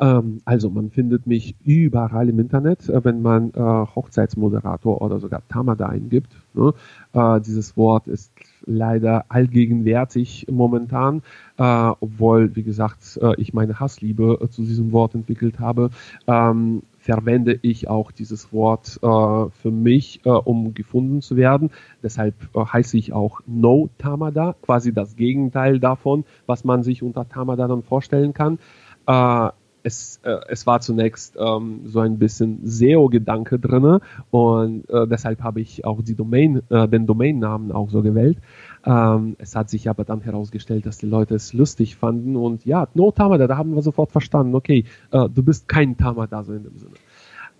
Ähm, 0.00 0.40
also 0.44 0.70
man 0.70 0.90
findet 0.90 1.26
mich 1.26 1.56
überall 1.64 2.28
im 2.28 2.38
Internet, 2.38 2.88
äh, 2.88 3.04
wenn 3.04 3.20
man 3.22 3.50
äh, 3.50 3.60
Hochzeitsmoderator 3.60 5.02
oder 5.02 5.18
sogar 5.18 5.42
Tamada 5.48 5.86
eingibt. 5.86 6.32
Ne? 6.54 6.72
Äh, 7.12 7.40
dieses 7.40 7.76
Wort 7.76 8.06
ist 8.06 8.32
leider 8.64 9.24
allgegenwärtig 9.28 10.46
momentan, 10.50 11.22
äh, 11.56 11.62
obwohl, 11.62 12.54
wie 12.54 12.62
gesagt, 12.62 13.18
äh, 13.20 13.34
ich 13.40 13.54
meine 13.54 13.80
Hassliebe 13.80 14.38
äh, 14.40 14.48
zu 14.48 14.62
diesem 14.62 14.92
Wort 14.92 15.14
entwickelt 15.14 15.58
habe. 15.58 15.90
Ähm, 16.26 16.82
verwende 17.08 17.58
ich 17.62 17.88
auch 17.88 18.12
dieses 18.12 18.52
Wort 18.52 18.98
äh, 19.02 19.50
für 19.62 19.70
mich, 19.70 20.20
äh, 20.26 20.28
um 20.28 20.74
gefunden 20.74 21.22
zu 21.22 21.36
werden. 21.36 21.70
Deshalb 22.02 22.34
äh, 22.54 22.66
heiße 22.66 22.98
ich 22.98 23.14
auch 23.14 23.40
No 23.46 23.88
Tamada, 23.96 24.54
quasi 24.60 24.92
das 24.92 25.16
Gegenteil 25.16 25.80
davon, 25.80 26.26
was 26.44 26.64
man 26.64 26.82
sich 26.82 27.02
unter 27.02 27.26
Tamada 27.26 27.66
dann 27.66 27.82
vorstellen 27.82 28.34
kann. 28.34 28.58
Äh, 29.06 29.48
es, 29.84 30.20
äh, 30.22 30.36
es 30.48 30.66
war 30.66 30.80
zunächst 30.80 31.38
ähm, 31.40 31.80
so 31.84 32.00
ein 32.00 32.18
bisschen 32.18 32.60
SEO-Gedanke 32.64 33.58
drinne 33.58 34.02
und 34.30 34.90
äh, 34.90 35.06
deshalb 35.06 35.42
habe 35.42 35.62
ich 35.62 35.86
auch 35.86 36.02
Domain, 36.02 36.60
den 36.68 37.06
Domainnamen 37.06 37.72
auch 37.72 37.88
so 37.88 38.02
gewählt. 38.02 38.36
Ähm, 38.84 39.36
es 39.38 39.56
hat 39.56 39.70
sich 39.70 39.88
aber 39.88 40.04
dann 40.04 40.20
herausgestellt, 40.20 40.86
dass 40.86 40.98
die 40.98 41.06
Leute 41.06 41.34
es 41.34 41.52
lustig 41.52 41.96
fanden 41.96 42.36
und 42.36 42.64
ja, 42.64 42.88
no 42.94 43.10
Tamada, 43.10 43.46
da 43.46 43.56
haben 43.56 43.74
wir 43.74 43.82
sofort 43.82 44.12
verstanden, 44.12 44.54
okay, 44.54 44.84
äh, 45.10 45.28
du 45.28 45.42
bist 45.42 45.68
kein 45.68 45.96
Tamada 45.96 46.44
so 46.44 46.52
in 46.52 46.64
dem 46.64 46.78
Sinne. 46.78 46.94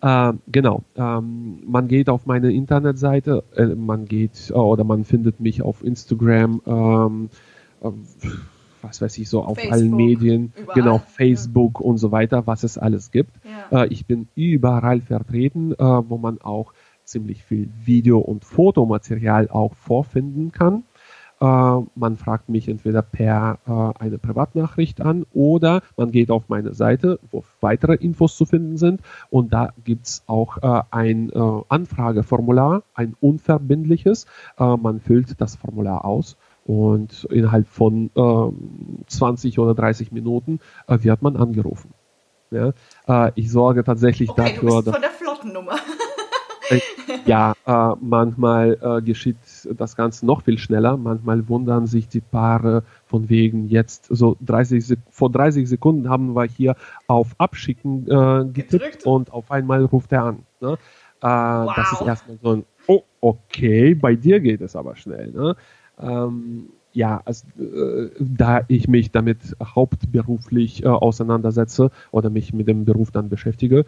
Äh, 0.00 0.32
genau, 0.46 0.84
ähm, 0.94 1.58
man 1.66 1.88
geht 1.88 2.08
auf 2.08 2.26
meine 2.26 2.52
Internetseite, 2.52 3.42
äh, 3.56 3.66
man 3.66 4.04
geht 4.04 4.52
oder 4.52 4.84
man 4.84 5.04
findet 5.04 5.40
mich 5.40 5.62
auf 5.62 5.82
Instagram, 5.82 6.62
ähm, 6.66 7.30
was 8.80 9.02
weiß 9.02 9.18
ich 9.18 9.28
so, 9.28 9.42
auf 9.42 9.56
Facebook, 9.56 9.72
allen 9.72 9.96
Medien, 9.96 10.52
überall. 10.56 10.74
genau, 10.74 10.98
Facebook 10.98 11.80
ja. 11.80 11.86
und 11.86 11.98
so 11.98 12.12
weiter, 12.12 12.46
was 12.46 12.62
es 12.62 12.78
alles 12.78 13.10
gibt. 13.10 13.32
Ja. 13.72 13.82
Äh, 13.82 13.88
ich 13.88 14.06
bin 14.06 14.28
überall 14.36 15.00
vertreten, 15.00 15.72
äh, 15.72 15.78
wo 15.78 16.16
man 16.16 16.40
auch 16.40 16.72
ziemlich 17.08 17.42
viel 17.42 17.68
Video- 17.84 18.20
und 18.20 18.44
Fotomaterial 18.44 19.48
auch 19.48 19.74
vorfinden 19.74 20.52
kann. 20.52 20.84
Äh, 21.40 21.80
man 21.94 22.16
fragt 22.16 22.48
mich 22.48 22.68
entweder 22.68 23.02
per 23.02 23.58
äh, 23.66 24.02
eine 24.02 24.18
Privatnachricht 24.18 25.00
an 25.00 25.24
oder 25.32 25.82
man 25.96 26.10
geht 26.10 26.30
auf 26.30 26.48
meine 26.48 26.74
Seite, 26.74 27.20
wo 27.30 27.44
weitere 27.60 27.94
Infos 27.94 28.36
zu 28.36 28.44
finden 28.44 28.76
sind. 28.76 29.02
Und 29.30 29.52
da 29.52 29.72
gibt's 29.84 30.24
auch 30.26 30.58
äh, 30.58 30.82
ein 30.90 31.30
äh, 31.30 31.62
Anfrageformular, 31.68 32.82
ein 32.94 33.14
unverbindliches. 33.20 34.26
Äh, 34.58 34.76
man 34.76 35.00
füllt 35.00 35.40
das 35.40 35.56
Formular 35.56 36.04
aus 36.04 36.36
und 36.64 37.24
innerhalb 37.30 37.68
von 37.68 38.10
äh, 38.14 39.06
20 39.06 39.58
oder 39.58 39.74
30 39.74 40.12
Minuten 40.12 40.58
äh, 40.86 40.98
wird 41.02 41.22
man 41.22 41.36
angerufen. 41.36 41.94
Ja? 42.50 42.72
Ich 43.34 43.50
sorge 43.50 43.84
tatsächlich 43.84 44.30
okay, 44.30 44.54
dafür. 44.54 44.70
Du 44.70 44.76
bist 44.76 44.90
von 44.92 45.02
der 45.02 45.10
Flottennummer. 45.10 45.76
Äh, 46.70 46.80
ja, 47.26 47.54
äh, 47.66 47.96
manchmal 48.00 48.78
äh, 48.80 49.02
geschieht 49.02 49.36
das 49.76 49.96
Ganze 49.96 50.26
noch 50.26 50.42
viel 50.42 50.58
schneller. 50.58 50.96
Manchmal 50.96 51.48
wundern 51.48 51.86
sich 51.86 52.08
die 52.08 52.20
Paare 52.20 52.82
von 53.06 53.28
wegen 53.28 53.68
jetzt 53.68 54.06
so 54.10 54.36
30 54.40 54.98
vor 55.10 55.30
30 55.30 55.68
Sekunden 55.68 56.08
haben 56.08 56.34
wir 56.34 56.44
hier 56.44 56.76
auf 57.06 57.34
Abschicken 57.38 58.06
äh, 58.06 58.44
getippt 58.44 58.70
Gedrückt. 58.70 59.06
und 59.06 59.32
auf 59.32 59.50
einmal 59.50 59.84
ruft 59.84 60.12
er 60.12 60.24
an. 60.24 60.46
Ne? 60.60 60.78
Äh, 61.20 61.26
wow. 61.26 61.72
Das 61.74 61.92
ist 61.92 62.06
erstmal 62.06 62.38
so 62.42 62.52
ein, 62.52 62.64
oh, 62.86 63.02
okay, 63.20 63.94
bei 63.94 64.14
dir 64.14 64.40
geht 64.40 64.60
es 64.60 64.76
aber 64.76 64.96
schnell. 64.96 65.30
Ne? 65.32 65.56
Ähm, 66.00 66.70
ja, 66.98 67.22
also, 67.24 67.46
äh, 67.60 68.10
da 68.18 68.62
ich 68.66 68.88
mich 68.88 69.12
damit 69.12 69.56
hauptberuflich 69.62 70.82
äh, 70.82 70.88
auseinandersetze 70.88 71.92
oder 72.10 72.28
mich 72.28 72.52
mit 72.52 72.66
dem 72.66 72.84
Beruf 72.84 73.12
dann 73.12 73.28
beschäftige, 73.28 73.84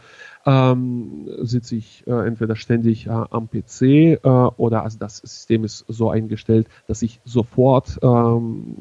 ähm, 0.47 1.29
sitze 1.41 1.75
ich 1.75 2.07
äh, 2.07 2.25
entweder 2.25 2.55
ständig 2.55 3.09
äh, 3.09 3.11
am 3.11 3.49
PC 3.49 3.83
äh, 3.83 4.19
oder 4.23 4.85
also 4.85 4.97
das 5.01 5.17
System 5.17 5.65
ist 5.65 5.85
so 5.89 6.09
eingestellt, 6.09 6.69
dass 6.87 7.03
ich 7.03 7.21
sofort 7.25 7.99
ähm, 8.01 8.77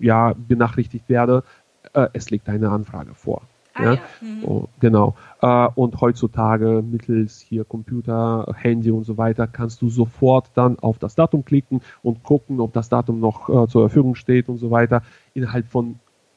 ja, 0.00 0.32
benachrichtigt 0.32 1.10
werde, 1.10 1.44
äh, 1.92 2.08
es 2.14 2.30
liegt 2.30 2.48
eine 2.48 2.70
Anfrage 2.70 3.12
vor. 3.12 3.42
Ah, 3.78 3.82
ja? 3.82 3.94
ja. 3.94 4.00
Mhm. 4.20 4.44
Oh, 4.44 4.68
genau. 4.80 5.14
Äh, 5.40 5.68
und 5.74 6.00
heutzutage 6.00 6.82
mittels 6.82 7.40
hier 7.40 7.64
Computer, 7.64 8.54
Handy 8.56 8.90
und 8.90 9.04
so 9.04 9.16
weiter 9.16 9.46
kannst 9.46 9.82
du 9.82 9.88
sofort 9.88 10.50
dann 10.54 10.78
auf 10.78 10.98
das 10.98 11.14
Datum 11.14 11.44
klicken 11.44 11.80
und 12.02 12.22
gucken, 12.22 12.60
ob 12.60 12.72
das 12.72 12.88
Datum 12.88 13.20
noch 13.20 13.48
äh, 13.48 13.68
zur 13.68 13.88
Verfügung 13.88 14.14
steht 14.14 14.48
und 14.48 14.58
so 14.58 14.70
weiter. 14.70 15.02
Innerhalb 15.34 15.66
von 15.66 15.96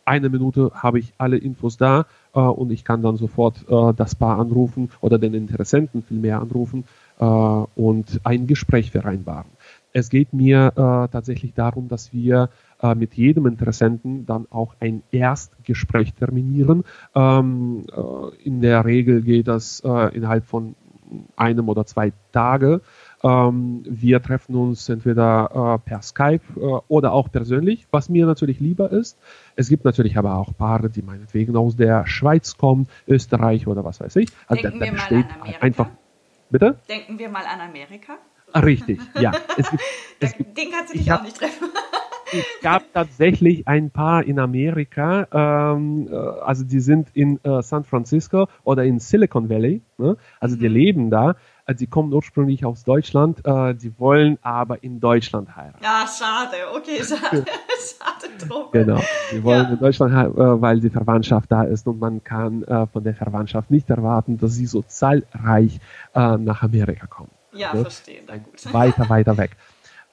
einer 0.09 0.29
Minute 0.29 0.71
habe 0.73 0.99
ich 0.99 1.13
alle 1.17 1.37
Infos 1.37 1.77
da 1.77 2.05
äh, 2.33 2.39
und 2.39 2.71
ich 2.71 2.83
kann 2.83 3.03
dann 3.03 3.15
sofort 3.15 3.65
äh, 3.69 3.93
das 3.93 4.15
Paar 4.15 4.39
anrufen 4.39 4.89
oder 5.01 5.19
den 5.19 5.35
Interessenten 5.35 6.01
vielmehr 6.01 6.41
anrufen 6.41 6.85
äh, 7.19 7.25
und 7.25 8.19
ein 8.23 8.47
Gespräch 8.47 8.91
vereinbaren. 8.91 9.51
Es 9.93 10.09
geht 10.09 10.33
mir 10.33 10.67
äh, 10.75 11.11
tatsächlich 11.11 11.53
darum, 11.53 11.87
dass 11.87 12.13
wir 12.13 12.49
äh, 12.81 12.95
mit 12.95 13.15
jedem 13.15 13.47
Interessenten 13.47 14.25
dann 14.25 14.45
auch 14.49 14.75
ein 14.79 15.03
Erstgespräch 15.11 16.13
terminieren. 16.13 16.83
Ähm, 17.15 17.85
äh, 17.91 18.43
in 18.43 18.61
der 18.61 18.85
Regel 18.85 19.21
geht 19.21 19.47
das 19.47 19.81
äh, 19.83 20.15
innerhalb 20.15 20.45
von 20.45 20.75
einem 21.35 21.69
oder 21.69 21.85
zwei 21.85 22.13
Tage. 22.31 22.81
Ähm, 23.23 23.83
wir 23.85 24.21
treffen 24.21 24.55
uns 24.55 24.87
entweder 24.89 25.79
äh, 25.83 25.89
per 25.89 26.01
Skype 26.01 26.41
äh, 26.55 26.59
oder 26.87 27.13
auch 27.13 27.31
persönlich, 27.31 27.87
was 27.91 28.09
mir 28.09 28.25
natürlich 28.25 28.59
lieber 28.59 28.91
ist. 28.91 29.17
Es 29.55 29.69
gibt 29.69 29.85
natürlich 29.85 30.17
aber 30.17 30.35
auch 30.35 30.55
Paare, 30.55 30.89
die 30.89 31.01
meinetwegen 31.01 31.55
aus 31.55 31.75
der 31.75 32.05
Schweiz 32.05 32.57
kommen, 32.57 32.87
Österreich 33.07 33.67
oder 33.67 33.83
was 33.83 33.99
weiß 33.99 34.15
ich. 34.17 34.29
Also 34.47 34.63
Denken 34.63 34.79
da, 34.79 34.85
da 34.85 34.91
wir 34.91 34.97
mal 34.97 35.07
an 35.07 35.41
Amerika. 35.41 35.61
Einfach, 35.65 35.89
bitte? 36.49 36.79
Denken 36.87 37.19
wir 37.19 37.29
mal 37.29 37.43
an 37.45 37.61
Amerika. 37.61 38.17
Ah, 38.53 38.59
richtig, 38.59 38.99
ja. 39.19 39.31
Es 39.57 39.69
gibt, 39.69 39.83
es 40.19 40.33
gibt, 40.37 40.57
Den 40.57 40.71
kannst 40.71 40.93
du 40.93 40.97
dich 40.97 41.11
auch 41.11 41.21
nicht 41.21 41.37
treffen. 41.37 41.69
es 42.33 42.61
gab 42.61 42.83
tatsächlich 42.93 43.67
ein 43.67 43.91
paar 43.91 44.23
in 44.23 44.39
Amerika, 44.39 45.27
ähm, 45.31 46.07
äh, 46.11 46.15
also 46.15 46.63
die 46.63 46.79
sind 46.79 47.09
in 47.13 47.39
äh, 47.43 47.61
San 47.61 47.83
Francisco 47.83 48.47
oder 48.63 48.83
in 48.83 48.99
Silicon 48.99 49.49
Valley, 49.49 49.81
ne? 49.97 50.17
also 50.39 50.55
mhm. 50.55 50.59
die 50.59 50.67
leben 50.67 51.09
da. 51.09 51.35
Also 51.65 51.79
die 51.79 51.87
kommen 51.87 52.11
ursprünglich 52.11 52.65
aus 52.65 52.83
Deutschland, 52.83 53.45
äh, 53.45 53.75
die 53.75 53.93
wollen 53.99 54.39
aber 54.41 54.83
in 54.83 54.99
Deutschland 54.99 55.55
heiraten. 55.55 55.83
Ja, 55.83 56.03
schade, 56.07 56.55
okay, 56.75 56.97
schade, 57.03 57.45
schade 57.45 58.47
drum. 58.47 58.71
Genau, 58.71 58.99
die 59.31 59.43
wollen 59.43 59.65
ja. 59.65 59.73
in 59.73 59.79
Deutschland 59.79 60.13
heiraten, 60.13 60.41
äh, 60.41 60.61
weil 60.61 60.79
die 60.79 60.89
Verwandtschaft 60.89 61.51
da 61.51 61.61
ist 61.61 61.85
und 61.87 61.99
man 61.99 62.23
kann 62.23 62.63
äh, 62.63 62.87
von 62.87 63.03
der 63.03 63.13
Verwandtschaft 63.13 63.69
nicht 63.69 63.87
erwarten, 63.91 64.39
dass 64.39 64.55
sie 64.55 64.65
so 64.65 64.81
zahlreich 64.81 65.79
äh, 66.15 66.37
nach 66.37 66.63
Amerika 66.63 67.05
kommen. 67.05 67.29
Ja, 67.53 67.73
ne? 67.73 67.81
verstehe. 67.81 68.21
Weiter, 68.71 69.09
weiter 69.09 69.37
weg. 69.37 69.57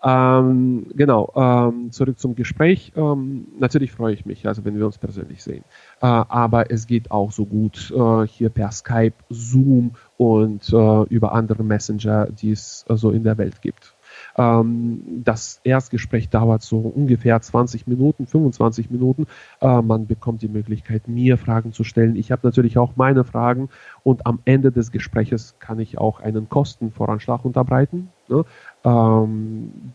Ähm, 0.03 0.87
genau, 0.95 1.33
ähm, 1.35 1.91
zurück 1.91 2.19
zum 2.19 2.37
Gespräch. 2.37 2.93
Ähm, 2.97 3.49
natürlich 3.59 3.93
freue 3.93 4.15
ich 4.15 4.27
mich, 4.27 4.47
also 4.47 4.65
wenn 4.65 4.79
wir 4.79 4.87
uns 4.87 4.99
persönlich 4.99 5.43
sehen. 5.43 5.65
Äh, 6.01 6.07
aber 6.07 6.71
es 6.71 6.87
geht 6.87 7.11
auch 7.11 7.33
so 7.33 7.47
gut 7.47 7.91
äh, 7.91 8.27
hier 8.27 8.51
per 8.51 8.71
Skype, 8.71 9.17
Zoom 9.31 9.93
und 10.17 10.73
äh, 10.73 11.03
über 11.09 11.33
andere 11.33 11.65
Messenger, 11.65 12.27
die 12.27 12.53
es 12.53 12.85
äh, 12.89 12.97
so 12.97 13.11
in 13.11 13.25
der 13.25 13.39
Welt 13.39 13.63
gibt. 13.63 13.96
Ähm, 14.37 15.23
das 15.25 15.61
Erstgespräch 15.65 16.29
dauert 16.29 16.63
so 16.63 16.79
ungefähr 16.79 17.41
20 17.41 17.87
Minuten, 17.87 18.27
25 18.27 18.91
Minuten. 18.91 19.27
Äh, 19.61 19.83
man 19.83 20.07
bekommt 20.07 20.43
die 20.43 20.49
Möglichkeit, 20.49 21.09
mir 21.09 21.39
Fragen 21.39 21.73
zu 21.73 21.85
stellen. 21.85 22.17
Ich 22.17 22.33
habe 22.33 22.47
natürlich 22.47 22.79
auch 22.79 22.97
meine 22.97 23.25
Fragen 23.25 23.69
und 24.03 24.27
am 24.27 24.41
Ende 24.45 24.73
des 24.73 24.93
Gespräches 24.93 25.57
kann 25.59 25.79
ich 25.79 25.99
auch 25.99 26.21
einen 26.21 26.49
Kostenvoranschlag 26.49 27.45
unterbreiten. 27.45 28.11
Ne? 28.29 28.45
Ähm, 28.85 29.93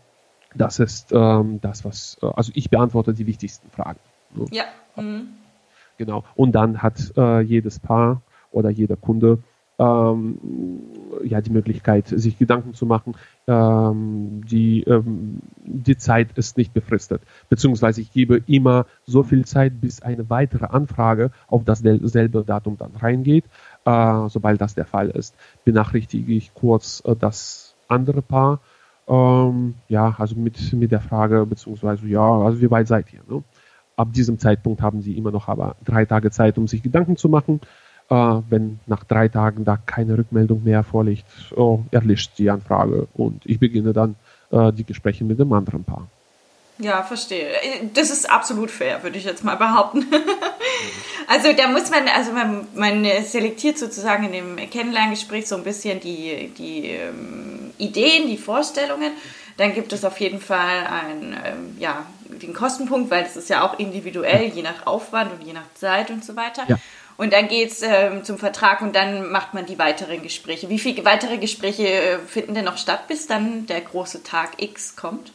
das 0.54 0.78
ist 0.80 1.12
ähm, 1.12 1.60
das, 1.60 1.84
was, 1.84 2.18
äh, 2.22 2.26
also 2.26 2.52
ich 2.54 2.70
beantworte 2.70 3.14
die 3.14 3.26
wichtigsten 3.26 3.70
Fragen. 3.70 4.00
Ne? 4.34 4.46
Ja. 4.50 4.64
Mhm. 4.96 5.28
Genau. 5.98 6.24
Und 6.34 6.52
dann 6.52 6.82
hat 6.82 7.12
äh, 7.16 7.40
jedes 7.40 7.78
Paar 7.78 8.22
oder 8.50 8.70
jeder 8.70 8.96
Kunde 8.96 9.38
ähm, 9.78 10.38
ja, 11.24 11.40
die 11.40 11.50
Möglichkeit, 11.50 12.08
sich 12.08 12.38
Gedanken 12.38 12.74
zu 12.74 12.86
machen. 12.86 13.14
Ähm, 13.46 14.42
die, 14.44 14.82
ähm, 14.84 15.40
die 15.64 15.96
Zeit 15.96 16.36
ist 16.36 16.56
nicht 16.56 16.72
befristet. 16.72 17.22
Beziehungsweise 17.48 18.00
ich 18.00 18.12
gebe 18.12 18.42
immer 18.46 18.86
so 19.06 19.22
viel 19.22 19.44
Zeit, 19.44 19.80
bis 19.80 20.02
eine 20.02 20.30
weitere 20.30 20.66
Anfrage 20.66 21.30
auf 21.46 21.64
dasselbe 21.64 22.44
Datum 22.44 22.76
dann 22.78 22.92
reingeht. 22.96 23.44
Äh, 23.84 24.28
sobald 24.28 24.60
das 24.60 24.74
der 24.74 24.86
Fall 24.86 25.10
ist, 25.10 25.34
benachrichtige 25.64 26.32
ich 26.32 26.54
kurz 26.54 27.02
äh, 27.04 27.16
das 27.16 27.74
andere 27.88 28.22
Paar. 28.22 28.60
Ähm, 29.08 29.74
ja, 29.88 30.14
also 30.18 30.36
mit, 30.36 30.72
mit 30.72 30.92
der 30.92 31.00
Frage, 31.00 31.44
beziehungsweise 31.46 32.06
ja, 32.06 32.22
also 32.22 32.60
wie 32.60 32.70
weit 32.70 32.88
seid 32.88 33.12
ihr? 33.12 33.20
Ne? 33.28 33.42
Ab 33.96 34.12
diesem 34.12 34.38
Zeitpunkt 34.38 34.80
haben 34.80 35.02
sie 35.02 35.16
immer 35.16 35.30
noch 35.30 35.48
aber 35.48 35.76
drei 35.84 36.04
Tage 36.04 36.30
Zeit, 36.30 36.56
um 36.56 36.66
sich 36.66 36.82
Gedanken 36.82 37.16
zu 37.16 37.28
machen. 37.28 37.60
Äh, 38.10 38.14
wenn 38.50 38.80
nach 38.86 39.04
drei 39.04 39.28
Tagen 39.28 39.64
da 39.64 39.76
keine 39.76 40.18
Rückmeldung 40.18 40.62
mehr 40.64 40.82
vorliegt, 40.84 41.24
oh, 41.56 41.80
erlischt 41.90 42.32
die 42.38 42.50
Anfrage 42.50 43.08
und 43.14 43.42
ich 43.46 43.58
beginne 43.58 43.92
dann 43.92 44.16
äh, 44.50 44.72
die 44.72 44.84
Gespräche 44.84 45.24
mit 45.24 45.38
dem 45.38 45.52
anderen 45.52 45.84
Paar. 45.84 46.08
Ja, 46.78 47.02
verstehe. 47.02 47.48
Das 47.94 48.10
ist 48.10 48.28
absolut 48.30 48.70
fair, 48.70 49.02
würde 49.02 49.16
ich 49.16 49.24
jetzt 49.24 49.44
mal 49.44 49.56
behaupten. 49.56 50.06
also 51.28 51.52
da 51.52 51.68
muss 51.68 51.90
man, 51.90 52.08
also 52.08 52.32
man, 52.32 52.66
man, 52.74 53.06
selektiert 53.24 53.78
sozusagen 53.78 54.24
in 54.24 54.32
dem 54.32 54.70
Kennenlerngespräch 54.70 55.46
so 55.46 55.56
ein 55.56 55.62
bisschen 55.62 56.00
die, 56.00 56.52
die 56.58 56.86
ähm, 56.86 57.72
Ideen, 57.78 58.26
die 58.26 58.38
Vorstellungen. 58.38 59.12
Dann 59.58 59.74
gibt 59.74 59.92
es 59.92 60.04
auf 60.04 60.18
jeden 60.18 60.40
Fall 60.40 60.86
ein, 60.86 61.36
ähm, 61.44 61.76
ja, 61.78 62.06
den 62.28 62.54
Kostenpunkt, 62.54 63.10
weil 63.10 63.22
das 63.22 63.36
ist 63.36 63.50
ja 63.50 63.62
auch 63.62 63.78
individuell, 63.78 64.46
je 64.46 64.62
nach 64.62 64.86
Aufwand 64.86 65.32
und 65.32 65.46
je 65.46 65.52
nach 65.52 65.72
Zeit 65.74 66.10
und 66.10 66.24
so 66.24 66.36
weiter. 66.36 66.62
Ja. 66.66 66.78
Und 67.16 67.32
dann 67.32 67.48
geht 67.48 67.70
es 67.70 67.82
ähm, 67.82 68.24
zum 68.24 68.38
Vertrag 68.38 68.82
und 68.82 68.94
dann 68.94 69.30
macht 69.30 69.54
man 69.54 69.66
die 69.66 69.78
weiteren 69.78 70.22
Gespräche. 70.22 70.68
Wie 70.68 70.78
viele 70.78 71.04
weitere 71.04 71.38
Gespräche 71.38 71.86
äh, 71.86 72.18
finden 72.18 72.54
denn 72.54 72.64
noch 72.64 72.78
statt, 72.78 73.08
bis 73.08 73.26
dann 73.26 73.66
der 73.66 73.80
große 73.80 74.22
Tag 74.22 74.62
X 74.62 74.96
kommt? 74.96 75.32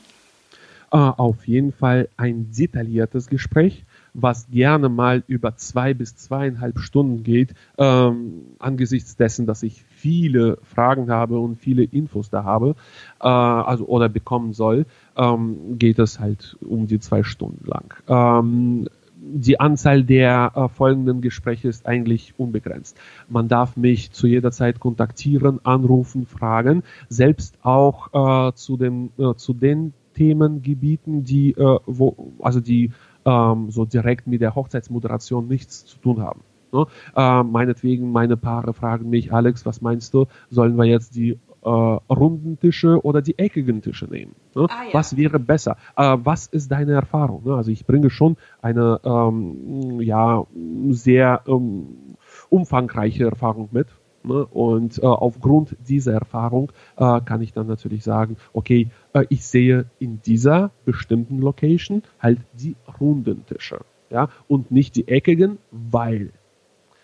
Äh, 0.91 0.97
auf 0.97 1.45
jeden 1.45 1.73
Fall 1.73 2.07
ein 2.15 2.51
detailliertes 2.51 3.27
Gespräch, 3.27 3.85
was 4.13 4.47
gerne 4.49 4.87
mal 4.87 5.21
über 5.27 5.57
zwei 5.57 5.93
bis 5.93 6.15
zweieinhalb 6.15 6.79
Stunden 6.79 7.23
geht, 7.23 7.53
ähm, 7.77 8.55
angesichts 8.57 9.17
dessen, 9.17 9.45
dass 9.45 9.63
ich 9.63 9.83
viele 9.89 10.57
Fragen 10.63 11.11
habe 11.11 11.39
und 11.39 11.59
viele 11.59 11.83
Infos 11.83 12.29
da 12.29 12.45
habe, 12.45 12.75
äh, 13.19 13.27
also 13.27 13.85
oder 13.85 14.07
bekommen 14.07 14.53
soll, 14.53 14.85
ähm, 15.17 15.77
geht 15.77 15.99
es 15.99 16.21
halt 16.21 16.57
um 16.61 16.87
die 16.87 16.99
zwei 16.99 17.23
Stunden 17.23 17.65
lang. 17.65 17.93
Ähm, 18.07 18.87
die 19.33 19.59
Anzahl 19.59 20.03
der 20.03 20.51
äh, 20.55 20.67
folgenden 20.69 21.21
Gespräche 21.21 21.67
ist 21.67 21.85
eigentlich 21.85 22.33
unbegrenzt. 22.37 22.97
Man 23.29 23.47
darf 23.47 23.77
mich 23.77 24.11
zu 24.11 24.27
jeder 24.27 24.51
Zeit 24.51 24.79
kontaktieren, 24.79 25.59
anrufen, 25.63 26.25
fragen, 26.25 26.83
selbst 27.09 27.57
auch 27.63 28.49
äh, 28.49 28.53
zu, 28.53 28.77
den, 28.77 29.11
äh, 29.17 29.33
zu 29.35 29.53
den 29.53 29.93
Themengebieten, 30.15 31.23
die, 31.23 31.51
äh, 31.51 31.79
wo, 31.85 32.33
also 32.39 32.59
die 32.59 32.91
ähm, 33.25 33.69
so 33.69 33.85
direkt 33.85 34.27
mit 34.27 34.41
der 34.41 34.55
Hochzeitsmoderation 34.55 35.47
nichts 35.47 35.85
zu 35.85 35.97
tun 35.99 36.21
haben. 36.21 36.41
Ne? 36.71 36.85
Äh, 37.15 37.43
meinetwegen, 37.43 38.11
meine 38.11 38.37
Paare 38.37 38.73
fragen 38.73 39.09
mich, 39.09 39.31
Alex, 39.31 39.65
was 39.65 39.81
meinst 39.81 40.13
du, 40.13 40.25
sollen 40.49 40.75
wir 40.77 40.85
jetzt 40.85 41.15
die 41.15 41.37
äh, 41.67 42.13
runden 42.13 42.59
Tische 42.59 43.03
oder 43.03 43.21
die 43.21 43.37
eckigen 43.37 43.81
Tische 43.81 44.05
nehmen. 44.05 44.35
Ne? 44.55 44.67
Ah, 44.69 44.85
ja. 44.85 44.93
Was 44.93 45.17
wäre 45.17 45.39
besser? 45.39 45.77
Äh, 45.95 46.17
was 46.23 46.47
ist 46.47 46.71
deine 46.71 46.93
Erfahrung? 46.93 47.43
Ne? 47.43 47.55
Also 47.55 47.71
ich 47.71 47.85
bringe 47.85 48.09
schon 48.09 48.37
eine 48.61 48.99
ähm, 49.03 49.99
ja, 50.01 50.45
sehr 50.89 51.41
ähm, 51.47 52.15
umfangreiche 52.49 53.25
Erfahrung 53.25 53.69
mit. 53.71 53.87
Ne? 54.23 54.45
Und 54.45 54.97
äh, 54.99 55.05
aufgrund 55.05 55.75
dieser 55.87 56.13
Erfahrung 56.13 56.71
äh, 56.95 57.19
kann 57.21 57.41
ich 57.41 57.53
dann 57.53 57.67
natürlich 57.67 58.03
sagen, 58.03 58.37
okay, 58.53 58.87
äh, 59.13 59.25
ich 59.29 59.45
sehe 59.45 59.85
in 59.99 60.21
dieser 60.21 60.71
bestimmten 60.85 61.39
Location 61.39 62.03
halt 62.19 62.39
die 62.53 62.75
runden 62.99 63.45
Tische. 63.45 63.79
Ja, 64.09 64.29
und 64.47 64.71
nicht 64.71 64.95
die 64.95 65.09
eckigen, 65.09 65.57
weil 65.71 66.31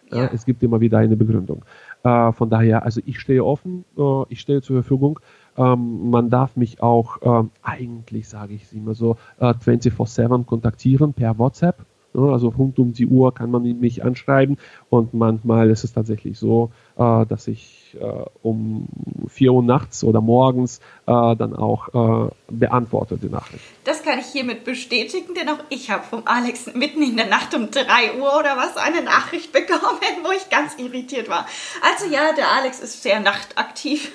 ja. 0.09 0.30
es 0.34 0.45
gibt 0.45 0.64
immer 0.64 0.80
wieder 0.80 0.99
eine 0.99 1.18
Begründung. 1.18 1.66
Äh, 2.04 2.32
von 2.34 2.49
daher, 2.49 2.84
also 2.84 3.01
ich 3.06 3.20
stehe 3.20 3.45
offen, 3.45 3.86
äh, 3.97 4.24
ich 4.30 4.41
stehe 4.41 4.62
zur 4.62 4.78
Verfügung. 4.78 5.20
Ähm, 5.58 6.10
man 6.10 6.30
darf 6.30 6.56
mich 6.58 6.82
auch, 6.82 7.18
ähm, 7.22 7.51
eigentlich 7.62 8.28
sage 8.28 8.54
ich 8.54 8.64
es 8.64 8.74
immer 8.74 8.93
so, 8.93 9.18
äh, 9.39 9.54
24-7 9.54 10.45
kontaktieren 10.45 11.14
per 11.14 11.38
WhatsApp. 11.38 11.86
Ne? 12.14 12.32
Also 12.32 12.49
rund 12.49 12.80
um 12.80 12.93
die 12.93 13.05
Uhr 13.05 13.34
kann 13.34 13.51
man 13.51 13.64
mich 13.80 14.03
anschreiben 14.03 14.57
und 14.89 15.14
manchmal 15.14 15.70
ist 15.70 15.84
es 15.84 15.93
tatsächlich 15.93 16.38
so, 16.38 16.72
äh, 16.97 17.26
dass 17.26 17.47
ich 17.47 17.97
äh, 17.99 18.26
um 18.41 18.88
4 19.28 19.53
Uhr 19.53 19.64
nachts 19.64 20.03
oder 20.03 20.22
morgens 20.22 20.80
äh, 21.05 21.36
dann 21.36 21.55
auch 21.55 22.32
beantworte 22.49 23.18
die 23.18 23.30
Nachricht. 23.30 23.64
Das 23.84 24.03
kann 24.03 24.20
ich 24.20 24.26
hiermit 24.28 24.64
bestätigen, 24.64 25.34
denn 25.34 25.49
auch 25.49 25.59
ich 25.70 25.89
habe 25.89 26.03
vom 26.03 26.24
Alex 26.26 26.74
mitten 26.74 27.01
in 27.01 27.18
der 27.18 27.28
Nacht 27.28 27.53
um 27.55 27.72
3 27.72 28.20
Uhr 28.20 28.39
oder 28.39 28.57
was 28.57 28.78
eine 28.78 29.01
Nachricht 29.01 29.51
bekommen, 29.51 29.99
wo 30.24 30.32
ich 30.32 30.49
ganz 30.49 30.78
irritiert 30.78 31.30
war. 31.30 31.45
Also 31.82 32.14
ja, 32.14 32.34
der 32.36 32.49
Alex 32.51 32.80
ist 32.80 33.01
sehr 33.01 33.20
nachtaktiv. 33.20 34.11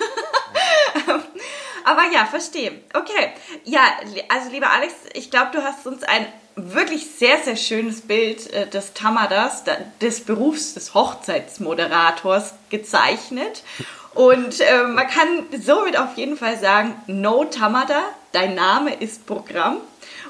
Aber 1.84 2.03
ja, 2.12 2.26
verstehe. 2.26 2.72
Okay. 2.94 3.32
Ja, 3.64 3.80
also 4.28 4.51
lieber 4.51 4.70
Alex, 4.70 4.94
ich 5.14 5.30
glaube, 5.30 5.51
du 5.53 5.62
hast 5.62 5.86
uns 5.86 6.03
ein 6.03 6.26
wirklich 6.59 7.06
sehr, 7.11 7.38
sehr 7.38 7.56
schönes 7.56 8.02
Bild 8.02 8.52
äh, 8.52 8.66
des 8.66 8.92
Tamadas, 8.92 9.64
des 10.00 10.20
Berufs 10.20 10.74
des 10.74 10.94
Hochzeitsmoderators 10.94 12.54
gezeichnet. 12.70 13.62
Und 14.14 14.61
äh, 14.61 14.84
man 14.84 15.06
kann 15.06 15.28
somit 15.61 15.98
auf 15.98 16.16
jeden 16.16 16.36
Fall 16.36 16.59
sagen, 16.59 16.94
No 17.06 17.44
Tamada, 17.44 18.02
dein 18.32 18.54
Name 18.54 18.94
ist 18.94 19.26
Programm. 19.26 19.78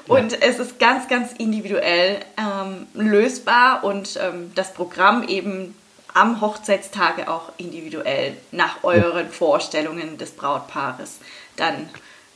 Und 0.07 0.31
ja. 0.31 0.37
es 0.41 0.59
ist 0.59 0.79
ganz, 0.79 1.07
ganz 1.07 1.33
individuell 1.33 2.19
ähm, 2.37 2.87
lösbar 2.93 3.83
und 3.83 4.19
ähm, 4.21 4.51
das 4.55 4.73
Programm 4.73 5.23
eben 5.27 5.75
am 6.13 6.41
Hochzeitstage 6.41 7.29
auch 7.29 7.51
individuell 7.57 8.35
nach 8.51 8.83
euren 8.83 9.29
Vorstellungen 9.29 10.17
des 10.17 10.31
Brautpaares 10.31 11.19
dann 11.55 11.89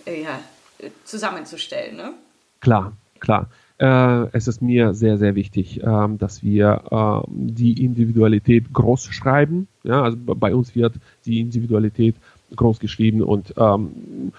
äh, 0.05 0.21
ja, 0.23 0.39
äh, 0.79 0.89
zusammenzustellen. 1.03 1.95
Ne? 1.95 2.13
Klar, 2.61 2.93
klar. 3.19 3.47
Äh, 3.83 4.29
es 4.31 4.47
ist 4.47 4.61
mir 4.61 4.93
sehr, 4.93 5.17
sehr 5.17 5.35
wichtig, 5.35 5.81
ähm, 5.83 6.17
dass 6.17 6.41
wir 6.41 6.83
ähm, 6.89 7.53
die 7.53 7.83
Individualität 7.83 8.71
groß 8.71 9.07
schreiben. 9.11 9.67
Ja, 9.83 10.03
also 10.03 10.17
bei 10.17 10.55
uns 10.55 10.73
wird 10.73 10.93
die 11.25 11.41
Individualität 11.41 12.15
groß 12.55 12.79
geschrieben 12.79 13.21
und 13.21 13.53
ähm, 13.57 14.31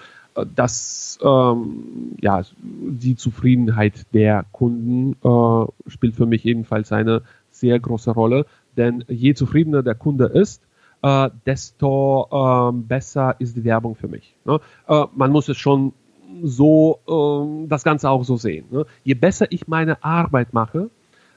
dass 0.55 1.19
ähm, 1.23 2.15
ja, 2.21 2.41
die 2.63 3.15
Zufriedenheit 3.15 4.07
der 4.13 4.45
Kunden 4.51 5.15
äh, 5.23 5.91
spielt 5.91 6.15
für 6.15 6.25
mich 6.25 6.43
ebenfalls 6.45 6.91
eine 6.91 7.21
sehr 7.51 7.79
große 7.79 8.11
Rolle, 8.11 8.47
denn 8.75 9.05
je 9.07 9.35
zufriedener 9.35 9.83
der 9.83 9.95
Kunde 9.95 10.25
ist, 10.25 10.63
äh, 11.03 11.29
desto 11.45 12.27
äh, 12.31 12.71
besser 12.75 13.35
ist 13.37 13.55
die 13.55 13.63
Werbung 13.63 13.93
für 13.93 14.07
mich. 14.07 14.35
Ne? 14.43 14.59
Äh, 14.87 15.03
man 15.13 15.31
muss 15.31 15.49
es 15.49 15.57
schon 15.57 15.93
so 16.43 16.99
ähm, 17.07 17.69
das 17.69 17.83
Ganze 17.83 18.09
auch 18.09 18.23
so 18.23 18.37
sehen. 18.37 18.65
Ne? 18.69 18.85
Je 19.03 19.13
besser 19.13 19.47
ich 19.49 19.67
meine 19.67 20.03
Arbeit 20.03 20.53
mache, 20.53 20.89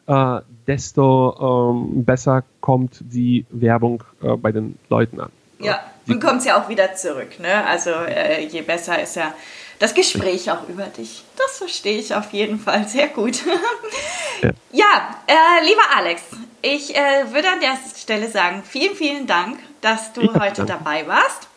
äh, 0.06 0.40
desto 0.66 1.72
ähm, 1.72 2.04
besser 2.04 2.44
kommt 2.60 3.00
die 3.00 3.46
Werbung 3.50 4.02
äh, 4.22 4.36
bei 4.36 4.52
den 4.52 4.78
Leuten 4.88 5.20
an. 5.20 5.30
Ja, 5.60 5.80
und 6.06 6.20
kommt 6.20 6.44
ja 6.44 6.62
auch 6.62 6.68
wieder 6.68 6.94
zurück. 6.94 7.40
Ne? 7.40 7.66
Also 7.66 7.90
äh, 7.90 8.46
je 8.46 8.62
besser 8.62 9.02
ist 9.02 9.16
ja 9.16 9.34
das 9.78 9.94
Gespräch 9.94 10.50
auch 10.50 10.68
über 10.68 10.84
dich. 10.84 11.24
Das 11.36 11.58
verstehe 11.58 11.98
ich 11.98 12.14
auf 12.14 12.32
jeden 12.32 12.58
Fall 12.58 12.86
sehr 12.88 13.08
gut. 13.08 13.44
ja, 14.42 14.50
ja 14.72 15.14
äh, 15.26 15.66
lieber 15.66 15.82
Alex, 15.96 16.22
ich 16.62 16.96
äh, 16.96 17.32
würde 17.32 17.48
an 17.48 17.60
der 17.60 17.76
Stelle 17.96 18.28
sagen, 18.28 18.62
vielen, 18.64 18.94
vielen 18.94 19.26
Dank, 19.26 19.58
dass 19.80 20.12
du 20.12 20.22
ja, 20.22 20.40
heute 20.40 20.64
danke. 20.64 20.66
dabei 20.66 21.06
warst 21.06 21.48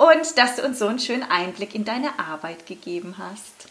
und 0.00 0.38
dass 0.38 0.56
du 0.56 0.64
uns 0.64 0.78
so 0.78 0.86
einen 0.86 0.98
schönen 0.98 1.24
Einblick 1.24 1.74
in 1.74 1.84
deine 1.84 2.18
Arbeit 2.18 2.66
gegeben 2.66 3.16
hast. 3.18 3.68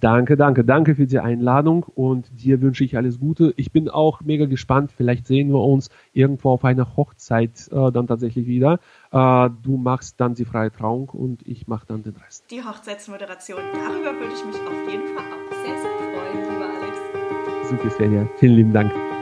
Danke, 0.00 0.36
danke, 0.36 0.64
danke 0.64 0.96
für 0.96 1.06
die 1.06 1.20
Einladung 1.20 1.84
und 1.94 2.26
dir 2.32 2.60
wünsche 2.60 2.82
ich 2.82 2.96
alles 2.96 3.20
Gute. 3.20 3.54
Ich 3.56 3.70
bin 3.70 3.88
auch 3.88 4.22
mega 4.22 4.46
gespannt. 4.46 4.90
Vielleicht 4.96 5.26
sehen 5.28 5.50
wir 5.50 5.60
uns 5.60 5.90
irgendwo 6.12 6.50
auf 6.50 6.64
einer 6.64 6.96
Hochzeit 6.96 7.68
äh, 7.70 7.92
dann 7.92 8.08
tatsächlich 8.08 8.46
wieder. 8.46 8.80
Äh, 9.12 9.50
du 9.62 9.76
machst 9.76 10.20
dann 10.20 10.34
die 10.34 10.44
freie 10.44 10.72
Trauung 10.72 11.10
und 11.10 11.46
ich 11.46 11.68
mache 11.68 11.86
dann 11.86 12.02
den 12.02 12.16
Rest. 12.16 12.50
Die 12.50 12.64
Hochzeitsmoderation, 12.64 13.60
darüber 13.72 14.18
würde 14.18 14.34
ich 14.34 14.44
mich 14.44 14.56
auf 14.56 14.90
jeden 14.90 15.14
Fall 15.14 15.24
auch 15.24 15.64
sehr, 15.64 15.76
sehr 15.78 15.90
freuen, 16.00 16.52
lieber 16.52 16.66
Alex. 16.66 17.70
Super, 17.70 17.90
Svenja. 17.90 18.28
Vielen 18.38 18.56
lieben 18.56 18.72
Dank. 18.72 19.13